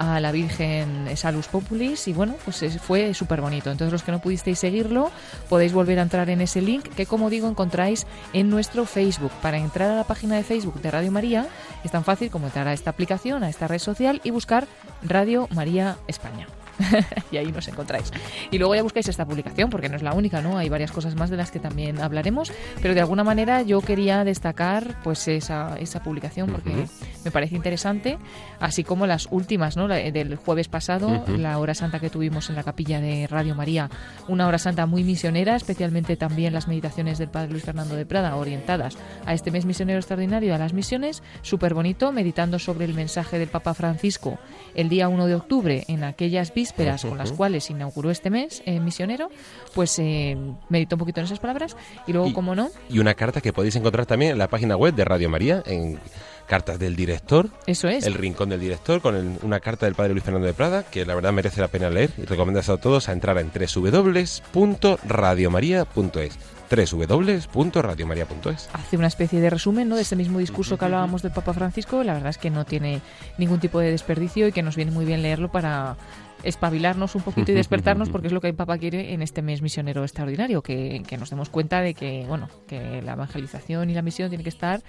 a 0.00 0.18
la 0.18 0.32
Virgen 0.32 1.14
Salus 1.14 1.46
Populis 1.46 2.08
y 2.08 2.14
bueno, 2.14 2.34
pues 2.44 2.64
fue 2.80 3.12
súper 3.12 3.42
bonito. 3.42 3.70
Entonces 3.70 3.92
los 3.92 4.02
que 4.02 4.12
no 4.12 4.20
pudisteis 4.20 4.58
seguirlo 4.58 5.10
podéis 5.50 5.74
volver 5.74 5.98
a 5.98 6.02
entrar 6.02 6.30
en 6.30 6.40
ese 6.40 6.62
link 6.62 6.88
que 6.88 7.04
como 7.04 7.28
digo 7.28 7.46
encontráis 7.48 8.06
en 8.32 8.48
nuestro 8.48 8.86
Facebook. 8.86 9.32
Para 9.42 9.58
entrar 9.58 9.90
a 9.90 9.96
la 9.96 10.04
página 10.04 10.36
de 10.36 10.42
Facebook 10.42 10.80
de 10.80 10.90
Radio 10.90 11.12
María 11.12 11.46
es 11.84 11.90
tan 11.90 12.02
fácil 12.02 12.30
como 12.30 12.46
entrar 12.46 12.66
a 12.66 12.72
esta 12.72 12.88
aplicación, 12.90 13.44
a 13.44 13.50
esta 13.50 13.68
red 13.68 13.78
social 13.78 14.22
y 14.24 14.30
buscar 14.30 14.66
Radio 15.02 15.48
María 15.52 15.98
España. 16.08 16.46
y 17.30 17.36
ahí 17.36 17.52
nos 17.52 17.66
encontráis. 17.68 18.12
Y 18.50 18.58
luego 18.58 18.74
ya 18.74 18.82
buscáis 18.82 19.08
esta 19.08 19.26
publicación, 19.26 19.70
porque 19.70 19.88
no 19.88 19.96
es 19.96 20.02
la 20.02 20.12
única, 20.12 20.40
¿no? 20.40 20.58
Hay 20.58 20.68
varias 20.68 20.92
cosas 20.92 21.14
más 21.14 21.30
de 21.30 21.36
las 21.36 21.50
que 21.50 21.58
también 21.58 22.00
hablaremos, 22.00 22.52
pero 22.82 22.94
de 22.94 23.00
alguna 23.00 23.24
manera 23.24 23.62
yo 23.62 23.80
quería 23.80 24.24
destacar 24.24 25.00
pues 25.02 25.26
esa, 25.28 25.76
esa 25.78 26.02
publicación 26.02 26.50
porque 26.50 26.86
me 27.24 27.30
parece 27.30 27.54
interesante, 27.54 28.18
así 28.60 28.84
como 28.84 29.06
las 29.06 29.28
últimas, 29.30 29.76
¿no? 29.76 29.88
del 29.88 30.36
jueves 30.36 30.68
pasado, 30.68 31.24
la 31.26 31.58
hora 31.58 31.74
santa 31.74 31.98
que 31.98 32.10
tuvimos 32.10 32.48
en 32.50 32.56
la 32.56 32.62
capilla 32.62 33.00
de 33.00 33.26
Radio 33.26 33.54
María, 33.54 33.90
una 34.28 34.46
hora 34.46 34.58
santa 34.58 34.86
muy 34.86 35.04
misionera, 35.04 35.56
especialmente 35.56 36.16
también 36.16 36.52
las 36.52 36.68
meditaciones 36.68 37.18
del 37.18 37.28
Padre 37.28 37.52
Luis 37.52 37.64
Fernando 37.64 37.96
de 37.96 38.06
Prada, 38.06 38.36
orientadas 38.36 38.96
a 39.26 39.34
este 39.34 39.50
mes 39.50 39.64
misionero 39.64 39.98
extraordinario, 39.98 40.54
a 40.54 40.58
las 40.58 40.72
misiones, 40.72 41.22
súper 41.42 41.74
bonito, 41.74 42.12
meditando 42.12 42.58
sobre 42.58 42.84
el 42.84 42.94
mensaje 42.94 43.38
del 43.38 43.48
Papa 43.48 43.74
Francisco 43.74 44.38
el 44.74 44.88
día 44.88 45.08
1 45.08 45.26
de 45.26 45.34
octubre 45.34 45.84
en 45.88 46.04
aquellas 46.04 46.54
vísperas 46.70 47.04
con 47.04 47.18
las 47.18 47.32
cuales 47.32 47.68
inauguró 47.70 48.10
este 48.10 48.30
mes 48.30 48.62
eh, 48.64 48.80
misionero, 48.80 49.30
pues 49.74 49.98
eh, 49.98 50.36
meditó 50.68 50.96
un 50.96 51.00
poquito 51.00 51.20
en 51.20 51.26
esas 51.26 51.38
palabras 51.38 51.76
y 52.06 52.12
luego, 52.12 52.32
como 52.32 52.54
no... 52.54 52.70
Y 52.88 52.98
una 52.98 53.14
carta 53.14 53.40
que 53.40 53.52
podéis 53.52 53.76
encontrar 53.76 54.06
también 54.06 54.32
en 54.32 54.38
la 54.38 54.48
página 54.48 54.76
web 54.76 54.94
de 54.94 55.04
Radio 55.04 55.28
María, 55.28 55.62
en 55.66 55.98
cartas 56.46 56.78
del 56.78 56.96
director. 56.96 57.50
Eso 57.66 57.88
es. 57.88 58.06
El 58.06 58.14
rincón 58.14 58.48
del 58.48 58.60
director, 58.60 59.00
con 59.00 59.38
una 59.42 59.60
carta 59.60 59.86
del 59.86 59.94
padre 59.94 60.12
Luis 60.12 60.24
Fernando 60.24 60.48
de 60.48 60.54
Prada, 60.54 60.82
que 60.82 61.06
la 61.06 61.14
verdad 61.14 61.32
merece 61.32 61.60
la 61.60 61.68
pena 61.68 61.90
leer 61.90 62.10
y 62.18 62.24
recomiendas 62.24 62.68
a 62.68 62.76
todos 62.76 63.08
a 63.08 63.12
entrar 63.12 63.38
en 63.38 63.52
www.radiomaria.es 63.52 66.38
www.radiomaria.es. 66.70 68.68
Hace 68.72 68.96
una 68.96 69.08
especie 69.08 69.40
de 69.40 69.50
resumen 69.50 69.88
¿no? 69.88 69.96
de 69.96 70.02
ese 70.02 70.16
mismo 70.16 70.38
discurso 70.38 70.78
que 70.78 70.84
hablábamos 70.84 71.22
del 71.22 71.32
Papa 71.32 71.52
Francisco. 71.52 72.04
La 72.04 72.14
verdad 72.14 72.30
es 72.30 72.38
que 72.38 72.50
no 72.50 72.64
tiene 72.64 73.00
ningún 73.38 73.60
tipo 73.60 73.80
de 73.80 73.90
desperdicio 73.90 74.46
y 74.46 74.52
que 74.52 74.62
nos 74.62 74.76
viene 74.76 74.92
muy 74.92 75.04
bien 75.04 75.22
leerlo 75.22 75.50
para 75.50 75.96
espabilarnos 76.42 77.14
un 77.14 77.22
poquito 77.22 77.52
y 77.52 77.54
despertarnos 77.56 78.08
porque 78.08 78.28
es 78.28 78.32
lo 78.32 78.40
que 78.40 78.48
el 78.48 78.54
Papa 78.54 78.78
quiere 78.78 79.12
en 79.12 79.22
este 79.22 79.42
mes 79.42 79.62
misionero 79.62 80.02
extraordinario, 80.02 80.62
que, 80.62 81.02
nos 81.18 81.30
demos 81.30 81.48
cuenta 81.48 81.80
de 81.80 81.94
que, 81.94 82.24
bueno, 82.26 82.48
que 82.66 83.02
la 83.02 83.12
evangelización 83.12 83.90
y 83.90 83.94
la 83.94 84.02
misión 84.02 84.28
tiene 84.28 84.44
que 84.44 84.50
estar 84.50 84.82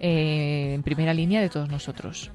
eh, 0.00 0.72
en 0.74 0.82
primera 0.82 1.14
línea 1.14 1.40
de 1.40 1.48
todos 1.48 1.68
nosotros. 1.68 2.30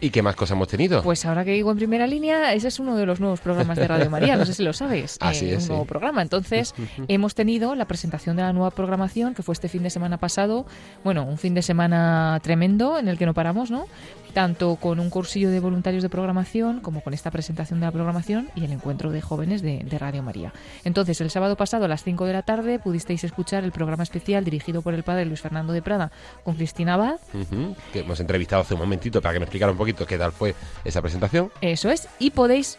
¿Y 0.00 0.10
qué 0.10 0.22
más 0.22 0.36
cosas 0.36 0.54
hemos 0.54 0.68
tenido? 0.68 1.02
Pues 1.02 1.24
ahora 1.26 1.44
que 1.44 1.52
digo 1.52 1.70
en 1.72 1.76
primera 1.76 2.06
línea, 2.06 2.52
ese 2.52 2.68
es 2.68 2.78
uno 2.78 2.96
de 2.96 3.04
los 3.04 3.18
nuevos 3.18 3.40
programas 3.40 3.76
de 3.76 3.88
Radio 3.88 4.08
María, 4.08 4.36
no 4.36 4.44
sé 4.44 4.54
si 4.54 4.62
lo 4.62 4.72
sabes. 4.72 5.18
Así 5.20 5.46
eh, 5.46 5.54
es. 5.54 5.64
Un 5.64 5.70
nuevo 5.70 5.84
programa. 5.86 6.22
Entonces, 6.22 6.74
hemos 7.08 7.34
tenido 7.34 7.74
la 7.74 7.86
presentación 7.86 8.36
de 8.36 8.42
la 8.42 8.52
nueva 8.52 8.70
programación, 8.70 9.34
que 9.34 9.42
fue 9.42 9.54
este 9.54 9.68
fin 9.68 9.82
de 9.82 9.90
semana 9.90 10.18
pasado. 10.18 10.66
Bueno, 11.02 11.24
un 11.24 11.36
fin 11.36 11.54
de 11.54 11.62
semana 11.62 12.38
tremendo 12.42 12.98
en 12.98 13.08
el 13.08 13.18
que 13.18 13.26
no 13.26 13.34
paramos, 13.34 13.70
¿no? 13.70 13.86
Tanto 14.32 14.76
con 14.76 15.00
un 15.00 15.10
cursillo 15.10 15.50
de 15.50 15.60
voluntarios 15.60 16.02
de 16.02 16.08
programación 16.08 16.80
como 16.80 17.00
con 17.00 17.14
esta 17.14 17.30
presentación 17.30 17.80
de 17.80 17.86
la 17.86 17.92
programación 17.92 18.50
y 18.54 18.64
el 18.64 18.72
encuentro 18.72 19.10
de 19.10 19.20
jóvenes 19.20 19.62
de, 19.62 19.84
Radio 19.98 20.22
María. 20.22 20.52
Entonces, 20.84 21.20
el 21.20 21.30
sábado 21.30 21.56
pasado 21.56 21.86
a 21.86 21.88
las 21.88 22.04
5 22.04 22.24
de 22.26 22.32
la 22.32 22.42
tarde 22.42 22.78
pudisteis 22.78 23.24
escuchar 23.24 23.64
el 23.64 23.72
programa 23.72 24.04
especial 24.04 24.44
dirigido 24.44 24.80
por 24.80 24.94
el 24.94 25.02
padre 25.02 25.24
Luis 25.24 25.40
Fernando 25.40 25.72
de 25.72 25.82
Prada 25.82 26.12
con 26.44 26.54
Cristina 26.54 26.94
Abad. 26.94 27.18
que 27.92 28.00
hemos 28.00 28.20
entrevistado 28.20 28.62
hace 28.62 28.74
un 28.74 28.80
momentito 28.80 29.20
para 29.20 29.32
que 29.32 29.40
me 29.40 29.44
explicara 29.44 29.72
un 29.72 29.78
poquito 29.78 30.06
qué 30.06 30.18
tal 30.18 30.30
fue 30.30 30.54
esa 30.84 31.00
presentación. 31.00 31.50
Eso 31.60 31.90
es, 31.90 32.08
y 32.18 32.30
podéis 32.30 32.78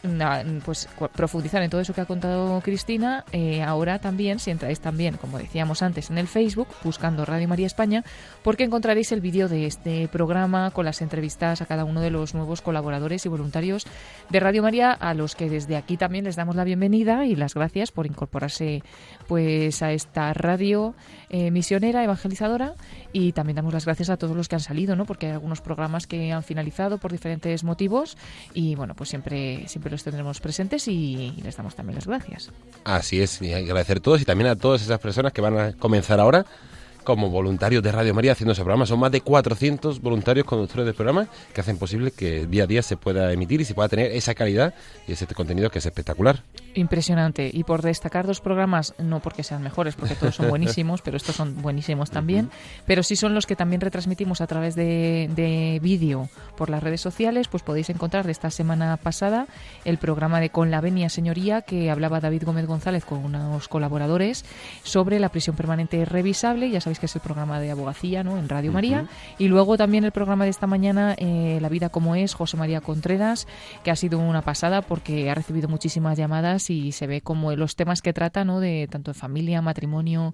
pues 0.64 0.88
profundizar 1.14 1.62
en 1.62 1.70
todo 1.70 1.82
eso 1.82 1.94
que 1.94 2.02
ha 2.02 2.06
contado 2.06 2.62
Cristina 2.62 3.26
eh, 3.32 3.62
ahora 3.64 4.00
también, 4.00 4.40
si 4.40 4.52
entráis 4.52 4.80
también, 4.80 5.18
como 5.18 5.38
decíamos 5.38 5.82
antes, 5.82 6.10
en 6.10 6.18
el 6.18 6.28
Facebook, 6.28 6.68
buscando 6.84 7.26
Radio 7.26 7.48
María 7.48 7.68
España, 7.68 8.04
porque 8.44 8.64
encontraréis 8.64 9.12
el 9.12 9.22
vídeo 9.22 9.50
de 9.50 9.66
este 9.66 10.08
programa 10.08 10.72
con 10.72 10.86
las 10.86 11.02
entrevistas 11.02 11.39
a 11.42 11.66
cada 11.66 11.86
uno 11.86 12.02
de 12.02 12.10
los 12.10 12.34
nuevos 12.34 12.62
colaboradores 12.62 13.26
y 13.26 13.30
voluntarios 13.30 13.86
de 14.30 14.40
Radio 14.42 14.62
María, 14.62 14.92
a 14.92 15.14
los 15.14 15.36
que 15.36 15.50
desde 15.50 15.78
aquí 15.78 15.96
también 15.96 16.26
les 16.26 16.36
damos 16.36 16.56
la 16.56 16.66
bienvenida 16.66 17.26
y 17.26 17.36
las 17.36 17.54
gracias 17.54 17.92
por 17.92 18.06
incorporarse 18.06 18.84
pues 19.28 19.82
a 19.82 19.94
esta 19.94 20.34
radio 20.34 20.96
eh, 21.30 21.50
misionera, 21.50 22.04
evangelizadora, 22.04 22.74
y 23.14 23.32
también 23.32 23.56
damos 23.56 23.74
las 23.74 23.86
gracias 23.86 24.10
a 24.10 24.18
todos 24.18 24.36
los 24.36 24.50
que 24.50 24.56
han 24.56 24.62
salido, 24.62 24.98
¿no? 24.98 25.06
Porque 25.06 25.28
hay 25.28 25.32
algunos 25.32 25.62
programas 25.62 26.08
que 26.08 26.34
han 26.34 26.44
finalizado 26.44 26.98
por 26.98 27.12
diferentes 27.12 27.64
motivos 27.64 28.18
y 28.54 28.76
bueno, 28.76 28.94
pues 28.94 29.10
siempre, 29.10 29.66
siempre 29.68 29.92
los 29.92 30.04
tendremos 30.04 30.42
presentes 30.42 30.88
y, 30.90 31.34
les 31.42 31.56
damos 31.56 31.76
también 31.76 31.96
las 31.96 32.08
gracias. 32.08 32.52
Así 32.84 33.22
es, 33.22 33.42
y 33.42 33.54
agradecer 33.54 33.98
a 33.98 34.02
todos 34.02 34.22
y 34.22 34.26
también 34.26 34.50
a 34.50 34.58
todas 34.58 34.82
esas 34.82 35.00
personas 35.00 35.32
que 35.32 35.40
van 35.40 35.58
a 35.58 35.74
comenzar 35.74 36.20
ahora 36.20 36.46
como 37.10 37.32
voluntarios 37.32 37.82
de 37.82 37.92
Radio 37.92 38.14
María 38.14 38.34
haciendo 38.34 38.52
ese 38.52 38.62
programa. 38.62 38.86
Son 38.86 39.00
más 39.00 39.12
de 39.12 39.22
400 39.22 40.00
voluntarios 40.00 40.46
conductores 40.46 40.86
del 40.86 40.94
programa 40.94 41.28
que 41.56 41.62
hacen 41.62 41.80
posible 41.80 42.12
que 42.12 42.46
día 42.46 42.66
a 42.66 42.68
día 42.68 42.84
se 42.84 42.98
pueda 42.98 43.34
emitir 43.34 43.62
y 43.62 43.66
se 43.66 43.74
pueda 43.74 43.90
tener 43.90 44.12
esa 44.12 44.36
calidad 44.36 44.76
y 45.08 45.14
ese 45.14 45.26
contenido 45.26 45.72
que 45.72 45.80
es 45.80 45.86
espectacular. 45.88 46.44
Impresionante. 46.76 47.50
Y 47.52 47.64
por 47.64 47.82
destacar 47.82 48.28
dos 48.28 48.42
programas, 48.42 48.94
no 49.00 49.22
porque 49.22 49.42
sean 49.42 49.64
mejores, 49.64 49.96
porque 49.96 50.14
todos 50.14 50.36
son 50.36 50.50
buenísimos, 50.50 51.02
pero 51.02 51.18
estos 51.18 51.36
son 51.36 51.60
buenísimos 51.64 52.12
también, 52.12 52.52
pero 52.86 53.02
sí 53.02 53.16
son 53.16 53.34
los 53.34 53.48
que 53.48 53.56
también 53.56 53.82
retransmitimos 53.82 54.40
a 54.40 54.46
través 54.46 54.76
de, 54.76 55.32
de 55.36 55.80
vídeo 55.82 56.30
por 56.58 56.70
las 56.70 56.84
redes 56.84 57.02
sociales, 57.02 57.48
pues 57.48 57.64
podéis 57.64 57.90
encontrar 57.90 58.28
de 58.28 58.34
esta 58.34 58.52
semana 58.52 58.98
pasada 58.98 59.48
el 59.84 59.98
programa 59.98 60.40
de 60.40 60.52
Con 60.52 60.70
la 60.70 60.80
Venia 60.80 61.10
Señoría 61.10 61.64
que 61.64 61.90
hablaba 61.90 62.20
David 62.20 62.44
Gómez 62.46 62.68
González 62.68 63.04
con 63.04 63.26
unos 63.26 63.68
colaboradores 63.68 64.46
sobre 64.84 65.20
la 65.20 65.30
prisión 65.30 65.56
permanente 65.56 66.06
revisable. 66.06 66.70
Ya 66.70 66.82
sabéis 66.82 66.99
que 67.00 67.08
es 67.08 67.16
el 67.16 67.22
programa 67.22 67.60
de 67.60 67.72
abogacía 67.72 68.24
¿no? 68.24 68.38
en 68.38 68.50
Radio 68.50 68.72
María. 68.72 69.08
Y 69.38 69.48
luego 69.48 69.78
también 69.78 70.04
el 70.04 70.12
programa 70.12 70.44
de 70.44 70.50
esta 70.50 70.68
mañana, 70.68 71.16
eh, 71.18 71.60
La 71.62 71.70
vida 71.70 71.90
como 71.90 72.16
es, 72.16 72.34
José 72.34 72.58
María 72.58 72.82
Contreras, 72.82 73.48
que 73.84 73.92
ha 73.92 73.96
sido 73.96 74.20
una 74.20 74.42
pasada 74.42 74.82
porque 74.82 75.30
ha 75.30 75.36
recibido 75.36 75.68
muchísimas 75.70 76.18
llamadas 76.18 76.70
y 76.70 76.92
se 76.92 77.08
ve 77.08 77.22
como 77.22 77.56
los 77.56 77.76
temas 77.76 78.02
que 78.02 78.14
trata, 78.14 78.44
¿no? 78.44 78.60
de 78.60 78.88
tanto 78.90 79.12
de 79.12 79.20
familia, 79.20 79.62
matrimonio, 79.62 80.34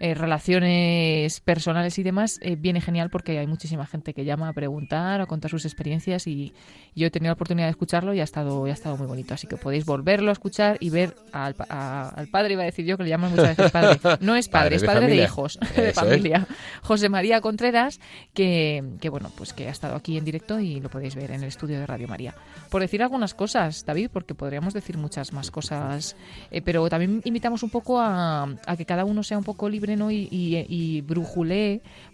eh, 0.00 0.14
relaciones 0.14 1.40
personales 1.40 1.98
y 1.98 2.02
demás, 2.02 2.38
eh, 2.42 2.56
viene 2.56 2.80
genial 2.80 3.10
porque 3.10 3.38
hay 3.38 3.46
muchísima 3.46 3.86
gente 3.86 4.14
que 4.14 4.24
llama 4.24 4.48
a 4.48 4.52
preguntar, 4.52 5.20
a 5.20 5.26
contar 5.26 5.50
sus 5.50 5.64
experiencias 5.64 6.26
y 6.26 6.52
yo 6.94 7.06
he 7.06 7.10
tenido 7.10 7.30
la 7.30 7.34
oportunidad 7.34 7.66
de 7.66 7.70
escucharlo 7.70 8.14
y 8.14 8.20
ha 8.20 8.24
estado, 8.24 8.64
ha 8.64 8.70
estado 8.70 8.96
muy 8.96 9.06
bonito. 9.06 9.34
Así 9.34 9.46
que 9.46 9.56
podéis 9.56 9.84
volverlo 9.84 10.30
a 10.30 10.32
escuchar 10.32 10.76
y 10.80 10.90
ver 10.90 11.14
al, 11.32 11.54
al 11.68 12.28
padre, 12.28 12.54
iba 12.54 12.62
a 12.62 12.66
decir 12.66 12.84
yo 12.84 12.96
que 12.96 13.04
le 13.04 13.10
llaman 13.10 13.30
muchas 13.30 13.56
veces 13.56 13.70
padre. 13.70 13.98
No 14.20 14.36
es 14.36 14.48
padre, 14.48 14.76
es 14.76 14.84
padre 14.84 15.06
de 15.06 15.22
hijos, 15.22 15.58
de 15.76 15.92
familia. 15.92 16.46
José 16.82 17.08
María 17.08 17.40
Contreras, 17.40 18.00
que, 18.32 18.82
que 19.00 19.08
bueno, 19.08 19.30
pues 19.36 19.52
que 19.52 19.68
ha 19.68 19.70
estado 19.70 19.96
aquí 19.96 20.16
en 20.16 20.24
directo 20.24 20.60
y 20.60 20.80
lo 20.80 20.88
podéis 20.88 21.14
ver 21.14 21.30
en 21.30 21.42
el 21.42 21.48
estudio 21.48 21.78
de 21.78 21.86
Radio 21.86 22.08
María. 22.08 22.34
Por 22.70 22.80
decir 22.82 23.02
algunas 23.02 23.34
cosas, 23.34 23.84
David, 23.84 24.10
porque 24.12 24.34
podríamos 24.34 24.74
decir 24.74 24.96
muchas 24.96 25.32
más 25.32 25.50
cosas, 25.50 26.16
eh, 26.50 26.62
pero 26.62 26.88
también 26.88 27.20
invitamos 27.24 27.62
un 27.62 27.70
poco 27.70 28.00
a, 28.00 28.44
a 28.44 28.76
que 28.76 28.86
cada 28.86 29.04
uno 29.04 29.22
sea 29.22 29.38
un 29.38 29.44
poco 29.44 29.68
libre 29.68 29.83
y, 30.10 30.28
y, 30.30 31.02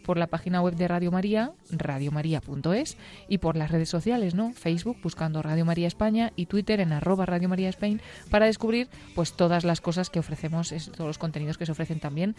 por 0.05 0.19
la 0.19 0.27
página 0.27 0.61
web 0.61 0.75
de 0.75 0.89
Radio 0.89 1.11
María, 1.11 1.53
radiomaria.es, 1.71 2.97
y 3.29 3.39
por 3.39 3.57
las 3.57 3.71
redes 3.71 3.89
sociales, 3.89 4.35
¿no? 4.35 4.53
Facebook 4.53 4.99
buscando 5.03 5.43
Radio 5.43 5.65
María 5.65 5.87
España 5.87 6.33
y 6.37 6.47
Twitter 6.47 6.81
en 6.81 6.93
arroba 6.93 7.27
Radio 7.27 7.49
María 7.49 7.69
España 7.69 7.99
para 8.31 8.47
descubrir 8.47 8.89
pues 9.15 9.33
todas 9.35 9.65
las 9.65 9.81
cosas 9.81 10.11
que 10.11 10.19
ofrecemos, 10.19 10.75
todos 10.97 11.07
los 11.07 11.19
contenidos 11.19 11.59
que 11.59 11.67
se 11.67 11.73
ofrecen 11.73 12.01
también 12.01 12.35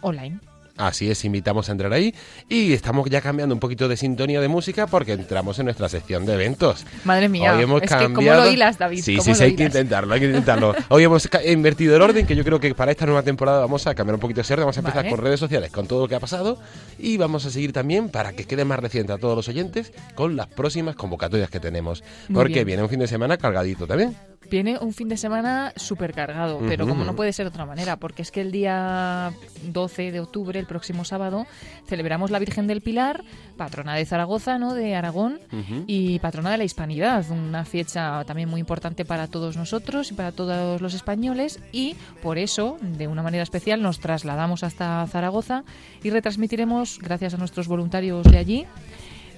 online. 0.00 0.40
Así 0.76 1.10
es, 1.10 1.24
invitamos 1.24 1.68
a 1.68 1.72
entrar 1.72 1.92
ahí 1.92 2.14
y 2.48 2.72
estamos 2.72 3.08
ya 3.10 3.20
cambiando 3.20 3.54
un 3.54 3.60
poquito 3.60 3.88
de 3.88 3.96
sintonía 3.96 4.40
de 4.40 4.48
música 4.48 4.86
porque 4.86 5.12
entramos 5.12 5.58
en 5.58 5.66
nuestra 5.66 5.88
sección 5.88 6.24
de 6.24 6.34
eventos. 6.34 6.86
Madre 7.04 7.28
mía, 7.28 7.54
Hoy 7.54 7.62
hemos 7.62 7.82
es 7.82 7.90
que 7.90 7.96
¿cómo 8.04 8.14
cambiado... 8.14 8.44
lo 8.44 8.50
hilas, 8.50 8.78
David? 8.78 9.02
Sí, 9.02 9.16
¿Cómo 9.16 9.24
sí, 9.24 9.34
sí, 9.34 9.44
hay 9.44 9.54
que 9.54 9.64
intentarlo, 9.64 10.14
hay 10.14 10.20
que 10.20 10.26
intentarlo. 10.26 10.74
Hoy 10.88 11.04
hemos 11.04 11.28
invertido 11.46 11.94
el 11.96 12.02
orden, 12.02 12.26
que 12.26 12.34
yo 12.34 12.42
creo 12.42 12.58
que 12.58 12.74
para 12.74 12.90
esta 12.90 13.04
nueva 13.04 13.22
temporada 13.22 13.60
vamos 13.60 13.86
a 13.86 13.94
cambiar 13.94 14.14
un 14.14 14.20
poquito 14.20 14.40
ese 14.40 14.54
orden, 14.54 14.64
vamos 14.64 14.76
a 14.78 14.80
empezar 14.80 15.04
Vale. 15.04 15.10
con 15.10 15.24
redes 15.24 15.40
sociales, 15.40 15.70
con 15.70 15.86
todo 15.86 16.02
lo 16.02 16.08
que 16.08 16.14
ha 16.14 16.20
pasado 16.20 16.58
y 16.98 17.18
vamos 17.18 17.44
a 17.44 17.50
seguir 17.50 17.72
también 17.72 18.08
para 18.08 18.32
que 18.32 18.44
quede 18.44 18.64
más 18.64 18.80
reciente 18.80 19.12
a 19.12 19.18
todos 19.18 19.36
los 19.36 19.48
oyentes 19.48 19.92
con 20.14 20.36
las 20.36 20.46
próximas 20.46 20.96
convocatorias 20.96 21.50
que 21.50 21.60
tenemos. 21.60 22.02
Muy 22.28 22.36
porque 22.36 22.54
bien. 22.54 22.66
viene 22.66 22.82
un 22.82 22.88
fin 22.88 23.00
de 23.00 23.06
semana 23.06 23.36
cargadito 23.36 23.86
también. 23.86 24.16
Viene 24.50 24.76
un 24.78 24.92
fin 24.92 25.08
de 25.08 25.16
semana 25.16 25.72
súper 25.76 26.12
cargado, 26.12 26.60
pero 26.68 26.86
como 26.86 27.04
no 27.04 27.14
puede 27.16 27.32
ser 27.32 27.46
de 27.46 27.50
otra 27.50 27.64
manera, 27.64 27.96
porque 27.96 28.22
es 28.22 28.30
que 28.30 28.40
el 28.40 28.52
día 28.52 29.32
12 29.62 30.12
de 30.12 30.20
octubre, 30.20 30.61
el 30.62 30.66
próximo 30.68 31.04
sábado, 31.04 31.46
celebramos 31.86 32.30
la 32.30 32.38
Virgen 32.38 32.66
del 32.66 32.80
Pilar, 32.80 33.24
patrona 33.56 33.94
de 33.96 34.06
Zaragoza, 34.06 34.58
¿no? 34.58 34.74
de 34.74 34.94
Aragón, 34.94 35.40
y 35.86 36.18
patrona 36.20 36.52
de 36.52 36.58
la 36.58 36.64
Hispanidad, 36.64 37.28
una 37.30 37.64
fecha 37.64 38.24
también 38.24 38.48
muy 38.48 38.60
importante 38.60 39.04
para 39.04 39.26
todos 39.26 39.56
nosotros 39.56 40.10
y 40.10 40.14
para 40.14 40.32
todos 40.32 40.80
los 40.80 40.94
españoles, 40.94 41.60
y 41.72 41.96
por 42.22 42.38
eso, 42.38 42.78
de 42.80 43.08
una 43.08 43.22
manera 43.22 43.42
especial, 43.42 43.82
nos 43.82 43.98
trasladamos 43.98 44.62
hasta 44.62 45.06
Zaragoza 45.08 45.64
y 46.02 46.10
retransmitiremos, 46.10 46.98
gracias 47.00 47.34
a 47.34 47.38
nuestros 47.38 47.66
voluntarios 47.68 48.24
de 48.24 48.38
allí, 48.38 48.66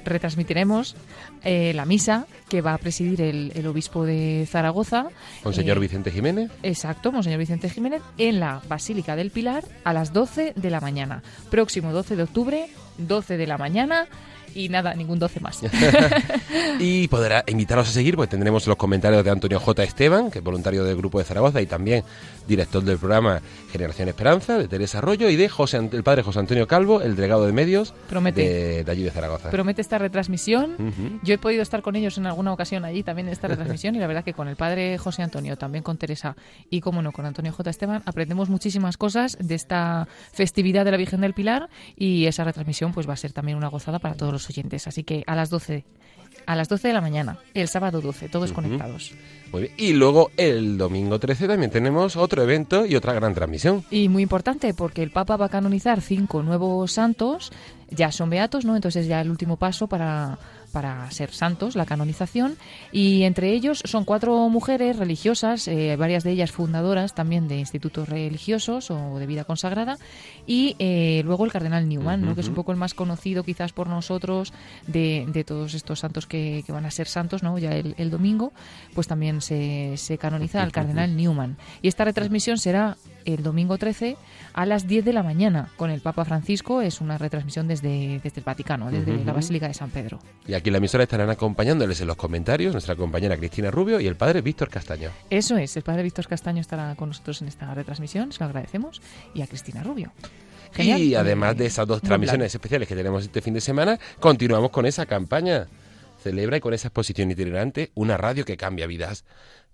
retransmitiremos 0.05 0.97
eh, 1.43 1.73
la 1.75 1.85
misa 1.85 2.27
que 2.49 2.61
va 2.61 2.75
a 2.75 2.79
presidir 2.79 3.21
el, 3.21 3.53
el 3.55 3.67
obispo 3.67 4.05
de 4.05 4.47
Zaragoza. 4.51 5.09
Monseñor 5.45 5.79
eh, 5.79 5.81
Vicente 5.81 6.11
Jiménez. 6.11 6.51
Exacto, 6.63 7.13
Monseñor 7.13 7.39
Vicente 7.39 7.69
Jiménez, 7.69 8.03
en 8.19 8.41
la 8.41 8.63
Basílica 8.69 9.17
del 9.17 9.31
Pilar 9.31 9.65
a 9.85 9.93
las 9.93 10.13
12 10.13 10.55
de 10.57 10.71
la 10.71 10.81
mañana. 10.81 11.23
Próximo 11.51 11.93
12 11.93 12.17
de 12.17 12.23
octubre, 12.23 12.69
12 12.99 13.37
de 13.37 13.47
la 13.47 13.59
mañana 13.59 14.09
y 14.55 14.69
nada, 14.69 14.95
ningún 14.95 15.19
12 15.19 15.41
más. 15.41 15.61
y 16.79 17.09
podrá 17.09 17.45
invitarlos 17.47 17.89
a 17.89 17.93
seguir, 17.93 18.17
pues 18.17 18.29
tendremos 18.29 18.67
los 18.67 18.77
comentarios 18.77 19.25
de 19.25 19.31
Antonio 19.31 19.61
J. 19.61 19.83
Esteban, 19.83 20.31
que 20.31 20.39
es 20.39 20.45
voluntario 20.45 20.85
del 20.85 20.97
Grupo 20.97 21.19
de 21.19 21.25
Zaragoza 21.25 21.61
y 21.61 21.67
también 21.67 22.05
director 22.47 22.83
del 22.83 22.99
programa 22.99 23.41
Generación 23.71 24.09
Esperanza, 24.09 24.59
de 24.59 24.69
Teresa 24.69 24.99
Arroyo, 24.99 25.29
y 25.31 25.37
de 25.37 25.49
José, 25.49 25.79
el 25.79 26.03
padre 26.03 26.23
José 26.23 26.39
Antonio 26.39 26.67
Calvo, 26.67 27.03
el 27.03 27.17
delegado 27.17 27.47
de 27.47 27.53
medios 27.53 27.95
Promete. 28.09 28.43
de, 28.43 28.85
de 28.85 28.93
allí 28.93 29.03
de 29.03 29.11
Zaragoza. 29.11 29.51
Promete 29.51 29.81
esta 29.81 29.99
retransmisión. 29.99 30.77
Yo 31.23 31.35
he 31.35 31.39
podido 31.39 31.63
estar 31.63 31.83
con 31.83 31.97
ellos 31.97 32.19
en 32.19 32.27
alguna 32.27 32.53
ocasión 32.53 32.85
allí 32.85 33.03
también 33.03 33.29
en 33.29 33.33
esta 33.33 33.49
retransmisión 33.49 33.95
y 33.95 33.99
la 33.99 34.07
verdad 34.07 34.25
que 34.25 34.33
con 34.33 34.49
el 34.49 34.57
padre 34.57 34.99
José 34.99 35.23
Antonio, 35.23 35.57
también 35.57 35.83
con 35.83 35.97
Teresa 35.97 36.37
y 36.71 36.81
como 36.81 37.03
no 37.03 37.13
con 37.13 37.27
Antonio 37.27 37.53
J. 37.53 37.71
Esteban, 37.71 38.03
aprendemos 38.07 38.49
muchísimas 38.49 38.97
cosas 38.97 39.37
de 39.41 39.55
esta 39.55 40.09
festividad 40.33 40.85
de 40.85 40.91
la 40.91 40.97
Virgen 40.97 41.21
del 41.21 41.35
Pilar 41.35 41.69
y 41.97 42.27
esa 42.27 42.45
retransmisión 42.45 42.93
pues 42.93 43.09
va 43.09 43.15
a 43.15 43.17
ser 43.17 43.33
también 43.33 43.57
una 43.59 43.69
gozada 43.69 43.99
para 43.99 44.15
todos 44.15 44.33
los 44.33 44.49
oyentes. 44.49 44.87
Así 44.87 45.05
que 45.05 45.25
a 45.27 45.35
las 45.35 45.51
12 45.51 45.85
a 46.47 46.57
las 46.57 46.69
12 46.69 46.89
de 46.89 46.95
la 46.95 47.01
mañana, 47.01 47.39
el 47.55 47.69
sábado 47.69 48.01
12, 48.01 48.29
todos 48.29 48.53
conectados. 48.53 49.13
Muy 49.53 49.63
bien. 49.63 49.75
Y 49.77 49.93
luego 49.93 50.31
el 50.37 50.79
domingo 50.79 51.19
13 51.19 51.47
también 51.49 51.71
tenemos 51.71 52.17
otro 52.17 52.43
evento 52.43 52.87
y 52.87 52.97
otra 52.97 53.13
gran 53.13 53.35
transmisión. 53.35 53.85
Y 53.91 54.09
muy 54.09 54.23
importante 54.23 54.75
porque 54.75 55.03
el 55.03 55.11
Papa 55.11 55.37
va 55.37 55.47
a 55.47 55.51
canonizar 55.51 56.01
cinco 56.01 56.43
nuevos 56.43 56.93
santos, 56.93 57.53
ya 57.91 58.11
son 58.11 58.31
beatos, 58.31 58.65
¿no? 58.65 58.75
Entonces 58.75 59.07
ya 59.07 59.21
el 59.21 59.31
último 59.31 59.57
paso 59.57 59.87
para, 59.87 60.39
para 60.75 61.09
ser 61.13 61.31
santos, 61.31 61.77
la 61.77 61.87
canonización. 61.87 62.57
Y 62.93 63.23
entre 63.23 63.53
ellos 63.53 63.81
son 63.85 64.05
cuatro 64.05 64.49
mujeres 64.49 64.99
religiosas, 64.99 65.69
eh, 65.69 65.95
varias 65.97 66.25
de 66.25 66.33
ellas 66.33 66.51
fundadoras 66.51 67.15
también 67.15 67.47
de 67.47 67.59
institutos 67.59 68.09
religiosos 68.09 68.91
o 68.91 69.19
de 69.19 69.27
vida 69.27 69.45
consagrada. 69.45 69.97
Y 70.47 70.75
eh, 70.81 71.23
luego 71.25 71.45
el 71.45 71.53
cardenal 71.53 71.89
Newman, 71.89 72.21
¿no? 72.23 72.35
que 72.35 72.41
es 72.41 72.49
un 72.49 72.55
poco 72.55 72.73
el 72.73 72.77
más 72.77 72.93
conocido 72.93 73.45
quizás 73.45 73.73
por 73.73 73.89
nosotros 73.89 74.53
de, 74.89 75.25
de 75.29 75.45
todos 75.45 75.75
estos 75.75 76.01
santos 76.01 76.27
que, 76.27 76.65
que 76.67 76.73
van 76.73 76.85
a 76.85 76.91
ser 76.91 77.07
santos, 77.07 77.43
¿no? 77.45 77.57
Ya 77.59 77.77
el, 77.77 77.95
el 77.97 78.11
domingo, 78.11 78.53
pues 78.95 79.07
también 79.07 79.41
se, 79.41 79.97
se 79.97 80.19
canoniza 80.19 80.63
al 80.63 80.73
cardenal 80.73 81.17
Newman. 81.17 81.57
Y 81.83 81.89
esta 81.89 82.05
retransmisión 82.05 82.59
será 82.59 82.97
el 83.25 83.43
domingo 83.43 83.79
13 83.79 84.17
a 84.53 84.67
las 84.67 84.87
10 84.87 85.05
de 85.05 85.13
la 85.13 85.23
mañana 85.23 85.71
con 85.77 85.91
el 85.91 86.01
Papa 86.01 86.25
Francisco. 86.25 86.83
Es 86.83 87.01
una 87.01 87.17
retransmisión 87.17 87.69
desde, 87.69 88.21
desde 88.23 88.41
el 88.41 88.45
Vaticano, 88.45 88.91
desde 88.91 89.15
Ujú. 89.15 89.25
la 89.25 89.33
Basílica 89.33 89.69
de 89.69 89.75
San 89.75 89.91
Pedro. 89.91 90.19
Y 90.47 90.55
aquí 90.55 90.64
en 90.69 90.73
la 90.73 90.79
emisora 90.79 91.05
estarán 91.05 91.31
acompañándoles 91.31 92.01
en 92.01 92.07
los 92.07 92.17
comentarios 92.17 92.73
nuestra 92.73 92.97
compañera 92.97 93.37
Cristina 93.37 93.71
Rubio 93.71 94.01
y 94.01 94.07
el 94.07 94.17
padre 94.17 94.41
Víctor 94.41 94.69
Castaño. 94.69 95.11
Eso 95.31 95.57
es, 95.57 95.77
el 95.77 95.83
Padre 95.83 96.03
Víctor 96.03 96.27
Castaño 96.27 96.61
estará 96.61 96.95
con 96.95 97.09
nosotros 97.09 97.43
en 97.43 97.49
esta 97.49 97.73
retransmisión, 97.75 98.33
se 98.33 98.41
lo 98.41 98.47
agradecemos, 98.47 99.01
y 99.35 99.43
a 99.43 99.47
Cristina 99.47 99.83
Rubio. 99.83 100.13
Genial. 100.73 101.01
Y 101.01 101.15
además 101.15 101.57
de 101.57 101.67
esas 101.67 101.87
dos 101.87 102.03
transmisiones 102.03 102.55
especiales 102.55 102.89
que 102.89 102.97
tenemos 102.97 103.23
este 103.23 103.41
fin 103.41 103.55
de 103.55 103.61
semana, 103.61 103.99
continuamos 104.19 104.71
con 104.71 104.87
esa 104.87 105.07
campaña. 105.07 105.69
Celebra 106.25 106.57
y 106.57 106.61
con 106.61 106.73
esa 106.73 106.89
exposición 106.89 107.31
itinerante 107.31 107.93
una 107.95 108.17
radio 108.17 108.47
que 108.47 108.57
cambia 108.57 108.87
vidas. 108.87 109.27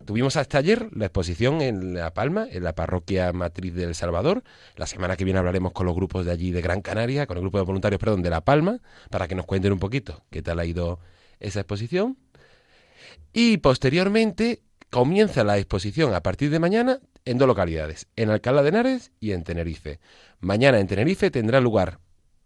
Tuvimos 0.05 0.37
hasta 0.37 0.59
ayer 0.59 0.89
la 0.93 1.07
exposición 1.07 1.61
en 1.61 1.95
La 1.95 2.13
Palma, 2.13 2.49
en 2.51 2.65
la 2.65 2.75
parroquia 2.75 3.33
matriz 3.33 3.73
de 3.73 3.85
El 3.85 3.95
Salvador. 3.95 4.43
La 4.75 4.89
semana 4.89 5.17
que 5.17 5.25
viene 5.25 5.39
hablaremos 5.39 5.73
con 5.73 5.87
los 5.87 5.95
grupos 5.95 6.27
de 6.27 6.33
allí 6.33 6.51
de 6.51 6.61
Gran 6.61 6.83
Canaria, 6.83 7.29
con 7.29 7.37
el 7.37 7.43
grupo 7.43 7.59
de 7.59 7.65
voluntarios, 7.65 8.01
perdón, 8.01 8.23
de 8.23 8.31
La 8.31 8.41
Palma, 8.41 8.81
para 9.11 9.29
que 9.29 9.37
nos 9.37 9.47
cuenten 9.47 9.73
un 9.73 9.79
poquito 9.79 10.25
qué 10.31 10.43
tal 10.43 10.59
ha 10.59 10.65
ido 10.65 10.99
esa 11.39 11.61
exposición. 11.61 12.19
Y 13.33 13.59
posteriormente 13.59 14.63
comienza 14.91 15.45
la 15.45 15.57
exposición 15.57 16.15
a 16.15 16.23
partir 16.23 16.51
de 16.51 16.59
mañana 16.59 16.99
en 17.25 17.39
dos 17.39 17.47
localidades, 17.47 18.09
en 18.17 18.31
Alcalá 18.31 18.63
de 18.63 18.71
Henares 18.71 19.13
y 19.21 19.33
en 19.33 19.45
Tenerife. 19.45 20.01
Mañana 20.41 20.81
en 20.81 20.89
Tenerife 20.89 21.31
tendrá 21.31 21.61
lugar, 21.61 22.01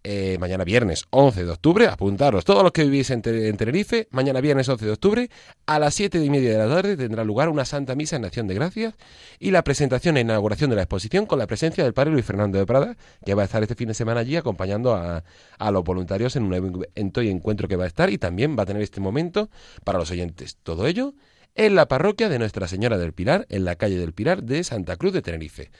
eh, 0.04 0.36
mañana 0.38 0.64
viernes 0.64 1.04
11 1.10 1.44
de 1.44 1.50
octubre, 1.50 1.86
apuntaros 1.88 2.44
todos 2.44 2.62
los 2.62 2.72
que 2.72 2.84
vivís 2.84 3.08
en, 3.10 3.22
Te- 3.22 3.48
en 3.48 3.56
Tenerife, 3.56 4.06
mañana 4.10 4.40
viernes 4.40 4.68
11 4.68 4.84
de 4.84 4.92
octubre, 4.92 5.30
a 5.66 5.78
las 5.78 5.94
7 5.94 6.22
y 6.22 6.30
media 6.30 6.52
de 6.52 6.58
la 6.58 6.68
tarde 6.74 6.96
tendrá 6.96 7.24
lugar 7.24 7.48
una 7.48 7.64
Santa 7.64 7.94
Misa 7.94 8.16
en 8.16 8.24
Acción 8.26 8.46
de 8.46 8.54
Gracias 8.54 8.94
y 9.38 9.50
la 9.50 9.64
presentación 9.64 10.16
e 10.16 10.20
inauguración 10.20 10.70
de 10.70 10.76
la 10.76 10.82
exposición 10.82 11.26
con 11.26 11.38
la 11.38 11.46
presencia 11.46 11.82
del 11.82 11.94
padre 11.94 12.12
Luis 12.12 12.24
Fernando 12.24 12.58
de 12.58 12.66
Prada, 12.66 12.96
que 13.24 13.34
va 13.34 13.42
a 13.42 13.44
estar 13.46 13.62
este 13.62 13.74
fin 13.74 13.88
de 13.88 13.94
semana 13.94 14.20
allí 14.20 14.36
acompañando 14.36 14.94
a, 14.94 15.24
a 15.58 15.70
los 15.70 15.82
voluntarios 15.82 16.36
en 16.36 16.44
un 16.44 16.54
evento 16.54 17.22
y 17.22 17.30
encuentro 17.30 17.66
que 17.66 17.76
va 17.76 17.84
a 17.84 17.88
estar 17.88 18.10
y 18.10 18.18
también 18.18 18.56
va 18.58 18.64
a 18.64 18.66
tener 18.66 18.82
este 18.82 19.00
momento 19.00 19.48
para 19.84 19.98
los 19.98 20.10
oyentes. 20.10 20.58
Todo 20.62 20.86
ello 20.86 21.14
en 21.54 21.74
la 21.76 21.88
parroquia 21.88 22.28
de 22.28 22.38
Nuestra 22.38 22.68
Señora 22.68 22.98
del 22.98 23.12
Pilar, 23.14 23.46
en 23.48 23.64
la 23.64 23.76
calle 23.76 23.96
del 23.96 24.12
Pilar 24.12 24.42
de 24.42 24.64
Santa 24.64 24.96
Cruz 24.96 25.12
de 25.14 25.22
Tenerife. 25.22 25.70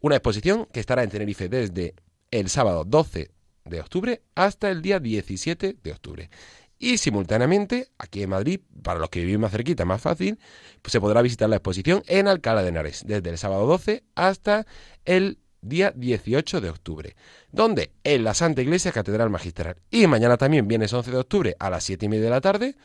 Una 0.00 0.16
exposición 0.16 0.68
que 0.72 0.80
estará 0.80 1.02
en 1.02 1.10
Tenerife 1.10 1.48
desde 1.48 1.94
el 2.30 2.48
sábado 2.50 2.84
12 2.84 3.30
de 3.64 3.80
octubre 3.80 4.22
hasta 4.34 4.70
el 4.70 4.82
día 4.82 5.00
17 5.00 5.76
de 5.82 5.92
octubre. 5.92 6.30
Y 6.78 6.98
simultáneamente, 6.98 7.88
aquí 7.98 8.22
en 8.22 8.30
Madrid, 8.30 8.60
para 8.82 8.98
los 8.98 9.08
que 9.08 9.20
vivís 9.20 9.38
más 9.38 9.52
cerquita, 9.52 9.84
más 9.84 10.02
fácil, 10.02 10.38
pues 10.82 10.92
se 10.92 11.00
podrá 11.00 11.22
visitar 11.22 11.48
la 11.48 11.56
exposición 11.56 12.02
en 12.06 12.28
Alcalá 12.28 12.62
de 12.62 12.68
Henares, 12.68 13.04
desde 13.06 13.30
el 13.30 13.38
sábado 13.38 13.66
12 13.66 14.04
hasta 14.14 14.66
el 15.04 15.38
día 15.62 15.92
18 15.96 16.60
de 16.60 16.68
octubre. 16.68 17.16
¿Dónde? 17.52 17.92
En 18.04 18.24
la 18.24 18.34
Santa 18.34 18.60
Iglesia 18.60 18.92
Catedral 18.92 19.30
Magistral. 19.30 19.76
Y 19.90 20.06
mañana 20.06 20.36
también, 20.36 20.68
viernes 20.68 20.92
11 20.92 21.10
de 21.10 21.16
octubre, 21.16 21.56
a 21.58 21.70
las 21.70 21.84
7 21.84 22.04
y 22.04 22.08
media 22.08 22.24
de 22.24 22.30
la 22.30 22.40
tarde, 22.40 22.76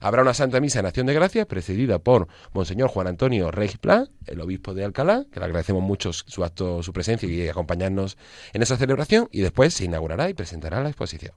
Habrá 0.00 0.22
una 0.22 0.34
Santa 0.34 0.60
Misa 0.60 0.80
en 0.80 0.86
Acción 0.86 1.06
de 1.06 1.14
Gracias 1.14 1.46
precedida 1.46 1.98
por 1.98 2.28
Monseñor 2.52 2.88
Juan 2.88 3.06
Antonio 3.06 3.50
Reis 3.50 3.78
Pla, 3.78 4.08
el 4.26 4.40
obispo 4.40 4.74
de 4.74 4.84
Alcalá, 4.84 5.24
que 5.32 5.40
le 5.40 5.46
agradecemos 5.46 5.82
mucho 5.82 6.12
su 6.12 6.44
acto, 6.44 6.82
su 6.82 6.92
presencia 6.92 7.28
y 7.28 7.48
acompañarnos 7.48 8.16
en 8.52 8.62
esa 8.62 8.76
celebración, 8.76 9.28
y 9.32 9.40
después 9.40 9.74
se 9.74 9.84
inaugurará 9.84 10.28
y 10.28 10.34
presentará 10.34 10.82
la 10.82 10.88
exposición. 10.88 11.34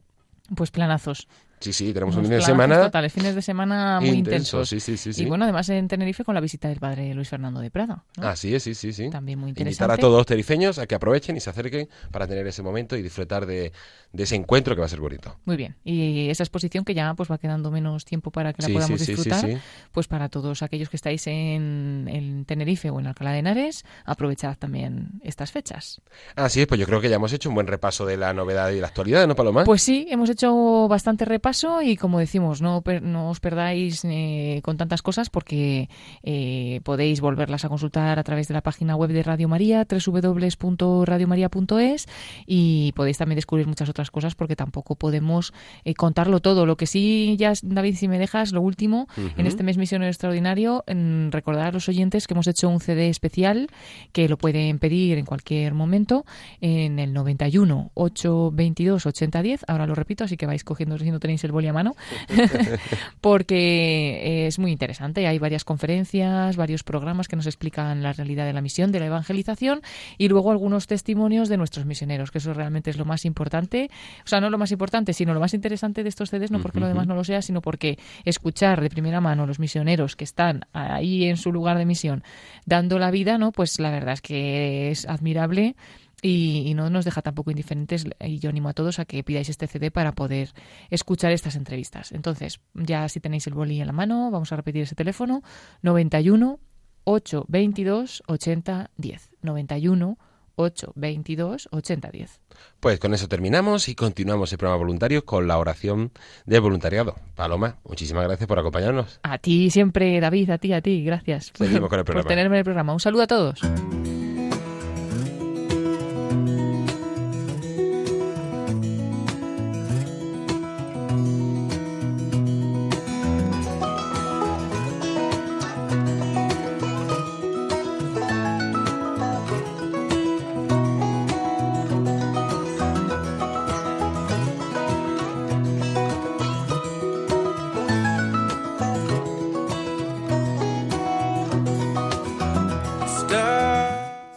Pues 0.56 0.72
planazos. 0.72 1.28
Sí, 1.60 1.74
sí, 1.74 1.92
tenemos 1.94 2.16
Unos 2.16 2.26
un 2.28 2.32
fin 2.32 2.40
de 2.40 2.46
semana. 2.46 2.82
Totales, 2.84 3.12
fines 3.12 3.34
de 3.36 3.42
semana 3.42 4.00
muy 4.00 4.10
intenso, 4.10 4.58
intensos. 4.58 4.70
sí, 4.70 4.80
sí, 4.80 4.96
sí, 4.98 5.14
sí. 5.14 5.24
Y 5.24 5.26
bueno, 5.26 5.44
además 5.46 5.68
en 5.70 5.88
Tenerife 5.88 6.24
con 6.24 6.36
la 6.36 6.42
visita 6.42 6.68
del 6.68 6.80
padre 6.80 7.14
Luis 7.16 7.30
Fernando 7.30 7.60
de 7.60 7.72
Prada. 7.72 8.04
¿no? 8.18 8.28
Así 8.28 8.54
es, 8.54 8.62
sí, 8.64 8.76
sí, 8.76 8.94
sí. 8.94 9.10
También 9.10 9.40
muy 9.40 9.50
Invitar 9.50 9.68
interesante. 9.68 9.94
a 9.94 9.98
todos 9.98 10.18
los 10.18 10.26
terifeños 10.28 10.78
a 10.78 10.86
que 10.86 10.94
aprovechen 10.94 11.36
y 11.36 11.40
se 11.40 11.50
acerquen 11.50 11.90
para 12.12 12.28
tener 12.28 12.46
ese 12.46 12.62
momento 12.62 12.96
y 12.96 13.02
disfrutar 13.02 13.46
de, 13.48 13.72
de 14.14 14.24
ese 14.24 14.36
encuentro 14.36 14.76
que 14.76 14.82
va 14.82 14.86
a 14.86 14.90
ser 14.90 15.00
bonito. 15.00 15.36
Muy 15.46 15.58
bien. 15.58 15.76
Y 15.84 16.30
esa 16.30 16.44
exposición 16.44 16.86
que 16.86 16.94
ya 16.94 17.14
pues 17.16 17.32
va 17.32 17.40
quedando 17.40 17.72
menos 17.72 18.06
tiempo 18.06 18.30
para 18.30 18.54
que 18.54 18.62
la 18.62 18.68
Sí, 18.68 18.74
podamos 18.74 19.00
sí, 19.00 19.06
sí, 19.06 19.16
sí, 19.16 19.24
disfrutar, 19.24 19.50
sí. 19.50 19.58
pues 19.92 20.08
para 20.08 20.30
todos 20.30 20.62
aquellos 20.62 20.90
que 20.90 20.98
estáis 20.98 21.26
en, 21.26 22.08
en 22.08 22.46
Tenerife 22.46 22.92
o 22.92 23.00
en 23.00 23.08
Alcalá 23.08 23.32
de 23.32 23.40
Henares, 23.40 23.84
aprovechad 24.06 24.58
también 24.60 25.20
estas 25.24 25.52
fechas. 25.52 26.02
Así 26.36 26.62
es, 26.62 26.68
pues 26.68 26.80
yo 26.80 26.86
creo 26.86 27.02
que 27.02 27.10
ya 27.10 27.16
hemos 27.16 27.34
hecho 27.34 27.50
un 27.50 27.56
buen 27.56 27.66
repaso 27.66 28.06
de 28.06 28.16
la 28.18 28.32
novedad 28.34 28.70
y 28.70 28.80
la 28.80 28.88
actualidad, 28.88 29.28
¿no, 29.28 29.34
Paloma? 29.36 29.64
Pues 29.64 29.82
sí, 29.82 30.06
hemos 30.12 30.30
hecho 30.30 30.88
bastante 30.88 31.26
repaso 31.26 31.47
repaso 31.48 31.82
y 31.82 31.96
como 31.96 32.20
decimos, 32.20 32.62
no, 32.62 32.84
no 33.02 33.30
os 33.30 33.40
perdáis 33.40 34.04
eh, 34.04 34.60
con 34.64 34.76
tantas 34.76 35.02
cosas 35.02 35.30
porque 35.30 35.88
eh, 36.22 36.82
podéis 36.84 37.22
volverlas 37.22 37.64
a 37.64 37.70
consultar 37.70 38.20
a 38.20 38.24
través 38.24 38.50
de 38.50 38.54
la 38.54 38.60
página 38.60 38.98
web 38.98 39.12
de 39.12 39.24
Radio 39.24 39.48
María, 39.48 39.88
www.radiomaria.es 39.90 42.06
y 42.46 42.92
podéis 42.98 43.18
también 43.18 43.38
descubrir 43.38 43.66
muchas 43.66 43.88
otras 43.88 44.12
cosas 44.12 44.36
porque 44.36 44.58
tampoco 44.58 44.96
podemos 44.96 45.54
eh, 45.86 45.94
contarlo 45.94 46.42
todo. 46.42 46.66
Lo 46.66 46.76
que 46.76 46.86
sí, 46.86 47.38
ya, 47.40 47.54
David, 47.64 47.96
si 47.96 48.10
me 48.10 48.20
dejas, 48.20 48.52
lo 48.52 48.60
último, 48.60 49.08
en 49.38 49.48
este 49.48 49.64
mes 49.64 49.78
misionero 49.78 50.10
extraordinario, 50.10 50.84
en 50.86 51.32
recordar 51.32 51.68
a 51.68 51.72
los 51.72 51.88
oyentes 51.88 52.28
que 52.28 52.34
hemos 52.34 52.48
hecho 52.48 52.68
un 52.68 52.82
CD 52.82 53.08
especial 53.08 53.70
que 54.12 54.28
lo 54.28 54.38
pueden 54.38 54.80
pedir 54.80 55.18
en 55.18 55.26
cualquier 55.26 55.74
momento 55.74 56.26
en 56.60 57.00
el 57.00 57.14
91 57.14 57.92
822 57.94 59.06
8010. 59.06 59.64
Ahora 59.70 59.88
lo 59.88 59.96
repito, 59.96 60.26
así 60.26 60.36
que 60.36 60.46
vais 60.46 60.66
cogiendo 60.66 60.98
si 60.98 61.10
no 61.10 61.22
tenéis 61.38 61.44
el 61.44 61.52
boli 61.52 61.68
a 61.68 61.74
mano, 61.74 61.96
porque 63.22 64.48
es 64.48 64.60
muy 64.60 64.72
interesante. 64.72 65.28
Hay 65.28 65.40
varias 65.40 65.64
conferencias, 65.64 66.56
varios 66.56 66.84
programas 66.84 67.28
que 67.28 67.36
nos 67.36 67.46
explican 67.46 68.02
la 68.04 68.14
realidad 68.14 68.46
de 68.46 68.54
la 68.54 68.62
misión, 68.62 68.92
de 68.92 69.00
la 69.00 69.06
evangelización 69.08 69.82
y 70.18 70.28
luego 70.28 70.52
algunos 70.52 70.88
testimonios 70.88 71.50
de 71.50 71.58
nuestros 71.58 71.86
misioneros, 71.86 72.32
que 72.32 72.40
eso 72.40 72.54
realmente 72.54 72.90
es 72.90 72.98
lo 72.98 73.06
más 73.06 73.26
importante. 73.26 73.90
O 74.26 74.28
sea, 74.28 74.42
no 74.42 74.50
lo 74.50 74.58
más 74.58 74.72
importante, 74.72 75.14
sino 75.14 75.34
lo 75.34 75.40
más 75.40 75.54
interesante 75.54 76.04
de 76.04 76.10
estos 76.10 76.30
CDs, 76.30 76.52
no 76.52 76.60
porque 76.60 76.80
lo 76.80 76.88
demás 76.88 77.08
no 77.08 77.16
lo 77.16 77.24
sea, 77.24 77.42
sino 77.42 77.62
porque 77.62 77.98
escuchar 78.26 78.82
de 78.82 78.90
primera 78.90 79.22
mano 79.22 79.44
a 79.44 79.48
los 79.48 79.60
misioneros 79.60 80.16
que 80.16 80.24
están 80.24 80.66
ahí 80.74 81.26
en 81.26 81.38
su 81.38 81.52
lugar 81.52 81.78
de 81.78 81.86
misión 81.86 82.24
dando 82.66 83.00
la 83.00 83.12
vida, 83.12 83.38
¿no? 83.38 83.52
Pues 83.52 83.80
la 83.80 83.92
verdad 83.92 84.14
es 84.14 84.22
que 84.22 84.92
es 84.92 85.06
admirable 85.08 85.76
y, 86.22 86.64
y 86.66 86.74
no 86.74 86.90
nos 86.90 87.06
deja 87.06 87.22
tampoco 87.22 87.52
indiferentes 87.52 88.06
y 88.20 88.40
yo 88.40 88.50
animo 88.50 88.70
a 88.70 88.74
todos 88.74 89.00
a 89.00 89.06
que 89.06 89.24
pidáis 89.24 89.50
este 89.50 89.68
CD 89.68 89.92
para 89.92 90.12
poder 90.14 90.50
escuchar 90.90 91.32
estas 91.32 91.56
entrevistas. 91.56 92.12
Entonces, 92.12 92.60
ya 92.74 93.08
si 93.10 93.20
tenéis 93.20 93.46
el 93.48 93.54
boli 93.54 93.80
en 93.82 93.88
la 93.88 93.94
mano, 93.94 94.32
vamos 94.32 94.52
a 94.52 94.56
repetir 94.56 94.84
ese 94.84 94.96
teléfono 94.96 95.44
91 95.84 96.60
822 97.04 98.24
80 98.28 98.92
10 98.98 99.30
91 99.42 100.18
822 100.60 101.70
80 101.72 102.10
10 102.12 102.42
Pues 102.80 103.00
con 103.00 103.14
eso 103.14 103.28
terminamos 103.28 103.88
y 103.90 103.96
continuamos 103.96 104.52
el 104.52 104.58
programa 104.58 104.80
voluntario 104.80 105.24
con 105.24 105.48
la 105.48 105.58
oración 105.60 106.12
de 106.46 106.60
voluntariado. 106.60 107.16
Paloma, 107.36 107.78
muchísimas 107.86 108.24
gracias 108.26 108.48
por 108.48 108.58
acompañarnos. 108.60 109.20
A 109.24 109.38
ti 109.38 109.70
siempre, 109.70 110.20
David, 110.20 110.50
a 110.50 110.58
ti, 110.58 110.74
a 110.74 110.82
ti, 110.82 111.04
gracias 111.04 111.52
por, 111.52 111.68
Seguimos 111.68 111.90
con 111.90 112.00
el 112.00 112.06
por 112.06 112.14
programa. 112.16 112.28
tenerme 112.28 112.56
en 112.56 112.60
el 112.60 112.66
programa. 112.66 112.94
Un 112.94 113.00
saludo 113.00 113.22
a 113.24 113.28
todos. 113.28 113.62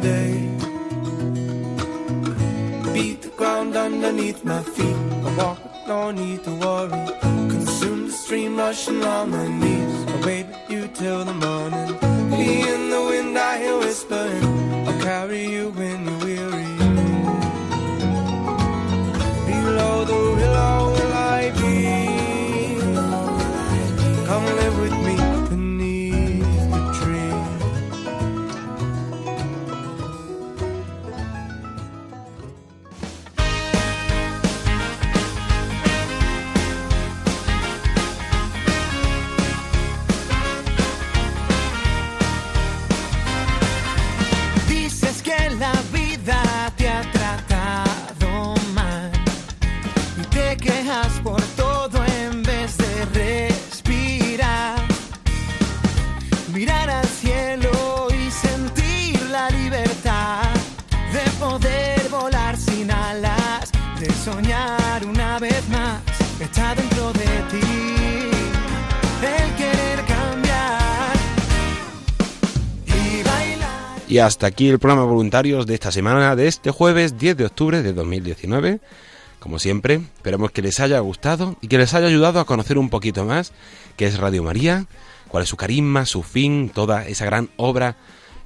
Day. 0.00 0.48
Beat 2.94 3.20
the 3.20 3.32
ground 3.36 3.76
underneath 3.76 4.42
my 4.42 4.62
feet. 4.62 4.96
I 5.26 5.36
walk 5.36 5.58
no 5.86 6.10
need 6.10 6.44
to 6.44 6.50
worry. 6.64 7.12
Consume 7.50 8.06
the 8.06 8.12
stream 8.12 8.56
rushing 8.56 9.00
round 9.00 9.32
my 9.32 9.48
knees. 9.48 10.06
I'll 10.08 10.24
wait 10.24 10.46
with 10.46 10.70
you 10.70 10.88
till 10.94 11.26
the 11.26 11.34
morning. 11.34 11.88
Me 12.30 12.66
in 12.72 12.88
the 12.88 13.02
wind, 13.10 13.36
I 13.36 13.58
hear 13.58 13.78
whispering. 13.78 14.44
I'll 14.88 15.00
carry 15.02 15.46
you 15.46 15.67
Y 74.08 74.18
hasta 74.18 74.46
aquí 74.46 74.70
el 74.70 74.78
programa 74.78 75.04
voluntarios 75.04 75.66
de 75.66 75.74
esta 75.74 75.92
semana, 75.92 76.34
de 76.34 76.48
este 76.48 76.70
jueves 76.70 77.18
10 77.18 77.36
de 77.36 77.44
octubre 77.44 77.82
de 77.82 77.92
2019. 77.92 78.80
Como 79.38 79.58
siempre, 79.58 80.00
esperemos 80.16 80.50
que 80.50 80.62
les 80.62 80.80
haya 80.80 80.98
gustado 81.00 81.56
y 81.60 81.68
que 81.68 81.76
les 81.76 81.92
haya 81.92 82.06
ayudado 82.06 82.40
a 82.40 82.46
conocer 82.46 82.78
un 82.78 82.88
poquito 82.88 83.26
más 83.26 83.52
qué 83.96 84.06
es 84.06 84.18
Radio 84.18 84.42
María, 84.42 84.86
cuál 85.28 85.42
es 85.42 85.50
su 85.50 85.58
carisma, 85.58 86.06
su 86.06 86.22
fin, 86.22 86.70
toda 86.70 87.06
esa 87.06 87.26
gran 87.26 87.50
obra 87.58 87.96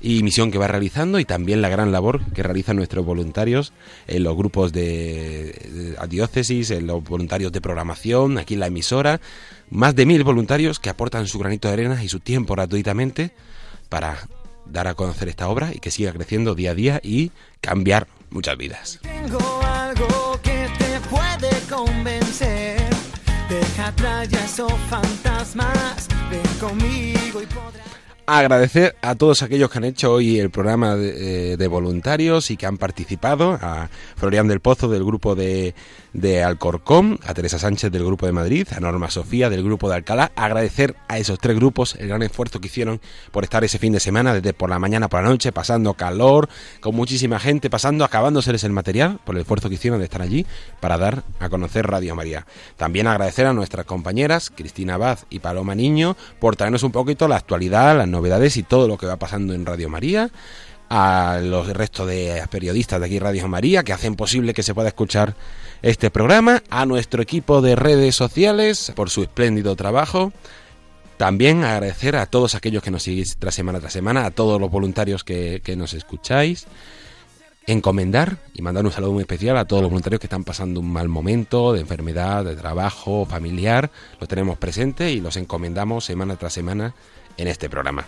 y 0.01 0.25
misión 0.25 0.51
que 0.51 0.59
va 0.59 0.67
realizando 0.67 1.21
y 1.21 1.25
también 1.25 1.63
la 1.63 1.69
gran 1.69 1.93
labor 1.93 2.25
que 2.33 2.43
realizan 2.43 2.75
nuestros 2.75 3.07
voluntarios 3.07 3.73
en 4.09 4.25
los 4.25 4.37
grupos 4.37 4.73
de 4.73 5.97
diócesis, 6.09 6.73
en 6.73 6.89
los 6.89 7.05
voluntarios 7.05 7.53
de 7.53 7.61
programación, 7.61 8.37
aquí 8.37 8.55
en 8.55 8.61
la 8.61 8.67
emisora. 8.67 9.21
Más 9.71 9.95
de 9.95 10.07
mil 10.07 10.25
voluntarios 10.25 10.81
que 10.81 10.91
aportan 10.91 11.29
su 11.29 11.39
granito 11.39 11.69
de 11.69 11.75
arena 11.75 12.03
y 12.03 12.09
su 12.09 12.19
tiempo 12.19 12.55
gratuitamente 12.55 13.31
para 13.89 14.27
dar 14.67 14.89
a 14.89 14.95
conocer 14.95 15.29
esta 15.29 15.49
obra 15.49 15.71
y 15.75 15.79
que 15.79 15.91
siga 15.91 16.13
creciendo 16.13 16.55
día 16.55 16.73
a 16.73 16.75
día 16.75 17.01
y 17.03 17.31
cambiar 17.61 18.07
muchas 18.31 18.57
vidas. 18.57 19.01
Tengo 19.03 19.39
algo 19.63 20.41
que 20.43 20.69
te 20.79 21.01
puede 21.09 21.51
convencer. 21.69 22.81
Deja 23.49 23.89
atrás 23.89 24.29
ya 24.29 24.45
esos 24.45 24.73
fantasmas. 24.89 26.09
Ven 26.31 26.59
conmigo 26.59 27.43
y 27.43 27.47
podrás. 27.47 27.83
Agradecer 28.25 28.95
a 29.03 29.17
todos 29.17 29.43
aquellos 29.43 29.69
que 29.69 29.79
han 29.79 29.85
hecho 29.85 30.13
hoy 30.13 30.39
el 30.39 30.51
programa 30.51 30.95
de, 30.95 31.53
eh, 31.53 31.57
de 31.57 31.67
voluntarios 31.67 32.53
y 32.53 32.57
que 32.57 32.67
han 32.67 32.79
participado, 32.79 33.59
a 33.61 33.91
Florian 34.17 34.47
del 34.47 34.61
Pozo 34.61 34.89
del 34.89 35.05
grupo 35.05 35.35
de, 35.35 35.75
de 36.13 36.43
Alcorcón, 36.43 37.19
a 37.27 37.35
Teresa 37.35 37.59
Sánchez 37.59 37.91
del 37.91 38.05
grupo 38.05 38.27
de 38.27 38.33
Madrid, 38.33 38.67
a 38.75 38.81
Norma 38.81 39.11
Sofía 39.11 39.49
del 39.49 39.63
grupo 39.65 39.89
de 39.89 39.97
Alcalá. 39.97 40.33
Agradecer 40.37 40.95
a 41.09 41.19
esos 41.19 41.39
tres 41.39 41.57
grupos 41.57 41.97
el 41.99 42.09
gran 42.09 42.23
esfuerzo 42.23 42.61
que 42.61 42.67
hicieron 42.67 43.01
por 43.31 43.45
estar 43.45 43.65
ese 43.65 43.79
fin 43.79 43.93
de 43.93 44.01
semana, 44.01 44.35
desde 44.35 44.53
por 44.53 44.71
la 44.71 44.79
mañana 44.79 45.09
por 45.09 45.23
la 45.23 45.29
noche, 45.29 45.53
pasando 45.53 45.95
calor, 45.95 46.49
con 46.81 46.95
muchísima 46.95 47.39
gente, 47.39 47.71
pasando, 47.71 48.05
acabándoseles 48.05 48.65
el 48.65 48.73
material, 48.73 49.21
por 49.25 49.35
el 49.35 49.43
esfuerzo 49.43 49.69
que 49.69 49.77
hicieron 49.77 49.99
de 49.99 50.05
estar 50.05 50.23
allí 50.23 50.47
para 50.81 50.99
dar 50.99 51.23
a 51.41 51.49
conocer 51.49 51.87
Radio 51.87 52.15
María. 52.15 52.47
También 52.77 53.07
agradecer 53.07 53.47
a 53.47 53.53
nuestras 53.53 53.87
compañeras, 53.87 54.51
Cristina 54.55 54.95
Abad 54.95 55.21
y 55.31 55.39
Paloma 55.39 55.75
Niño, 55.75 56.17
por 56.39 56.57
traernos 56.57 56.83
un 56.83 56.93
poquito 56.93 57.29
la 57.29 57.37
actualidad, 57.37 57.97
las 57.97 58.09
novedades 58.09 58.57
y 58.57 58.63
todo 58.63 58.89
lo 58.89 58.99
que 58.99 59.07
va 59.07 59.17
pasando 59.17 59.55
en 59.55 59.67
Radio 59.67 59.89
María 59.89 60.31
a 60.95 61.41
los 61.43 61.69
restos 61.69 62.07
de 62.07 62.43
periodistas 62.51 63.01
de 63.01 63.07
aquí 63.07 63.19
Radio 63.19 63.49
María 63.49 63.83
que 63.83 63.95
hacen 63.95 64.15
posible 64.15 64.53
que 64.53 64.63
se 64.63 64.75
pueda 64.75 64.89
escuchar 64.89 65.35
este 65.83 66.11
programa, 66.11 66.63
a 66.71 66.87
nuestro 66.87 67.23
equipo 67.23 67.61
de 67.61 67.77
redes 67.77 68.15
sociales 68.17 68.93
por 68.95 69.11
su 69.11 69.23
espléndido 69.23 69.77
trabajo. 69.77 70.33
También 71.17 71.65
agradecer 71.65 72.17
a 72.17 72.27
todos 72.27 72.55
aquellos 72.55 72.83
que 72.83 72.91
nos 72.91 73.03
seguís 73.03 73.37
tras 73.37 73.55
semana 73.55 73.81
tras 73.81 73.93
semana, 73.93 74.25
a 74.25 74.31
todos 74.31 74.61
los 74.61 74.71
voluntarios 74.71 75.25
que, 75.25 75.61
que 75.63 75.77
nos 75.77 75.95
escucháis 75.95 76.67
encomendar 77.67 78.39
y 78.55 78.63
mandar 78.63 78.85
un 78.85 78.93
saludo 78.93 79.13
muy 79.13 79.23
especial 79.23 79.57
a 79.57 79.65
todos 79.65 79.83
los 79.83 79.91
voluntarios 79.91 80.21
que 80.21 80.27
están 80.27 80.45
pasando 80.45 80.81
un 80.81 80.93
mal 80.93 81.09
momento 81.09 81.73
de 81.73 81.81
enfermedad, 81.81 82.45
de 82.45 82.57
trabajo, 82.57 83.25
familiar. 83.25 83.91
Lo 84.21 84.27
tenemos 84.27 84.59
presente 84.59 85.13
y 85.13 85.21
los 85.21 85.37
encomendamos 85.37 86.05
semana 86.05 86.37
tras 86.37 86.53
semana 86.53 86.95
en 87.37 87.49
este 87.49 87.71
programa. 87.71 88.07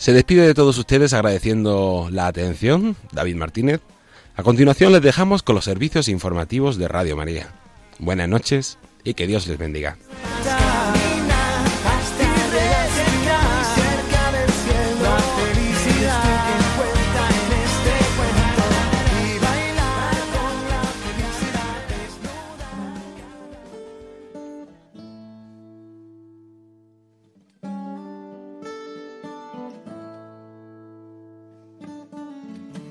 Se 0.00 0.14
despide 0.14 0.46
de 0.46 0.54
todos 0.54 0.78
ustedes 0.78 1.12
agradeciendo 1.12 2.08
la 2.10 2.26
atención, 2.26 2.96
David 3.12 3.34
Martínez. 3.34 3.82
A 4.34 4.42
continuación 4.42 4.94
les 4.94 5.02
dejamos 5.02 5.42
con 5.42 5.54
los 5.54 5.66
servicios 5.66 6.08
informativos 6.08 6.78
de 6.78 6.88
Radio 6.88 7.18
María. 7.18 7.48
Buenas 7.98 8.26
noches 8.26 8.78
y 9.04 9.12
que 9.12 9.26
Dios 9.26 9.46
les 9.46 9.58
bendiga. 9.58 9.98